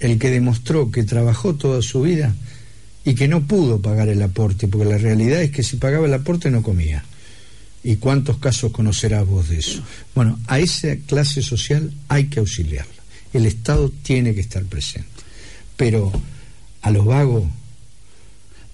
El 0.00 0.18
que 0.18 0.30
demostró 0.30 0.90
que 0.90 1.04
trabajó 1.04 1.54
toda 1.54 1.80
su 1.80 2.02
vida 2.02 2.34
y 3.04 3.14
que 3.14 3.28
no 3.28 3.42
pudo 3.42 3.80
pagar 3.80 4.08
el 4.08 4.22
aporte, 4.22 4.68
porque 4.68 4.88
la 4.88 4.98
realidad 4.98 5.42
es 5.42 5.50
que 5.50 5.62
si 5.62 5.76
pagaba 5.76 6.06
el 6.06 6.14
aporte 6.14 6.50
no 6.50 6.62
comía. 6.62 7.04
¿Y 7.82 7.96
cuántos 7.96 8.36
casos 8.36 8.72
conocerás 8.72 9.26
vos 9.26 9.48
de 9.48 9.58
eso? 9.58 9.82
Bueno, 10.14 10.38
a 10.46 10.58
esa 10.58 10.96
clase 11.06 11.40
social 11.40 11.90
hay 12.08 12.26
que 12.26 12.40
auxiliarla. 12.40 12.92
El 13.32 13.46
Estado 13.46 13.90
tiene 14.02 14.34
que 14.34 14.40
estar 14.40 14.62
presente. 14.64 15.08
Pero 15.76 16.12
a 16.82 16.90
los 16.90 17.06
vagos 17.06 17.44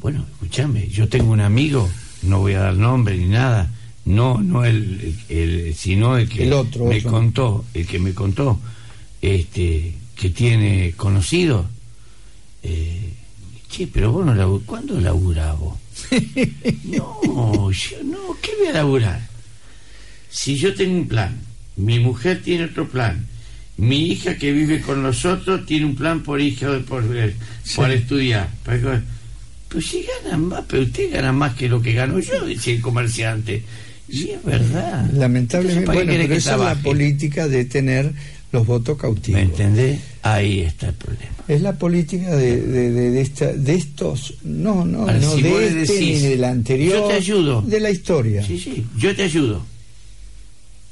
bueno, 0.06 0.24
escúchame, 0.30 0.86
yo 0.88 1.08
tengo 1.08 1.32
un 1.32 1.40
amigo, 1.40 1.90
no 2.22 2.38
voy 2.40 2.52
a 2.52 2.60
dar 2.60 2.76
nombre 2.76 3.16
ni 3.16 3.26
nada, 3.26 3.72
no, 4.04 4.40
no 4.40 4.64
el, 4.64 5.16
el, 5.28 5.74
sino 5.74 6.16
el 6.16 6.28
que 6.28 6.44
el 6.44 6.52
otro, 6.52 6.84
me 6.84 7.02
contó, 7.02 7.64
el 7.74 7.86
que 7.86 7.98
me 7.98 8.14
contó, 8.14 8.60
este, 9.20 9.94
que 10.14 10.30
tiene 10.30 10.92
conocido. 10.92 11.66
Eh, 12.62 13.14
che, 13.76 13.86
pero 13.86 14.12
vos 14.12 14.24
no 14.24 14.34
laburás, 14.34 14.66
¿cuándo 14.66 15.00
laburás 15.00 15.58
vos? 15.58 15.76
no, 16.84 17.70
yo 17.70 17.96
no, 18.04 18.36
¿qué 18.40 18.52
voy 18.58 18.68
a 18.68 18.72
laburar? 18.72 19.20
Si 20.30 20.56
yo 20.56 20.74
tengo 20.74 20.96
un 20.96 21.08
plan, 21.08 21.38
mi 21.76 21.98
mujer 21.98 22.40
tiene 22.42 22.64
otro 22.64 22.88
plan, 22.88 23.26
mi 23.76 24.06
hija 24.12 24.36
que 24.36 24.52
vive 24.52 24.80
con 24.80 25.02
nosotros 25.02 25.66
tiene 25.66 25.86
un 25.86 25.94
plan 25.94 26.22
por 26.22 26.40
hija 26.40 26.78
por, 26.88 27.04
por 27.74 27.90
estudiar. 27.90 28.48
Pues 29.68 29.86
si 29.86 30.06
ganan 30.22 30.46
más, 30.46 30.64
pero 30.66 30.84
usted 30.84 31.12
gana 31.12 31.32
más 31.32 31.54
que 31.54 31.68
lo 31.68 31.82
que 31.82 31.92
gano 31.92 32.18
yo, 32.18 32.46
dice 32.46 32.74
el 32.74 32.80
comerciante. 32.80 33.62
Y 34.08 34.30
es 34.30 34.44
verdad. 34.44 35.10
Lamentablemente, 35.12 35.92
bueno, 35.92 36.12
pero 36.16 36.34
esa 36.34 36.54
es 36.54 36.60
la 36.60 36.74
política 36.76 37.48
de 37.48 37.64
tener 37.64 38.12
los 38.52 38.66
votos 38.66 38.96
cautivos. 38.98 39.40
¿Me 39.40 39.46
entendés? 39.46 40.00
Ahí 40.22 40.60
está 40.60 40.88
el 40.88 40.94
problema. 40.94 41.34
Es 41.48 41.60
la 41.60 41.78
política 41.78 42.34
de, 42.34 42.60
de, 42.60 42.90
de, 42.90 43.20
esta, 43.20 43.52
de 43.52 43.74
estos, 43.74 44.34
no, 44.42 44.84
no, 44.84 45.06
no 45.06 45.36
de 45.36 45.82
este 45.82 46.00
ni 46.00 46.18
del 46.18 46.44
anterior. 46.44 47.00
Yo 47.00 47.08
te 47.08 47.14
ayudo. 47.14 47.62
De 47.62 47.80
la 47.80 47.90
historia. 47.90 48.44
Sí, 48.44 48.58
sí, 48.58 48.84
yo 48.96 49.14
te 49.14 49.24
ayudo. 49.24 49.64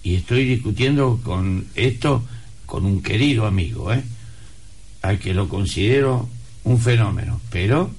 Y 0.03 0.17
estoy 0.17 0.45
discutiendo 0.45 1.21
con 1.23 1.67
esto 1.75 2.23
con 2.67 2.85
un 2.85 3.03
querido 3.03 3.47
amigo, 3.47 3.93
¿eh? 3.93 4.03
al 5.03 5.19
que 5.19 5.35
lo 5.35 5.49
considero 5.49 6.29
un 6.65 6.79
fenómeno, 6.79 7.41
pero 7.51 7.91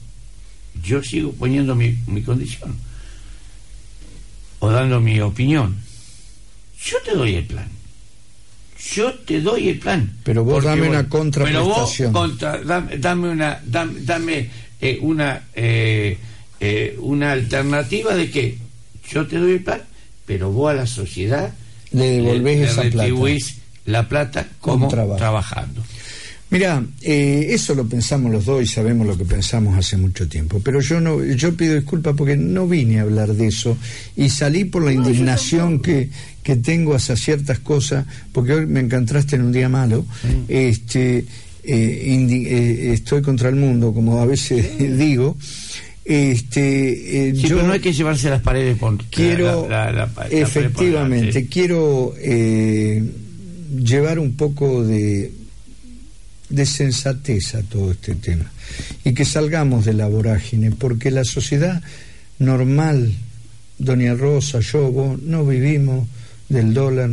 yo 0.84 1.02
sigo 1.04 1.32
poniendo 1.32 1.76
mi, 1.76 1.98
mi 2.08 2.22
condición 2.22 2.76
o 4.60 4.70
dando 4.70 5.00
mi 5.00 5.20
opinión. 5.20 5.76
Yo 6.84 6.98
te 7.04 7.16
doy 7.16 7.36
el 7.36 7.46
plan. 7.46 7.70
Yo 8.94 9.14
te 9.14 9.42
doy 9.42 9.70
el 9.70 9.80
plan. 9.80 10.12
Pero 10.24 10.44
vos 10.44 10.64
dame 10.64 10.88
una 10.88 11.10
contraprestación. 11.10 12.14
Pero 12.14 12.28
vos 12.64 13.00
dame, 13.00 13.30
una, 13.30 13.60
dame, 13.66 14.50
eh, 14.80 15.00
una, 15.02 15.44
eh, 15.56 16.18
eh, 16.60 16.96
una 17.00 17.32
alternativa 17.32 18.16
de 18.16 18.30
que 18.30 18.58
yo 19.10 19.26
te 19.26 19.38
doy 19.38 19.54
el 19.54 19.64
plan, 19.64 19.82
pero 20.26 20.52
vos 20.52 20.72
a 20.72 20.76
la 20.76 20.88
sociedad 20.88 21.54
le 21.92 22.22
devolvés 22.22 22.72
esa 22.72 22.84
plata. 22.84 23.10
la 23.86 24.08
plata 24.08 24.48
como 24.60 24.88
trabajando. 24.88 25.84
Mira, 26.56 26.82
eh, 27.02 27.48
eso 27.50 27.76
lo 27.76 27.86
pensamos 27.86 28.32
los 28.32 28.46
dos 28.46 28.64
y 28.64 28.66
sabemos 28.66 29.06
lo 29.06 29.18
que 29.18 29.26
pensamos 29.26 29.78
hace 29.78 29.98
mucho 29.98 30.26
tiempo. 30.26 30.62
Pero 30.64 30.80
yo 30.80 31.02
no, 31.02 31.22
yo 31.22 31.54
pido 31.54 31.76
disculpas 31.76 32.16
porque 32.16 32.38
no 32.38 32.66
vine 32.66 33.00
a 33.00 33.02
hablar 33.02 33.34
de 33.34 33.48
eso 33.48 33.78
y 34.16 34.30
salí 34.30 34.64
por 34.64 34.86
la 34.86 34.94
indignación 34.94 35.82
que, 35.82 36.10
que 36.42 36.56
tengo 36.56 36.96
hacia 36.96 37.18
ciertas 37.18 37.60
cosas, 37.60 38.06
porque 38.32 38.54
hoy 38.54 38.68
me 38.68 38.80
encantaste 38.80 39.36
en 39.36 39.42
un 39.42 39.52
día 39.52 39.68
malo. 39.68 40.06
Este, 40.48 41.18
eh, 41.18 41.26
eh, 41.66 42.92
estoy 42.94 43.22
contra 43.22 43.50
el 43.50 43.58
mundo, 43.58 43.94
como 43.94 44.22
a 44.22 44.26
veces 44.26 44.80
digo. 44.98 45.36
Este, 46.06 47.34
yo 47.34 47.64
no 47.64 47.74
hay 47.74 47.82
que 47.82 47.92
llevarse 47.92 48.30
las 48.30 48.42
paredes 48.42 48.78
por 48.78 49.04
quiero, 49.08 49.68
efectivamente, 50.30 51.48
quiero 51.48 52.14
llevar 53.84 54.20
un 54.20 54.38
poco 54.38 54.86
de 54.86 55.34
de 56.50 56.66
sensatez 56.66 57.56
a 57.56 57.64
todo 57.64 57.92
este 57.92 58.16
tema. 58.16 58.52
Y 59.04 59.14
que 59.14 59.26
salgamos 59.26 59.86
de 59.86 59.94
la 59.94 60.08
vorágine, 60.08 60.72
porque 60.72 61.12
la 61.12 61.24
sociedad 61.24 61.82
normal, 62.40 63.14
doña 63.78 64.14
Rosa, 64.14 64.60
yo, 64.60 64.92
vos, 64.92 65.22
no 65.22 65.46
vivimos 65.46 66.08
del 66.50 66.74
dólar 66.74 67.10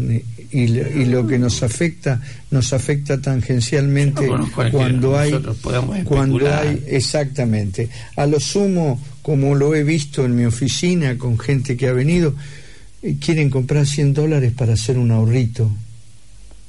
y, 0.50 0.66
lo 1.06 1.26
que 1.26 1.38
nos 1.38 1.62
afecta 1.62 2.20
nos 2.50 2.74
afecta 2.74 3.18
tangencialmente 3.18 4.28
cuando 4.70 5.18
hay 5.18 5.32
cuando 6.04 6.54
hay 6.54 6.84
exactamente. 6.86 7.88
A 8.16 8.26
lo 8.26 8.38
sumo 8.38 9.00
como 9.22 9.54
lo 9.54 9.74
he 9.74 9.84
visto 9.84 10.24
en 10.26 10.36
mi 10.36 10.44
oficina 10.44 11.16
con 11.16 11.38
gente 11.38 11.78
que 11.78 11.88
ha 11.88 11.92
venido 11.92 12.34
eh, 13.02 13.16
quieren 13.18 13.48
comprar 13.48 13.86
100 13.86 14.12
dólares 14.12 14.52
para 14.52 14.74
hacer 14.74 14.98
un 14.98 15.10
ahorrito 15.10 15.70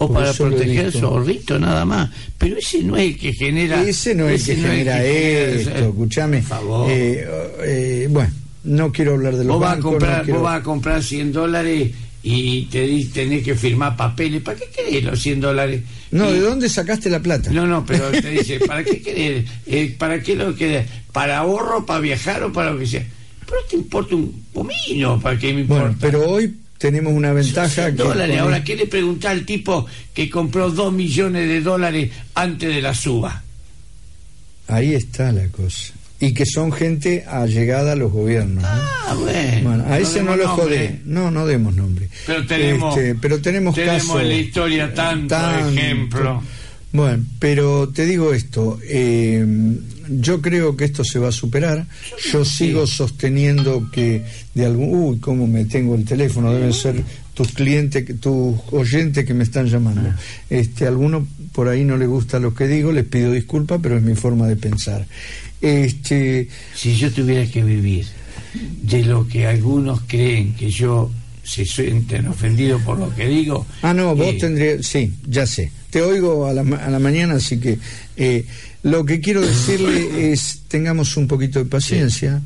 o 0.05 0.13
para 0.13 0.33
proteger 0.33 0.91
su 0.91 1.05
ahorrito 1.05 1.59
nada 1.59 1.85
más. 1.85 2.09
Pero 2.37 2.57
ese 2.57 2.83
no 2.83 2.97
es 2.97 3.13
el 3.13 3.17
que 3.19 3.33
genera. 3.33 3.83
Ese 3.83 4.15
no 4.15 4.27
es 4.27 4.47
el 4.49 4.55
que 4.55 4.61
genera 4.61 5.03
esto, 5.03 5.89
escúchame. 5.89 6.41
favor. 6.41 6.89
Eh, 6.89 7.25
eh, 7.63 8.07
bueno, 8.09 8.31
no 8.63 8.91
quiero 8.91 9.13
hablar 9.13 9.35
de 9.35 9.43
los 9.43 9.55
vos 9.57 9.61
bancos. 9.61 9.93
Vas 9.93 10.03
a 10.03 10.17
comprar, 10.17 10.25
Vos 10.27 10.41
vas 10.43 10.59
a 10.59 10.63
comprar 10.63 11.03
100 11.03 11.31
dólares 11.31 11.91
y 12.23 12.65
te 12.65 13.05
tenés 13.13 13.43
que 13.43 13.55
firmar 13.55 13.97
papeles. 13.97 14.41
¿Para 14.41 14.57
qué 14.57 14.65
querés 14.75 15.03
los 15.03 15.21
100 15.21 15.41
dólares? 15.41 15.81
No, 16.11 16.31
¿de 16.31 16.39
dónde 16.39 16.69
sacaste 16.69 17.09
la 17.09 17.19
plata? 17.19 17.51
No, 17.51 17.67
no, 17.67 17.85
pero 17.85 18.09
te 18.11 18.29
dice, 18.31 18.59
¿para 18.61 18.83
qué 18.83 19.01
querés? 19.01 19.45
Eh, 19.65 19.95
¿Para 19.97 20.21
qué 20.21 20.35
lo 20.35 20.55
querés? 20.55 20.87
¿Para 21.11 21.39
ahorro, 21.39 21.85
para 21.85 21.99
viajar 21.99 22.43
o 22.43 22.53
para 22.53 22.71
lo 22.71 22.79
que 22.79 22.87
sea? 22.87 23.05
Pero 23.45 23.59
te 23.69 23.75
importa 23.75 24.15
un 24.15 24.45
pomino, 24.53 25.19
¿para 25.19 25.37
qué 25.37 25.53
me 25.53 25.61
importa? 25.61 25.83
Bueno, 25.83 25.97
pero 25.99 26.29
hoy 26.29 26.53
tenemos 26.83 27.13
una 27.13 27.31
ventaja. 27.31 27.85
Que 27.85 27.91
dólares. 27.93 28.37
Ahora, 28.41 28.61
¿qué 28.61 28.75
le 28.75 28.87
pregunta 28.87 29.29
al 29.29 29.45
tipo 29.45 29.85
que 30.13 30.29
compró 30.29 30.69
dos 30.69 30.91
millones 30.91 31.47
de 31.47 31.61
dólares 31.61 32.11
antes 32.35 32.75
de 32.75 32.81
la 32.81 32.93
suba? 32.93 33.41
Ahí 34.67 34.93
está 34.93 35.31
la 35.31 35.47
cosa. 35.47 35.93
Y 36.19 36.33
que 36.33 36.45
son 36.45 36.73
gente 36.73 37.23
allegada 37.25 37.93
a 37.93 37.95
los 37.95 38.11
gobiernos. 38.11 38.65
Ah, 38.67 39.15
bueno. 39.17 39.85
a 39.87 39.97
ese 39.97 40.23
no 40.23 40.35
lo 40.35 40.45
jodé. 40.49 40.99
No, 41.05 41.31
no 41.31 41.47
demos 41.47 41.73
nombre. 41.73 42.09
Pero 42.25 42.45
tenemos, 42.45 42.97
este, 42.97 43.15
pero 43.15 43.39
tenemos, 43.39 43.75
tenemos 43.75 44.19
en 44.19 44.27
la 44.27 44.35
historia 44.35 44.93
tanto, 44.93 45.37
ejemplo. 45.69 46.43
Bueno, 46.93 47.25
pero 47.39 47.89
te 47.89 48.05
digo 48.05 48.33
esto. 48.33 48.79
Eh, 48.87 49.43
yo 50.09 50.41
creo 50.41 50.77
que 50.77 50.85
esto 50.85 51.03
se 51.03 51.17
va 51.17 51.29
a 51.29 51.31
superar. 51.31 51.87
Yo 52.31 52.45
sigo 52.45 52.85
sosteniendo 52.85 53.89
que 53.91 54.23
de 54.53 54.65
algún. 54.65 54.93
Uy, 54.93 55.17
cómo 55.17 55.47
me 55.47 55.65
tengo 55.65 55.95
el 55.95 56.05
teléfono, 56.05 56.53
deben 56.53 56.71
ser 56.71 57.03
tus 57.33 57.51
clientes, 57.51 58.05
tus 58.19 58.55
oyentes 58.71 59.25
que 59.25 59.33
me 59.33 59.43
están 59.43 59.65
llamando. 59.65 60.09
Ah. 60.09 60.19
Este, 60.51 60.85
alguno 60.85 61.25
por 61.51 61.67
ahí 61.67 61.83
no 61.83 61.97
le 61.97 62.05
gusta 62.05 62.39
lo 62.39 62.53
que 62.53 62.67
digo, 62.67 62.91
les 62.91 63.05
pido 63.05 63.31
disculpas, 63.31 63.79
pero 63.81 63.97
es 63.97 64.03
mi 64.03 64.13
forma 64.13 64.47
de 64.47 64.55
pensar. 64.55 65.05
Este, 65.61 66.47
si 66.75 66.95
yo 66.95 67.11
tuviera 67.11 67.49
que 67.49 67.63
vivir 67.63 68.05
de 68.83 69.03
lo 69.03 69.27
que 69.27 69.47
algunos 69.47 70.01
creen 70.01 70.53
que 70.53 70.69
yo 70.69 71.09
se 71.43 71.65
sienten 71.65 72.27
ofendidos 72.27 72.81
por 72.83 72.97
lo 72.97 73.13
que 73.13 73.27
digo. 73.27 73.65
Ah, 73.81 73.93
no, 73.93 74.15
vos 74.15 74.27
eh, 74.27 74.37
tendrías, 74.39 74.85
sí, 74.85 75.13
ya 75.27 75.45
sé. 75.45 75.71
Te 75.89 76.01
oigo 76.01 76.47
a 76.47 76.53
la, 76.53 76.61
a 76.61 76.89
la 76.89 76.99
mañana, 76.99 77.35
así 77.35 77.59
que 77.59 77.77
eh, 78.15 78.45
lo 78.83 79.05
que 79.05 79.19
quiero 79.19 79.41
decirle 79.41 80.31
es, 80.31 80.61
tengamos 80.67 81.17
un 81.17 81.27
poquito 81.27 81.59
de 81.59 81.65
paciencia. 81.65 82.41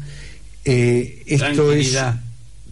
Eh, 0.66 1.24
esto 1.26 1.72
es 1.72 1.98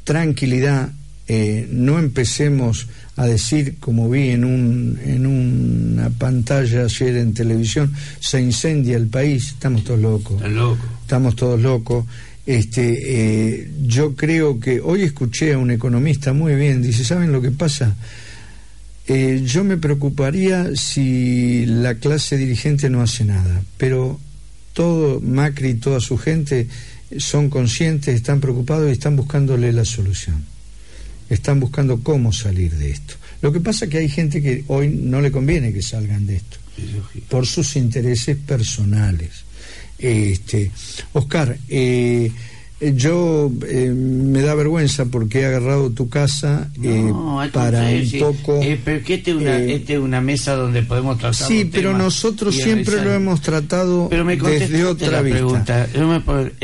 tranquilidad. 0.03 0.91
Eh, 1.27 1.67
no 1.71 1.97
empecemos 1.97 2.87
a 3.15 3.25
decir, 3.25 3.77
como 3.79 4.09
vi 4.09 4.29
en, 4.29 4.43
un, 4.43 4.99
en 5.03 5.25
una 5.25 6.09
pantalla 6.09 6.83
ayer 6.83 7.17
en 7.17 7.33
televisión, 7.33 7.93
se 8.19 8.41
incendia 8.41 8.97
el 8.97 9.07
país, 9.07 9.47
estamos 9.47 9.83
todos 9.83 9.99
locos. 9.99 10.41
Estamos 11.01 11.35
todos 11.35 11.59
locos. 11.59 12.05
Este, 12.45 13.61
eh, 13.61 13.71
yo 13.85 14.15
creo 14.15 14.59
que 14.59 14.79
hoy 14.79 15.01
escuché 15.01 15.53
a 15.53 15.57
un 15.57 15.71
economista 15.71 16.31
muy 16.31 16.55
bien, 16.55 16.81
dice, 16.81 17.03
¿saben 17.03 17.31
lo 17.31 17.41
que 17.41 17.51
pasa? 17.51 17.95
Eh, 19.07 19.43
yo 19.45 19.63
me 19.63 19.77
preocuparía 19.77 20.75
si 20.75 21.65
la 21.65 21.95
clase 21.95 22.37
dirigente 22.37 22.89
no 22.89 23.01
hace 23.01 23.23
nada, 23.23 23.63
pero 23.77 24.19
todo 24.73 25.19
Macri 25.21 25.69
y 25.69 25.73
toda 25.75 25.99
su 25.99 26.17
gente 26.17 26.67
son 27.17 27.49
conscientes, 27.49 28.15
están 28.15 28.41
preocupados 28.41 28.89
y 28.89 28.93
están 28.93 29.15
buscándole 29.15 29.71
la 29.71 29.85
solución. 29.85 30.43
Están 31.29 31.59
buscando 31.59 32.01
cómo 32.01 32.31
salir 32.31 32.75
de 32.75 32.91
esto. 32.91 33.15
Lo 33.41 33.51
que 33.51 33.59
pasa 33.59 33.85
es 33.85 33.91
que 33.91 33.97
hay 33.99 34.09
gente 34.09 34.41
que 34.41 34.63
hoy 34.67 34.89
no 34.89 35.21
le 35.21 35.31
conviene 35.31 35.73
que 35.73 35.81
salgan 35.81 36.25
de 36.25 36.37
esto, 36.37 36.57
por 37.29 37.47
sus 37.47 37.75
intereses 37.75 38.37
personales. 38.37 39.44
Este, 39.97 40.71
Oscar, 41.13 41.57
eh, 41.69 42.31
eh, 42.81 42.93
yo 42.93 43.49
eh, 43.67 43.89
me 43.89 44.41
da 44.41 44.53
vergüenza 44.53 45.05
porque 45.05 45.39
he 45.39 45.45
agarrado 45.45 45.91
tu 45.91 46.09
casa 46.09 46.69
eh, 46.83 47.09
para 47.53 47.87
un 47.87 48.19
poco. 48.19 48.59
pero 48.83 49.01
que 49.01 49.13
esta 49.13 49.31
es 49.31 49.37
una, 49.37 49.57
este 49.59 49.97
una 49.97 50.19
mesa 50.19 50.55
donde 50.55 50.83
podemos 50.83 51.17
tratar. 51.17 51.47
Sí, 51.47 51.69
pero 51.71 51.97
nosotros 51.97 52.53
siempre 52.53 53.01
lo 53.01 53.13
hemos 53.13 53.39
tratado 53.41 54.09
desde 54.09 54.83
otra 54.83 55.21
vista. 55.21 55.87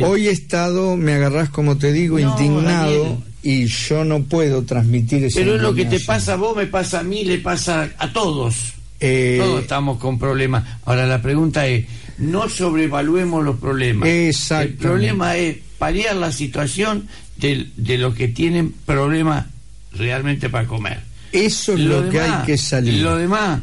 Hoy 0.03 0.27
he 0.27 0.31
estado, 0.31 0.97
me 0.97 1.13
agarrás 1.13 1.49
como 1.49 1.77
te 1.77 1.93
digo, 1.93 2.19
indignado. 2.19 3.23
Y 3.43 3.65
yo 3.65 4.05
no 4.05 4.21
puedo 4.21 4.61
transmitir 4.65 5.23
esa 5.23 5.39
Pero 5.39 5.55
es 5.55 5.61
lo 5.63 5.73
que 5.73 5.85
te 5.85 5.99
pasa 5.99 6.33
a 6.33 6.35
vos, 6.35 6.55
me 6.55 6.67
pasa 6.67 6.99
a 6.99 7.03
mí, 7.03 7.23
le 7.23 7.39
pasa 7.39 7.89
a 7.97 8.13
todos. 8.13 8.73
todos 8.99 9.61
estamos 9.61 9.97
con 9.97 10.19
problemas. 10.19 10.63
Ahora 10.85 11.07
la 11.07 11.23
pregunta 11.23 11.65
es, 11.65 11.85
no 12.21 12.47
sobrevaluemos 12.47 13.43
los 13.43 13.59
problemas. 13.59 14.07
El 14.07 14.73
problema 14.75 15.35
es 15.35 15.57
paliar 15.77 16.15
la 16.15 16.31
situación 16.31 17.07
de, 17.37 17.67
de 17.75 17.97
los 17.97 18.15
que 18.15 18.27
tienen 18.27 18.71
problemas 18.85 19.47
realmente 19.93 20.49
para 20.49 20.67
comer. 20.67 20.99
Eso 21.31 21.73
es 21.73 21.79
lo, 21.79 22.09
que 22.09 22.19
hay 22.19 22.45
que 22.45 22.57
salir. 22.57 23.01
Lo 23.01 23.17
demás 23.17 23.61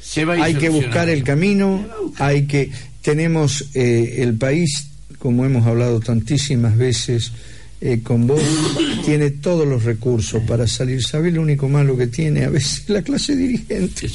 se 0.00 0.24
va 0.24 0.34
a 0.34 0.44
Hay 0.44 0.54
que 0.54 0.68
buscar 0.68 1.08
el 1.08 1.22
camino, 1.24 1.84
hay 2.18 2.46
que 2.46 2.70
tenemos 3.02 3.64
eh, 3.74 4.16
el 4.18 4.34
país, 4.34 4.88
como 5.18 5.44
hemos 5.44 5.66
hablado 5.66 6.00
tantísimas 6.00 6.76
veces 6.76 7.32
eh, 7.80 8.00
con 8.02 8.26
vos, 8.26 8.42
tiene 9.04 9.30
todos 9.30 9.66
los 9.66 9.84
recursos 9.84 10.42
para 10.42 10.66
salir. 10.66 11.02
¿Sabe 11.02 11.30
lo 11.30 11.42
único 11.42 11.68
malo 11.68 11.96
que 11.96 12.08
tiene 12.08 12.44
a 12.44 12.50
veces 12.50 12.88
la 12.88 13.02
clase 13.02 13.36
dirigente? 13.36 14.08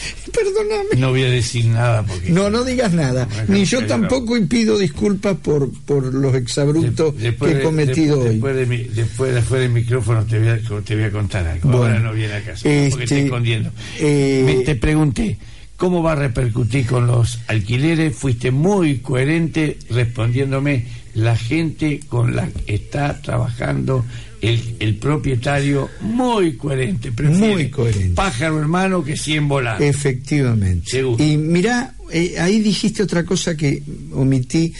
Perdóname. 0.32 0.96
No 0.98 1.10
voy 1.10 1.24
a 1.24 1.30
decir 1.30 1.66
nada 1.66 2.02
porque... 2.04 2.30
No, 2.30 2.50
no 2.50 2.64
digas 2.64 2.92
nada. 2.92 3.28
Ni 3.48 3.64
yo 3.64 3.84
tampoco 3.86 4.36
y 4.36 4.44
pido 4.46 4.78
disculpas 4.78 5.36
por, 5.36 5.70
por 5.84 6.12
los 6.14 6.34
exabruptos 6.34 7.14
que 7.14 7.28
he 7.28 7.62
cometido 7.62 8.20
hoy. 8.20 8.30
Después 8.30 8.56
de, 8.56 8.66
después, 8.94 9.34
después 9.34 9.60
del 9.60 9.70
micrófono 9.70 10.24
te 10.24 10.38
voy, 10.38 10.48
a, 10.48 10.58
te 10.82 10.94
voy 10.94 11.04
a 11.04 11.10
contar 11.10 11.46
algo. 11.46 11.70
Ahora 11.72 11.98
no 11.98 12.12
viene 12.12 12.34
a 12.34 12.44
casa 12.44 12.62
porque 12.62 12.86
estoy 12.86 13.02
este, 13.02 13.24
escondiendo. 13.24 13.70
Eh, 13.98 14.62
te 14.64 14.74
pregunté, 14.76 15.38
¿cómo 15.76 16.02
va 16.02 16.12
a 16.12 16.16
repercutir 16.16 16.86
con 16.86 17.06
los 17.06 17.40
alquileres? 17.46 18.14
Fuiste 18.14 18.50
muy 18.50 18.98
coherente 18.98 19.78
respondiéndome 19.90 20.86
la 21.14 21.36
gente 21.36 22.00
con 22.08 22.36
la 22.36 22.48
que 22.48 22.74
está 22.74 23.20
trabajando 23.20 24.04
el, 24.40 24.96
propietario 24.96 25.88
muy 26.00 26.56
coherente, 26.56 27.10
muy 27.22 27.68
coherente. 27.68 28.14
Pájaro 28.14 28.58
hermano 28.58 29.04
que 29.04 29.16
100 29.16 29.48
volar. 29.48 29.82
Efectivamente. 29.82 31.04
Y 31.18 31.36
mira, 31.36 31.94
eh, 32.10 32.36
ahí 32.38 32.60
dijiste 32.60 33.02
otra 33.02 33.24
cosa 33.24 33.56
que 33.56 33.82
omití, 34.12 34.72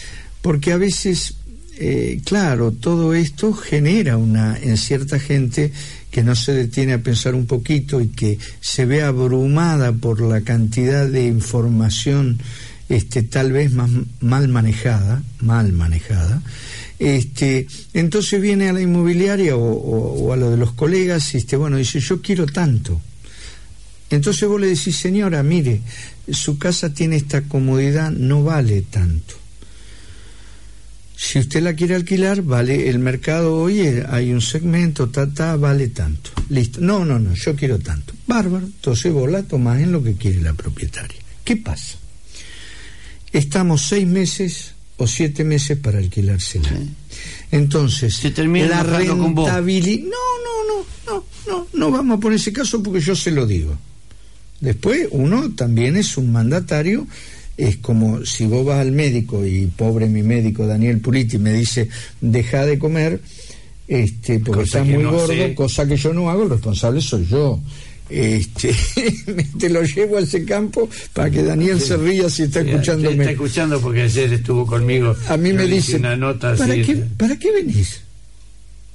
porque 0.43 0.73
a 0.73 0.77
veces, 0.77 1.35
eh, 1.79 2.21
claro, 2.25 2.73
todo 2.73 3.15
esto 3.15 3.53
genera 3.53 4.17
una 4.17 4.59
en 4.59 4.77
cierta 4.77 5.19
gente 5.19 5.73
que 6.11 6.23
no 6.23 6.35
se 6.35 6.53
detiene 6.53 6.95
a 6.95 7.03
pensar 7.03 7.35
un 7.35 7.47
poquito 7.47 8.01
y 8.01 8.09
que 8.09 8.39
se 8.61 8.85
ve 8.85 9.03
abrumada 9.03 9.93
por 9.93 10.21
la 10.21 10.41
cantidad 10.41 11.07
de 11.07 11.27
información 11.27 12.39
este, 12.89 13.23
tal 13.23 13.53
vez 13.53 13.73
más 13.73 13.89
mal 14.21 14.49
manejada, 14.49 15.23
mal 15.41 15.73
manejada, 15.73 16.43
este, 17.01 17.67
entonces 17.95 18.41
viene 18.41 18.69
a 18.69 18.73
la 18.73 18.81
inmobiliaria 18.81 19.57
o, 19.57 20.33
a 20.33 20.37
lo 20.37 20.51
de 20.51 20.57
los 20.57 20.73
colegas 20.73 21.35
este, 21.35 21.57
bueno, 21.57 21.77
dice, 21.77 21.99
yo 21.99 22.23
quiero 22.23 22.47
tanto. 22.47 23.01
Entonces 24.11 24.49
vos 24.49 24.61
le 24.61 24.69
decís, 24.69 24.97
señora, 24.97 25.43
mire, 25.43 25.81
su 26.31 26.59
casa 26.59 26.93
tiene 26.93 27.17
esta 27.17 27.43
comodidad, 27.43 28.11
no 28.11 28.45
vale 28.45 28.83
tanto. 28.83 29.35
Si 31.17 31.39
usted 31.39 31.63
la 31.63 31.75
quiere 31.75 31.95
alquilar, 31.97 32.43
vale, 32.43 32.89
el 32.89 32.99
mercado 32.99 33.57
hoy 33.57 33.81
hay 34.09 34.33
un 34.33 34.41
segmento, 34.41 35.09
ta, 35.11 35.33
ta, 35.33 35.57
vale 35.57 35.89
tanto. 35.89 36.31
Listo. 36.49 36.81
No, 36.81 37.05
no, 37.05 37.19
no, 37.19 37.35
yo 37.35 37.55
quiero 37.57 37.79
tanto. 37.79 38.15
Bárbaro. 38.27 38.67
Entonces 38.67 39.13
vos 39.13 39.31
la 39.31 39.43
tomás 39.43 39.81
en 39.81 39.93
lo 39.93 40.03
que 40.03 40.15
quiere 40.15 40.41
la 40.41 40.55
propietaria. 40.55 41.19
¿Qué 41.45 41.57
pasa? 41.57 42.01
estamos 43.33 43.83
seis 43.83 44.07
meses 44.07 44.75
o 45.01 45.07
siete 45.07 45.45
meses 45.45 45.79
para 45.79 45.99
alquilársela. 45.99 46.69
Entonces, 47.51 48.15
Se 48.17 48.31
termina 48.31 48.69
la 48.69 48.83
rentabilidad... 48.83 50.05
No, 50.05 50.11
no, 50.45 50.57
no, 50.69 50.87
no, 51.07 51.25
no, 51.49 51.67
no 51.73 51.91
vamos 51.91 52.19
a 52.19 52.21
poner 52.21 52.37
ese 52.37 52.53
caso 52.53 52.83
porque 52.83 53.01
yo 53.01 53.17
se 53.17 53.31
lo 53.31 53.47
digo. 53.47 53.77
Después, 54.61 55.09
uno 55.11 55.55
también 55.55 55.97
es 55.97 56.19
un 56.19 56.31
mandatario, 56.31 57.07
es 57.57 57.79
como 57.79 58.27
si 58.27 58.45
vos 58.45 58.67
vas 58.67 58.81
al 58.81 58.93
médico 58.93 59.47
y 59.47 59.67
pobre 59.67 60.07
mi 60.07 60.23
médico 60.23 60.67
Daniel 60.67 61.01
Puliti 61.01 61.39
me 61.39 61.55
dice, 61.55 61.89
deja 62.21 62.67
de 62.67 62.79
comer, 62.79 63.23
este, 63.89 64.39
porque 64.41 64.65
estás 64.65 64.87
muy 64.87 65.03
gordo, 65.05 65.55
cosa 65.55 65.87
que 65.87 65.97
yo 65.97 66.13
no 66.13 66.29
hago, 66.29 66.43
el 66.43 66.51
responsable 66.51 67.01
soy 67.01 67.25
yo 67.25 67.59
este, 68.11 68.75
te 69.59 69.69
lo 69.69 69.83
llevo 69.83 70.19
a 70.19 70.21
ese 70.21 70.45
campo 70.45 70.89
para 71.13 71.31
que 71.31 71.43
Daniel 71.43 71.81
se 71.81 71.97
ría 71.97 72.29
si 72.29 72.45
está 72.45 72.61
escuchándome. 72.61 73.17
Está 73.19 73.31
escuchando 73.31 73.81
porque 73.81 74.03
ayer 74.03 74.33
estuvo 74.33 74.67
conmigo. 74.67 75.17
A 75.29 75.37
mí 75.37 75.53
me 75.53 75.67
dice, 75.67 75.97
una 75.97 76.17
nota 76.17 76.55
¿para, 76.57 76.75
qué, 76.75 76.97
¿para 77.17 77.37
qué 77.39 77.53
venís? 77.53 78.01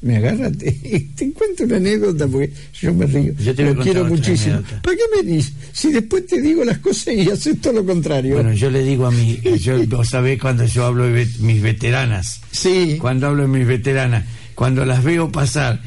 Me 0.02 0.18
agarra, 0.18 0.52
te, 0.60 0.72
te, 1.16 1.32
cuento 1.32 1.64
una 1.64 1.78
anécdota 1.78 2.28
porque 2.28 2.52
yo 2.80 2.94
me 2.94 3.08
río. 3.08 3.34
Yo 3.40 3.56
te 3.56 3.64
lo 3.64 3.76
quiero 3.82 4.06
muchísimo. 4.06 4.62
¿Para 4.84 4.96
qué 4.96 5.04
venís? 5.24 5.52
Si 5.72 5.92
después 5.92 6.28
te 6.28 6.42
digo 6.42 6.64
las 6.64 6.78
cosas 6.80 7.16
y 7.16 7.30
haces 7.30 7.60
todo 7.60 7.74
lo 7.74 7.86
contrario. 7.86 8.36
Bueno, 8.36 8.54
yo 8.54 8.70
le 8.70 8.84
digo 8.84 9.08
a 9.08 9.12
mí, 9.12 9.40
yo, 9.60 9.84
vos 9.88 10.10
sabés 10.10 10.40
cuando 10.40 10.66
yo 10.66 10.86
hablo 10.86 11.06
de 11.06 11.28
mis 11.40 11.62
veteranas. 11.62 12.42
Sí. 12.52 12.98
Cuando 13.00 13.28
hablo 13.28 13.44
de 13.44 13.48
mis 13.48 13.66
veteranas, 13.66 14.26
cuando 14.54 14.86
las 14.86 15.04
veo 15.04 15.32
pasar 15.32 15.82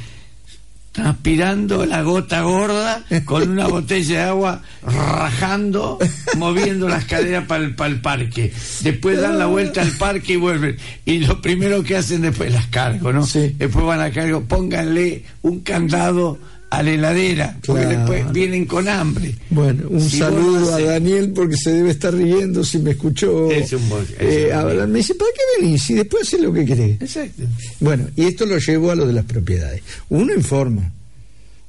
transpirando 0.98 1.86
la 1.86 2.02
gota 2.02 2.40
gorda 2.40 3.04
con 3.24 3.48
una 3.48 3.68
botella 3.68 4.18
de 4.18 4.24
agua 4.24 4.62
rajando, 4.82 5.96
moviendo 6.36 6.88
las 6.88 7.04
caderas 7.04 7.46
para 7.46 7.62
el, 7.62 7.76
para 7.76 7.90
el 7.90 8.00
parque. 8.00 8.52
Después 8.80 9.20
dan 9.20 9.38
la 9.38 9.46
vuelta 9.46 9.80
al 9.80 9.92
parque 9.92 10.32
y 10.32 10.36
vuelven. 10.36 10.76
Y 11.04 11.20
lo 11.20 11.40
primero 11.40 11.84
que 11.84 11.96
hacen 11.96 12.22
después 12.22 12.52
las 12.52 12.66
cargo, 12.66 13.12
¿no? 13.12 13.24
Después 13.24 13.84
van 13.84 14.00
a 14.00 14.10
cargo, 14.10 14.42
pónganle 14.42 15.22
un 15.42 15.60
candado 15.60 16.36
a 16.70 16.82
la 16.82 16.90
heladera, 16.90 17.58
porque 17.64 17.86
después 17.86 18.32
vienen 18.32 18.66
con 18.66 18.88
hambre. 18.88 19.34
Bueno, 19.50 19.88
un 19.88 20.08
saludo 20.08 20.74
a 20.74 20.80
Daniel 20.80 21.32
porque 21.34 21.56
se 21.56 21.72
debe 21.72 21.90
estar 21.90 22.14
riendo 22.14 22.62
si 22.62 22.78
me 22.78 22.90
escuchó. 22.90 23.50
Es 23.50 23.72
un, 23.72 23.82
eh, 24.18 24.52
me 24.86 24.98
dice, 24.98 25.14
¿para 25.14 25.30
qué 25.32 25.62
venís? 25.62 25.88
Y 25.90 25.94
después 25.94 26.28
haces 26.28 26.40
lo 26.40 26.52
que 26.52 26.64
querés. 26.66 27.00
Exacto. 27.00 27.42
Bueno, 27.80 28.08
y 28.16 28.24
esto 28.24 28.44
lo 28.44 28.58
llevo 28.58 28.90
a 28.90 28.94
lo 28.94 29.06
de 29.06 29.14
las 29.14 29.24
propiedades. 29.24 29.82
Uno 30.10 30.34
informa, 30.34 30.92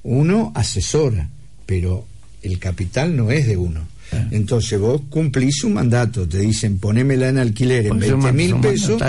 uno 0.04 0.52
asesora, 0.54 1.30
pero 1.66 2.06
el 2.42 2.60
capital 2.60 3.16
no 3.16 3.32
es 3.32 3.48
de 3.48 3.56
uno. 3.56 3.88
Ah. 4.12 4.28
Entonces 4.32 4.80
vos 4.80 5.02
cumplís 5.10 5.64
un 5.64 5.74
mandato, 5.74 6.28
te 6.28 6.40
dicen 6.40 6.78
ponémela 6.78 7.30
en 7.30 7.38
alquiler 7.38 7.86
en 7.86 8.00
20 8.00 8.34
mil 8.34 8.56
pesos, 8.56 9.02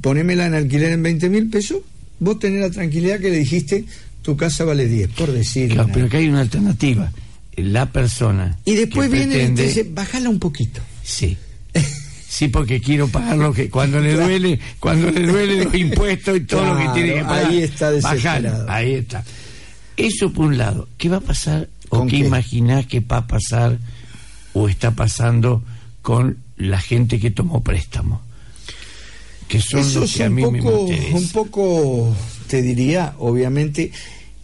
ponémela 0.00 0.46
en 0.46 0.54
alquiler 0.54 0.92
en 0.92 1.02
20 1.02 1.28
mil 1.28 1.50
pesos, 1.50 1.78
vos 2.18 2.38
tenés 2.38 2.60
la 2.60 2.70
tranquilidad 2.70 3.20
que 3.20 3.30
le 3.30 3.38
dijiste 3.38 3.84
tu 4.26 4.36
casa 4.36 4.64
vale 4.64 4.88
10, 4.88 5.10
por 5.10 5.30
decir. 5.30 5.70
Claro, 5.70 5.88
pero 5.94 6.08
que 6.08 6.16
hay 6.16 6.28
una 6.28 6.40
alternativa. 6.40 7.12
La 7.54 7.92
persona. 7.92 8.58
Y 8.64 8.74
después 8.74 9.08
viene 9.08 9.40
y 9.40 9.46
dice, 9.52 9.86
bájala 9.88 10.28
un 10.28 10.40
poquito. 10.40 10.82
Sí. 11.02 11.36
Sí, 12.28 12.48
porque 12.48 12.82
quiero 12.82 13.08
pagar 13.08 13.38
lo 13.38 13.50
que 13.50 13.70
cuando 13.70 13.98
le 13.98 14.12
duele, 14.12 14.58
cuando 14.78 15.10
le 15.10 15.26
duele 15.26 15.64
los 15.64 15.74
impuestos 15.86 16.36
y 16.36 16.40
todo 16.40 16.74
lo 16.74 16.76
que 16.76 16.88
tiene 16.88 17.14
que 17.14 17.22
pagar. 17.22 17.46
Ahí 17.46 17.62
está 17.62 17.90
desesperado. 17.90 18.66
ahí 18.68 18.94
está. 18.94 19.24
Eso 19.96 20.30
por 20.32 20.46
un 20.46 20.58
lado. 20.58 20.86
¿Qué 20.98 21.08
va 21.08 21.18
a 21.18 21.20
pasar 21.20 21.70
o 21.88 22.04
qué, 22.04 22.10
qué 22.10 22.16
imaginás 22.18 22.84
que 22.86 23.00
va 23.00 23.18
a 23.18 23.26
pasar 23.26 23.78
o 24.52 24.68
está 24.68 24.90
pasando 24.90 25.62
con 26.02 26.38
la 26.58 26.78
gente 26.78 27.20
que 27.20 27.30
tomó 27.30 27.62
préstamo? 27.62 28.20
Que 29.48 29.60
son 29.60 29.80
Eso 29.80 30.00
los 30.00 30.12
que 30.12 30.24
a 30.24 30.28
mí 30.28 30.42
poco, 30.42 30.88
me 30.88 31.14
Un 31.14 31.28
poco, 31.28 32.16
te 32.48 32.60
diría, 32.60 33.14
obviamente, 33.18 33.92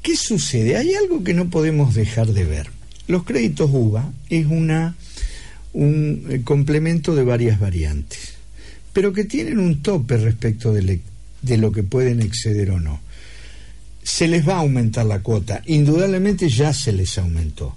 ¿Qué 0.02 0.16
sucede? 0.16 0.76
Hay 0.76 0.94
algo 0.94 1.22
que 1.22 1.34
no 1.34 1.48
podemos 1.48 1.94
dejar 1.94 2.28
de 2.28 2.44
ver. 2.44 2.68
Los 3.06 3.24
créditos 3.24 3.70
UVA 3.72 4.12
es 4.28 4.46
un 4.46 4.70
eh, 6.28 6.40
complemento 6.44 7.14
de 7.14 7.24
varias 7.24 7.60
variantes, 7.60 8.34
pero 8.92 9.12
que 9.12 9.24
tienen 9.24 9.58
un 9.58 9.82
tope 9.82 10.16
respecto 10.16 10.72
de, 10.72 11.00
de 11.42 11.56
lo 11.56 11.72
que 11.72 11.82
pueden 11.82 12.20
exceder 12.20 12.70
o 12.72 12.80
no. 12.80 13.00
Se 14.02 14.26
les 14.26 14.46
va 14.46 14.54
a 14.54 14.60
aumentar 14.60 15.06
la 15.06 15.20
cuota, 15.20 15.62
indudablemente 15.66 16.48
ya 16.48 16.72
se 16.72 16.92
les 16.92 17.16
aumentó 17.18 17.76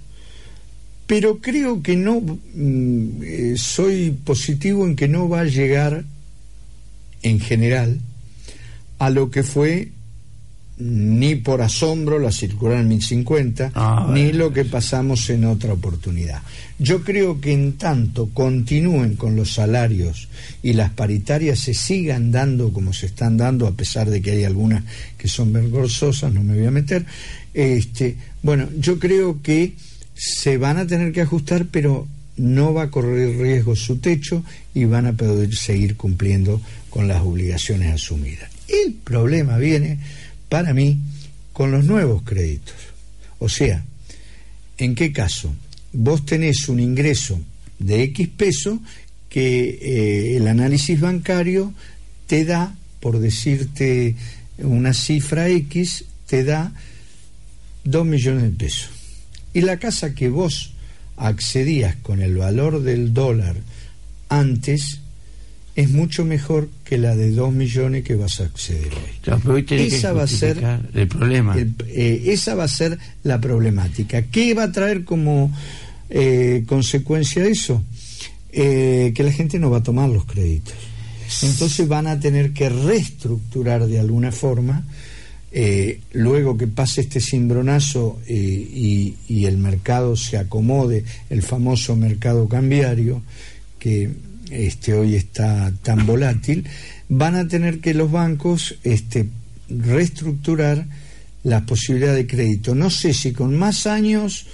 pero 1.06 1.38
creo 1.38 1.82
que 1.82 1.96
no 1.96 2.20
mm, 2.20 3.22
eh, 3.22 3.54
soy 3.56 4.10
positivo 4.10 4.86
en 4.86 4.96
que 4.96 5.08
no 5.08 5.28
va 5.28 5.40
a 5.40 5.44
llegar 5.44 6.04
en 7.22 7.40
general 7.40 8.00
a 8.98 9.10
lo 9.10 9.30
que 9.30 9.42
fue 9.42 9.90
ni 10.78 11.36
por 11.36 11.62
asombro 11.62 12.18
la 12.18 12.30
circular 12.30 12.80
en 12.80 12.88
1050, 12.88 13.72
ah, 13.74 14.10
ni 14.12 14.32
lo 14.32 14.52
que 14.52 14.64
pasamos 14.64 15.30
en 15.30 15.44
otra 15.44 15.72
oportunidad. 15.72 16.42
Yo 16.78 17.02
creo 17.02 17.40
que 17.40 17.52
en 17.52 17.74
tanto 17.74 18.28
continúen 18.34 19.16
con 19.16 19.36
los 19.36 19.54
salarios 19.54 20.28
y 20.62 20.74
las 20.74 20.90
paritarias 20.90 21.60
se 21.60 21.72
sigan 21.72 22.30
dando 22.30 22.72
como 22.72 22.92
se 22.92 23.06
están 23.06 23.38
dando, 23.38 23.66
a 23.66 23.72
pesar 23.72 24.10
de 24.10 24.20
que 24.20 24.32
hay 24.32 24.44
algunas 24.44 24.84
que 25.16 25.28
son 25.28 25.52
vergonzosas, 25.52 26.32
no 26.32 26.42
me 26.42 26.54
voy 26.54 26.66
a 26.66 26.70
meter, 26.70 27.06
este, 27.54 28.16
bueno, 28.42 28.68
yo 28.78 28.98
creo 28.98 29.40
que 29.42 29.72
se 30.14 30.58
van 30.58 30.76
a 30.76 30.86
tener 30.86 31.12
que 31.12 31.22
ajustar, 31.22 31.66
pero 31.70 32.06
no 32.36 32.74
va 32.74 32.84
a 32.84 32.90
correr 32.90 33.38
riesgo 33.38 33.74
su 33.76 33.96
techo 33.96 34.44
y 34.74 34.84
van 34.84 35.06
a 35.06 35.14
poder 35.14 35.54
seguir 35.54 35.96
cumpliendo 35.96 36.60
con 36.90 37.08
las 37.08 37.22
obligaciones 37.22 37.94
asumidas. 37.94 38.50
El 38.68 38.92
problema 38.94 39.56
viene 39.56 39.98
para 40.48 40.74
mí 40.74 40.98
con 41.52 41.70
los 41.70 41.84
nuevos 41.84 42.22
créditos. 42.22 42.74
O 43.38 43.48
sea, 43.48 43.84
¿en 44.78 44.94
qué 44.94 45.12
caso? 45.12 45.54
Vos 45.92 46.24
tenés 46.26 46.68
un 46.68 46.80
ingreso 46.80 47.40
de 47.78 48.02
X 48.04 48.28
peso 48.28 48.80
que 49.28 49.78
eh, 49.82 50.36
el 50.36 50.48
análisis 50.48 51.00
bancario 51.00 51.72
te 52.26 52.44
da, 52.44 52.74
por 53.00 53.18
decirte 53.18 54.14
una 54.58 54.94
cifra 54.94 55.48
X, 55.48 56.04
te 56.26 56.44
da 56.44 56.72
2 57.84 58.06
millones 58.06 58.42
de 58.42 58.50
pesos. 58.50 58.90
Y 59.52 59.60
la 59.62 59.78
casa 59.78 60.14
que 60.14 60.28
vos 60.28 60.72
accedías 61.16 61.96
con 61.96 62.20
el 62.20 62.36
valor 62.36 62.82
del 62.82 63.14
dólar 63.14 63.56
antes 64.28 65.00
es 65.76 65.90
mucho 65.90 66.24
mejor 66.24 66.68
que 66.84 66.98
la 66.98 67.14
de 67.14 67.30
2 67.30 67.52
millones 67.52 68.02
que 68.02 68.16
vas 68.16 68.40
a 68.40 68.44
acceder 68.44 68.90
hoy. 68.94 69.64
esa 69.68 70.12
va 70.12 70.24
a 70.24 70.26
ser 70.26 70.58
el 70.94 71.06
problema. 71.06 71.54
Eh, 71.58 72.22
esa 72.26 72.54
va 72.54 72.64
a 72.64 72.68
ser 72.68 72.98
la 73.22 73.40
problemática. 73.40 74.22
¿Qué 74.22 74.54
va 74.54 74.64
a 74.64 74.72
traer 74.72 75.04
como 75.04 75.52
Eh, 76.08 76.62
consecuencia 76.66 77.44
eso, 77.44 77.82
eh, 78.52 79.12
que 79.14 79.24
la 79.24 79.32
gente 79.32 79.58
no 79.58 79.70
va 79.70 79.78
a 79.78 79.82
tomar 79.82 80.08
los 80.08 80.24
créditos. 80.24 80.74
Entonces 81.42 81.88
van 81.88 82.06
a 82.06 82.20
tener 82.20 82.52
que 82.52 82.68
reestructurar 82.68 83.86
de 83.86 83.98
alguna 83.98 84.30
forma, 84.30 84.86
eh, 85.50 86.00
luego 86.12 86.56
que 86.56 86.68
pase 86.68 87.00
este 87.00 87.20
cimbronazo 87.20 88.20
y, 88.28 89.14
y, 89.28 89.44
el 89.46 89.58
mercado 89.58 90.14
se 90.14 90.36
acomode, 90.36 91.04
el 91.28 91.42
famoso 91.42 91.96
mercado 91.96 92.48
cambiario, 92.48 93.22
que 93.80 94.10
este, 94.50 94.94
hoy 94.94 95.14
está 95.14 95.72
tan 95.82 96.06
volátil, 96.06 96.66
van 97.08 97.36
a 97.36 97.48
tener 97.48 97.80
que 97.80 97.94
los 97.94 98.10
bancos 98.10 98.76
este, 98.84 99.28
reestructurar 99.68 100.86
la 101.42 101.64
posibilidad 101.64 102.14
de 102.14 102.26
crédito. 102.26 102.74
No 102.74 102.90
sé 102.90 103.14
si 103.14 103.32
con 103.32 103.56
más 103.56 103.86
años 103.86 104.46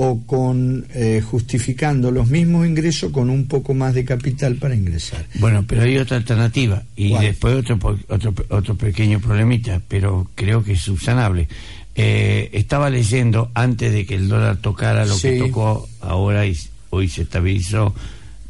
o 0.00 0.20
con 0.24 0.86
eh, 0.94 1.20
justificando 1.20 2.12
los 2.12 2.28
mismos 2.28 2.64
ingresos 2.64 3.10
con 3.10 3.28
un 3.30 3.48
poco 3.48 3.74
más 3.74 3.94
de 3.94 4.04
capital 4.04 4.54
para 4.54 4.76
ingresar. 4.76 5.26
Bueno, 5.40 5.64
pero 5.66 5.82
hay 5.82 5.98
otra 5.98 6.18
alternativa 6.18 6.84
y 6.94 7.18
después 7.18 7.54
otro, 7.54 7.98
otro, 8.08 8.32
otro 8.50 8.76
pequeño 8.76 9.18
problemita, 9.18 9.82
pero 9.88 10.30
creo 10.36 10.62
que 10.62 10.74
es 10.74 10.80
subsanable. 10.80 11.48
Eh, 11.96 12.50
estaba 12.52 12.90
leyendo 12.90 13.50
antes 13.54 13.92
de 13.92 14.06
que 14.06 14.14
el 14.14 14.28
dólar 14.28 14.58
tocara 14.58 15.04
lo 15.04 15.18
que 15.18 15.36
tocó 15.36 15.88
ahora 16.00 16.46
y 16.46 16.56
hoy 16.90 17.08
se 17.08 17.22
estabilizó, 17.22 17.92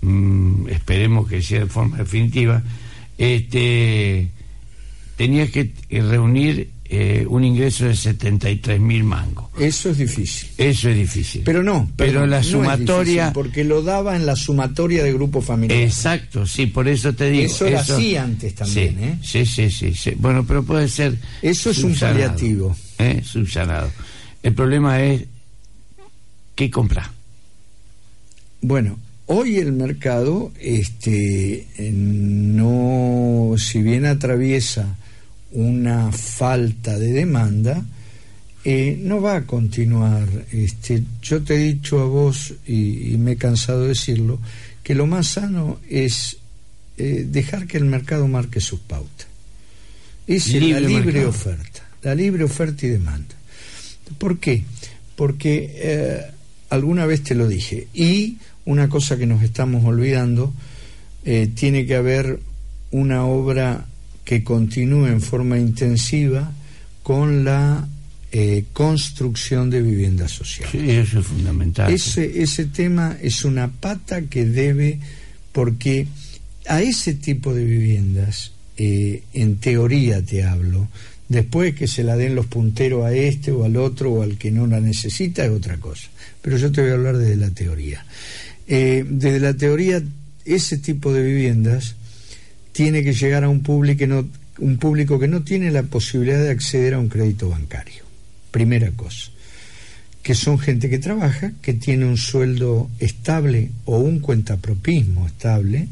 mm, 0.01 0.68
esperemos 0.68 1.28
que 1.28 1.42
sea 1.42 1.61
de 1.61 1.66
forma 1.66 1.99
definitiva, 1.99 2.62
este, 3.16 4.28
tenías 5.16 5.51
que 5.51 5.72
reunir 5.90 6.70
eh, 6.90 7.26
un 7.28 7.44
ingreso 7.44 7.84
de 7.84 7.94
73 7.94 8.80
mil 8.80 9.05
mangos. 9.05 9.51
Eso 9.59 9.90
es 9.90 9.99
difícil. 9.99 10.49
Eso 10.57 10.88
es 10.88 10.96
difícil. 10.96 11.42
Pero 11.44 11.62
no. 11.62 11.90
Pero 11.96 12.26
la 12.26 12.42
sumatoria. 12.42 13.30
porque 13.34 13.62
lo 13.62 13.82
daba 13.82 14.16
en 14.16 14.24
la 14.24 14.34
sumatoria 14.36 15.05
de 15.05 15.12
grupo 15.12 15.42
familiar. 15.42 15.78
Exacto, 15.78 16.46
sí, 16.46 16.64
por 16.64 16.88
eso 16.88 17.12
te 17.12 17.28
digo. 17.28 17.44
Eso 17.44 17.66
era 17.66 17.80
así 17.80 18.16
antes 18.16 18.55
también, 18.55 18.96
sí, 18.96 19.05
¿eh? 19.05 19.18
Sí, 19.22 19.44
sí, 19.44 19.70
sí, 19.70 19.94
sí, 19.94 20.12
Bueno, 20.16 20.46
pero 20.46 20.62
puede 20.62 20.88
ser. 20.88 21.18
Eso 21.42 21.70
es 21.70 21.84
un 21.84 21.94
paliativo. 21.94 22.74
¿eh? 22.99 23.20
Subsanado. 23.22 23.90
El 24.42 24.55
problema 24.55 25.03
es. 25.03 25.24
¿Qué 26.55 26.70
comprar? 26.70 27.11
Bueno, 28.62 28.99
hoy 29.29 29.59
el 29.59 29.72
mercado, 29.72 30.53
este, 30.61 31.66
no. 31.93 33.55
Si 33.57 33.81
bien 33.83 34.05
atraviesa 34.05 34.97
una 35.53 36.12
falta 36.12 36.99
de 36.99 37.12
demanda, 37.12 37.85
eh, 38.64 38.99
no 39.01 39.20
va 39.20 39.37
a 39.37 39.47
continuar. 39.47 40.29
Este, 40.53 41.03
yo 41.22 41.43
te 41.43 41.55
he 41.55 41.59
dicho 41.59 42.01
a 42.01 42.07
vos, 42.07 42.55
y, 42.66 43.16
me 43.18 43.33
he 43.33 43.37
cansado 43.37 43.83
de 43.83 43.89
decirlo, 43.89 44.41
que 44.83 44.95
lo 44.95 45.07
más 45.07 45.29
sano 45.29 45.79
es 45.89 46.39
eh, 46.97 47.26
dejar 47.29 47.66
que 47.66 47.79
el 47.79 47.85
mercado 47.85 48.26
marque 48.29 48.61
sus 48.61 48.81
pautas. 48.81 49.29
Es 50.26 50.53
la 50.53 50.81
libre 50.81 51.24
oferta, 51.24 51.89
la 52.03 52.14
libre 52.14 52.45
oferta 52.45 52.87
y 52.87 52.91
demanda. 52.91 53.35
¿Por 54.18 54.39
qué? 54.39 54.64
Porque 55.16 55.72
eh, 55.74 56.22
alguna 56.68 57.07
vez 57.07 57.22
te 57.22 57.35
lo 57.35 57.49
dije, 57.49 57.89
y 57.95 58.37
una 58.69 58.89
cosa 58.89 59.16
que 59.16 59.27
nos 59.27 59.43
estamos 59.43 59.85
olvidando, 59.85 60.53
tiene 61.55 61.85
que 61.85 61.95
haber 61.95 62.41
una 62.91 63.25
obra 63.25 63.87
que 64.25 64.45
continúe 64.45 65.07
en 65.07 65.21
forma 65.21 65.59
intensiva 65.59 66.53
con 67.03 67.45
la 67.45 67.89
eh, 68.31 68.64
construcción 68.75 69.71
de 69.71 69.81
vivienda 69.81 70.29
social. 70.29 70.69
Sí, 70.71 70.91
eso 70.91 71.21
es 71.21 71.27
fundamental. 71.27 71.91
Ese, 71.91 72.43
ese 72.43 72.66
tema 72.66 73.16
es 73.23 73.47
una 73.47 73.69
pata 73.69 74.21
que 74.21 74.45
debe, 74.45 74.99
porque 75.53 76.07
a 76.66 76.83
ese 76.83 77.14
tipo 77.14 77.55
de 77.55 77.64
viviendas, 77.64 78.53
eh, 78.77 79.23
en 79.33 79.57
teoría 79.57 80.21
te 80.21 80.45
hablo, 80.45 80.89
después 81.31 81.75
que 81.75 81.89
se 81.89 82.05
la 82.05 82.16
den 82.16 82.35
los 82.35 82.45
punteros 82.45 83.07
a 83.07 83.14
este 83.14 83.51
o 83.51 83.64
al 83.64 83.79
otro 83.79 84.12
o 84.12 84.23
al 84.23 84.37
que 84.37 84.51
no 84.51 84.66
la 84.66 84.81
necesita 84.81 85.47
es 85.47 85.51
otra 85.51 85.79
cosa. 85.79 86.09
Pero 86.43 86.59
yo 86.59 86.71
te 86.71 86.83
voy 86.83 86.91
a 86.91 86.95
hablar 86.95 87.16
desde 87.16 87.37
la 87.37 87.49
teoría. 87.49 88.05
Eh, 88.69 89.05
desde 89.09 89.41
la 89.41 89.55
teoría, 89.55 90.03
ese 90.45 90.79
tipo 90.79 91.12
de 91.12 91.23
viviendas 91.23 91.97
tiene 92.73 93.03
que 93.03 93.14
llegar 93.14 93.45
a 93.45 93.49
un 93.49 93.62
público, 93.62 93.99
que 93.99 94.07
no, 94.07 94.29
un 94.59 94.77
público 94.77 95.19
que 95.19 95.27
no 95.27 95.43
tiene 95.43 95.71
la 95.71 95.83
posibilidad 95.83 96.43
de 96.43 96.51
acceder 96.51 96.95
a 96.95 96.99
un 96.99 97.09
crédito 97.09 97.49
bancario. 97.49 98.05
Primera 98.51 98.91
cosa. 98.91 99.31
Que 100.23 100.35
son 100.35 100.59
gente 100.59 100.91
que 100.91 100.99
trabaja, 100.99 101.53
que 101.62 101.73
tiene 101.73 102.05
un 102.05 102.19
sueldo 102.19 102.91
estable 102.99 103.71
o 103.87 103.99
un 103.99 104.21
cuentapropismo 104.21 105.27
estable 105.27 105.89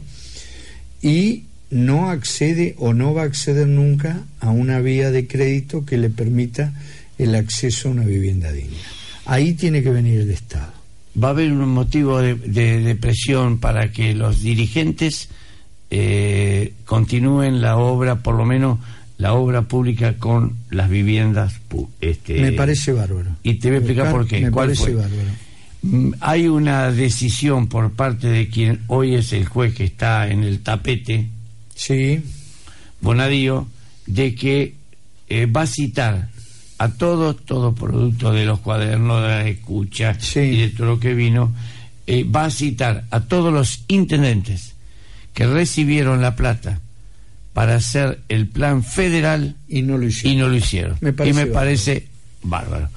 y 1.01 1.45
no 1.70 2.11
accede 2.11 2.74
o 2.79 2.93
no 2.93 3.14
va 3.14 3.22
a 3.22 3.27
acceder 3.27 3.66
nunca 3.66 4.24
a 4.41 4.51
una 4.51 4.81
vía 4.81 5.11
de 5.11 5.27
crédito 5.27 5.85
que 5.85 5.97
le 5.97 6.11
permita 6.11 6.72
el 7.18 7.35
acceso 7.35 7.89
a 7.89 7.93
una 7.93 8.05
vivienda 8.05 8.53
digna. 8.53 8.77
Ahí 9.24 9.55
tiene 9.55 9.83
que 9.83 9.91
venir 9.91 10.20
el 10.20 10.31
Estado. 10.31 10.76
Va 11.23 11.29
a 11.29 11.31
haber 11.31 11.53
un 11.53 11.69
motivo 11.69 12.21
de, 12.21 12.35
de 12.35 12.95
presión 12.97 13.59
para 13.59 13.91
que 13.91 14.14
los 14.14 14.43
dirigentes 14.43 15.31
eh, 15.91 16.75
continúen 16.85 17.61
la 17.61 17.77
obra, 17.77 18.17
por 18.17 18.35
lo 18.35 18.45
menos 18.45 18.79
la 19.19 19.35
obra 19.35 19.62
pública 19.62 20.14
con 20.19 20.57
las 20.71 20.91
viviendas. 20.91 21.61
Este, 22.01 22.41
me 22.41 22.53
parece 22.53 22.93
bárbaro. 22.93 23.31
Y 23.43 23.55
te 23.55 23.69
voy 23.69 23.77
a 23.77 23.79
explicar 23.79 24.11
por 24.11 24.27
qué. 24.27 24.41
Me 24.41 24.53
parece 24.53 24.95
bárbaro. 24.95 25.31
Mm, 25.83 26.11
hay 26.21 26.49
una 26.49 26.91
decisión 26.91 27.69
por 27.69 27.93
parte 27.93 28.29
de 28.29 28.49
quien 28.49 28.81
hoy 28.89 29.14
es 29.14 29.33
el 29.33 29.47
juez 29.47 29.75
que 29.75 29.85
está 29.85 30.29
en 30.29 30.43
el 30.43 30.61
tapete, 30.61 31.29
sí. 31.75 32.23
Bonadío, 33.01 33.69
de 34.07 34.35
que 34.35 34.75
eh, 35.29 35.47
va 35.47 35.62
a 35.62 35.67
citar 35.67 36.29
a 36.79 36.89
todos, 36.91 37.45
todo 37.45 37.74
producto 37.74 38.33
de 38.33 38.45
los 38.45 38.61
cuadernos, 38.61 39.22
de 39.22 39.29
la 39.29 39.49
escucha 39.49 40.16
y 40.35 40.61
de 40.61 40.68
todo 40.70 40.87
lo 40.87 41.01
que 41.01 41.14
vino, 41.14 41.53
eh, 42.07 42.24
va 42.24 42.45
a 42.45 42.51
citar 42.51 43.05
a 43.11 43.20
todos 43.20 43.53
los 43.53 43.85
intendentes 43.89 44.74
que 45.35 45.47
recibieron 45.47 46.22
la 46.22 46.37
plata 46.37 46.81
para 47.53 47.77
hacer 47.77 48.20
el 48.29 48.47
plan 48.47 48.83
federal 48.83 49.57
y 49.68 49.83
no 49.83 49.97
lo 49.99 50.07
hicieron. 50.07 50.37
Y, 50.37 50.41
no 50.41 50.49
lo 50.49 50.57
hicieron. 50.57 50.99
y 51.01 51.33
me 51.33 51.47
parece 51.47 52.07
bárbaro. 52.43 52.91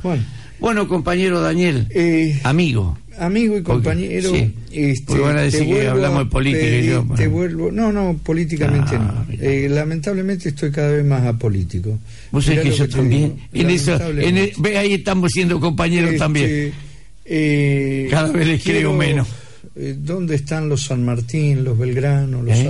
Bueno. 0.59 0.87
compañero 0.87 1.41
Daniel, 1.41 1.87
eh, 1.89 2.39
amigo. 2.43 2.97
Amigo 3.19 3.57
y 3.57 3.63
compañero. 3.63 4.31
Sí. 4.31 4.53
Este, 4.71 5.19
van 5.19 5.37
a 5.37 5.41
decir 5.41 5.67
que 5.67 5.87
hablamos 5.87 6.25
de 6.25 6.29
política. 6.29 7.03
te 7.15 7.27
vuelvo, 7.27 7.71
no, 7.71 7.91
no, 7.91 8.17
políticamente 8.23 8.95
ah, 8.95 9.25
no. 9.27 9.35
Eh, 9.39 9.67
lamentablemente 9.69 10.49
estoy 10.49 10.71
cada 10.71 10.91
vez 10.91 11.05
más 11.05 11.25
apolítico. 11.25 11.99
Vos 12.31 12.45
sabés 12.45 12.61
que 12.61 12.71
yo 12.71 12.87
también. 12.87 13.35
En 13.53 13.69
eso, 13.69 13.99
ve, 14.59 14.77
ahí 14.77 14.93
estamos 14.93 15.31
siendo 15.31 15.59
compañeros 15.59 16.11
este, 16.11 16.19
también. 16.19 16.73
Eh, 17.25 18.07
cada 18.09 18.31
vez 18.31 18.47
les 18.47 18.63
creo 18.63 18.93
menos. 18.93 19.27
Eh, 19.75 19.95
¿dónde 19.97 20.35
están 20.35 20.67
los 20.67 20.83
San 20.83 21.05
Martín, 21.05 21.63
los 21.63 21.77
Belgrano, 21.77 22.41
los 22.41 22.57
¿Eh? 22.57 22.63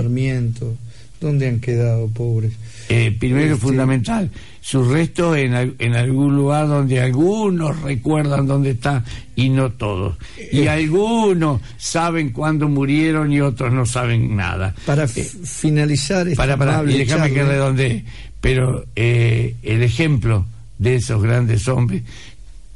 ¿Dónde 1.20 1.48
han 1.48 1.60
quedado 1.60 2.08
pobres? 2.08 2.52
Eh, 2.88 3.14
primero 3.18 3.54
este, 3.54 3.66
fundamental, 3.66 4.30
su 4.60 4.82
resto 4.84 5.36
en, 5.36 5.74
en, 5.78 5.94
algún 5.94 6.34
lugar 6.34 6.66
donde 6.66 7.00
algunos 7.00 7.80
recuerdan 7.82 8.46
dónde 8.46 8.70
está 8.70 9.04
y 9.36 9.50
no 9.50 9.70
todos. 9.70 10.16
Y 10.50 10.66
algunos 10.66 11.60
saben 11.76 12.30
cuándo 12.30 12.68
murieron 12.68 13.32
y 13.32 13.40
otros 13.40 13.72
no 13.72 13.84
saben 13.86 14.34
nada. 14.34 14.74
Para 14.86 15.06
finalizar 15.06 16.26
esta 16.26 16.42
para, 16.42 16.56
para, 16.56 16.90
y 16.90 16.98
déjame 16.98 17.32
que 17.32 17.44
redondee, 17.44 18.04
pero 18.40 18.86
el 18.96 19.82
ejemplo 19.82 20.46
de 20.78 20.94
esos 20.96 21.22
grandes 21.22 21.68
hombres 21.68 22.02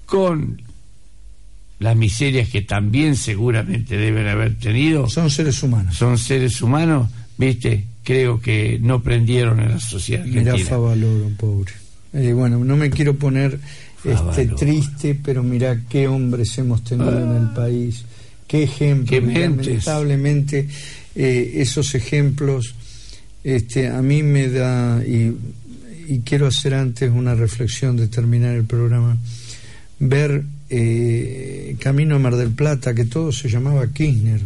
con 0.05 0.63
las 1.79 1.97
miserias 1.97 2.49
que 2.49 2.63
también 2.63 3.17
seguramente 3.17 3.97
deben 3.97 4.29
haber 4.29 4.57
tenido. 4.59 5.09
Son 5.09 5.31
seres 5.31 5.63
humanos. 5.63 5.97
Son 5.97 6.19
seres 6.19 6.63
humanos, 6.63 7.09
viste, 7.37 7.85
creo 8.05 8.41
que 8.41 8.79
no 8.81 9.03
prendieron 9.03 9.61
en 9.61 9.71
la 9.71 9.81
sociedad. 9.81 10.25
Mira 10.25 10.57
Favaloro, 10.59 11.31
pobre. 11.37 11.73
Eh, 12.13 12.33
bueno, 12.33 12.65
no 12.65 12.77
me 12.77 12.91
quiero 12.91 13.17
poner 13.17 13.59
este, 14.05 14.47
triste, 14.47 15.19
pero 15.21 15.43
mira 15.43 15.83
qué 15.89 16.07
hombres 16.07 16.57
hemos 16.59 16.85
tenido 16.85 17.19
en 17.19 17.43
el 17.43 17.49
país, 17.55 18.05
qué 18.47 18.63
ejemplos. 18.63 19.21
Lamentablemente, 19.21 20.69
eh, 21.17 21.53
esos 21.57 21.95
ejemplos 21.95 22.75
este, 23.43 23.89
a 23.89 24.01
mí 24.01 24.23
me 24.23 24.49
da, 24.49 25.03
y, 25.05 25.37
y 26.09 26.21
quiero 26.21 26.47
hacer 26.47 26.75
antes 26.75 27.11
una 27.11 27.35
reflexión 27.35 27.97
de 27.97 28.09
terminar 28.09 28.55
el 28.55 28.65
programa, 28.65 29.17
ver 29.99 30.45
eh, 30.71 31.77
camino 31.79 32.17
a 32.17 32.19
Mar 32.19 32.37
del 32.37 32.51
Plata, 32.51 32.95
que 32.95 33.05
todo 33.05 33.33
se 33.33 33.49
llamaba 33.49 33.87
Kirchner, 33.89 34.41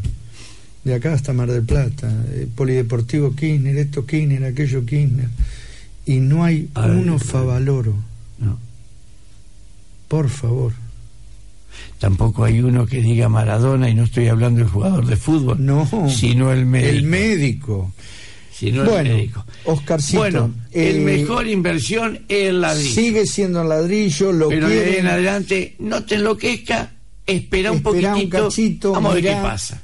de 0.88 0.94
acá 0.94 1.12
hasta 1.12 1.32
Mar 1.32 1.50
del 1.50 1.64
Plata, 1.64 2.10
eh, 2.32 2.48
Polideportivo 2.54 3.34
Kirchner, 3.34 3.76
esto 3.76 4.06
Kirchner, 4.06 4.44
aquello 4.44 4.84
Kirchner, 4.84 5.28
y 6.06 6.16
no 6.16 6.44
hay 6.44 6.68
uno 6.74 7.18
Favaloro. 7.18 7.94
No. 8.38 8.58
Por 10.08 10.30
favor. 10.30 10.72
Tampoco 11.98 12.44
hay 12.44 12.60
uno 12.60 12.86
que 12.86 13.02
diga 13.02 13.28
Maradona 13.28 13.90
y 13.90 13.94
no 13.94 14.04
estoy 14.04 14.28
hablando 14.28 14.60
del 14.60 14.68
jugador 14.68 15.04
de 15.06 15.16
fútbol, 15.16 15.64
no, 15.64 15.86
sino 16.08 16.52
el 16.52 16.64
médico. 16.64 16.90
El 16.90 17.02
médico. 17.04 17.92
Sino 18.50 18.84
bueno, 18.84 19.10
el 19.10 19.16
médico. 19.16 19.44
Oscarcito. 19.64 20.18
Bueno, 20.18 20.54
el 20.72 20.96
eh, 20.96 21.00
mejor 21.00 21.46
inversión 21.46 22.20
es 22.28 22.48
el 22.48 22.60
ladrillo. 22.62 22.94
Sigue 22.94 23.26
siendo 23.26 23.62
el 23.62 23.68
ladrillo, 23.68 24.32
lo 24.32 24.48
Pero 24.48 24.66
quieren... 24.66 24.94
en 25.00 25.06
adelante 25.06 25.76
no 25.80 26.02
te 26.04 26.16
enloquezca, 26.16 26.90
espera 27.26 27.70
un 27.70 27.82
poquitito, 27.82 28.16
un 28.16 28.30
cachito, 28.30 28.92
vamos 28.92 29.12
a 29.12 29.14
ver 29.14 29.24
qué 29.24 29.32
pasa. 29.32 29.82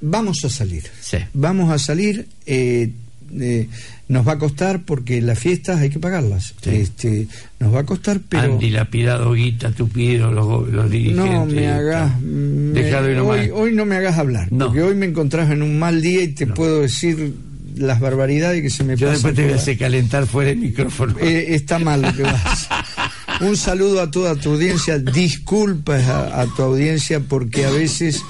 Vamos 0.00 0.44
a 0.44 0.50
salir. 0.50 0.84
Sí. 1.00 1.18
Vamos 1.34 1.70
a 1.70 1.78
salir. 1.78 2.26
Eh, 2.46 2.92
eh, 3.40 3.68
nos 4.08 4.26
va 4.26 4.32
a 4.32 4.38
costar 4.38 4.84
porque 4.84 5.20
las 5.20 5.38
fiestas 5.38 5.80
hay 5.80 5.90
que 5.90 5.98
pagarlas. 5.98 6.54
Este, 6.64 7.26
nos 7.60 7.74
va 7.74 7.80
a 7.80 7.84
costar, 7.84 8.20
pero. 8.26 8.54
Andy 8.54 8.70
lapidado 8.70 9.34
guita, 9.34 9.70
tú 9.72 9.90
los, 9.94 10.68
los 10.68 10.90
dirigentes. 10.90 11.30
No 11.30 11.46
me 11.46 11.68
hagas. 11.68 12.12
hoy, 12.22 13.50
hoy, 13.52 13.74
no 13.74 13.84
me 13.84 13.96
hagas 13.96 14.18
hablar, 14.18 14.48
porque 14.50 14.82
hoy 14.82 14.94
me 14.94 15.06
encontrás 15.06 15.50
en 15.50 15.62
un 15.62 15.78
mal 15.78 16.00
día 16.00 16.22
y 16.22 16.28
te 16.28 16.46
puedo 16.46 16.80
decir 16.82 17.34
las 17.76 18.00
barbaridades 18.00 18.62
que 18.62 18.70
se 18.70 18.84
me 18.84 18.96
Yo 18.96 19.10
después 19.10 19.34
te 19.34 19.44
voy 19.44 19.52
a 19.52 19.56
hacer 19.56 19.78
calentar 19.78 20.26
fuera 20.26 20.50
del 20.50 20.58
micrófono. 20.58 21.16
Eh, 21.20 21.54
está 21.54 21.78
mal 21.78 22.02
lo 22.02 22.12
que 22.14 22.22
vas. 22.22 22.68
un 23.40 23.56
saludo 23.56 24.00
a 24.00 24.10
toda 24.10 24.34
tu 24.36 24.52
audiencia. 24.52 24.98
Disculpas 24.98 26.06
a, 26.08 26.46
tu 26.56 26.62
audiencia 26.62 27.20
porque 27.20 27.64
a 27.64 27.70
veces 27.70 28.22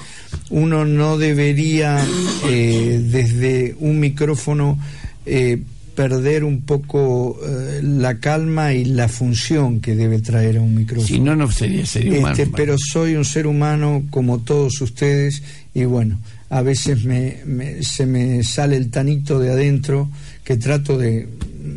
uno 0.49 0.85
no 0.85 1.17
debería 1.17 2.05
eh, 2.47 3.01
desde 3.03 3.75
un 3.79 3.99
micrófono 3.99 4.79
eh, 5.25 5.61
perder 5.95 6.43
un 6.43 6.61
poco 6.61 7.39
eh, 7.45 7.81
la 7.83 8.19
calma 8.19 8.73
y 8.73 8.85
la 8.85 9.09
función 9.09 9.81
que 9.81 9.95
debe 9.95 10.19
traer 10.21 10.57
a 10.57 10.61
un 10.61 10.73
micrófono. 10.73 11.07
Si 11.07 11.19
no, 11.19 11.35
no 11.35 11.51
sería 11.51 11.85
ser 11.85 12.07
humano. 12.07 12.35
Este, 12.35 12.47
pero 12.55 12.75
soy 12.77 13.15
un 13.15 13.25
ser 13.25 13.47
humano 13.47 14.03
como 14.09 14.39
todos 14.39 14.79
ustedes 14.81 15.43
y 15.73 15.83
bueno, 15.83 16.19
a 16.49 16.61
veces 16.61 17.03
me, 17.03 17.83
se 17.83 18.05
me 18.05 18.43
sale 18.43 18.77
el 18.77 18.89
tanito 18.89 19.39
de 19.39 19.51
adentro 19.51 20.09
que 20.43 20.57
trato 20.57 20.97
de 20.97 21.27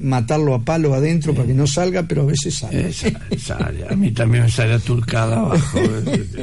matarlo 0.03 0.55
a 0.55 0.64
palo 0.64 0.95
adentro 0.95 1.35
para 1.35 1.47
que 1.47 1.55
no 1.55 1.66
salga, 1.66 2.05
pero 2.05 2.23
a 2.23 2.27
veces 2.27 2.55
sale. 2.55 2.93
sale. 2.93 3.87
A 3.89 3.95
mí 3.97 4.12
también 4.12 4.45
me 4.45 4.51
sale 4.51 4.79
turcada 4.79 5.41
abajo. 5.41 5.81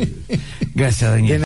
Gracias, 0.76 1.12
Daniel. 1.12 1.38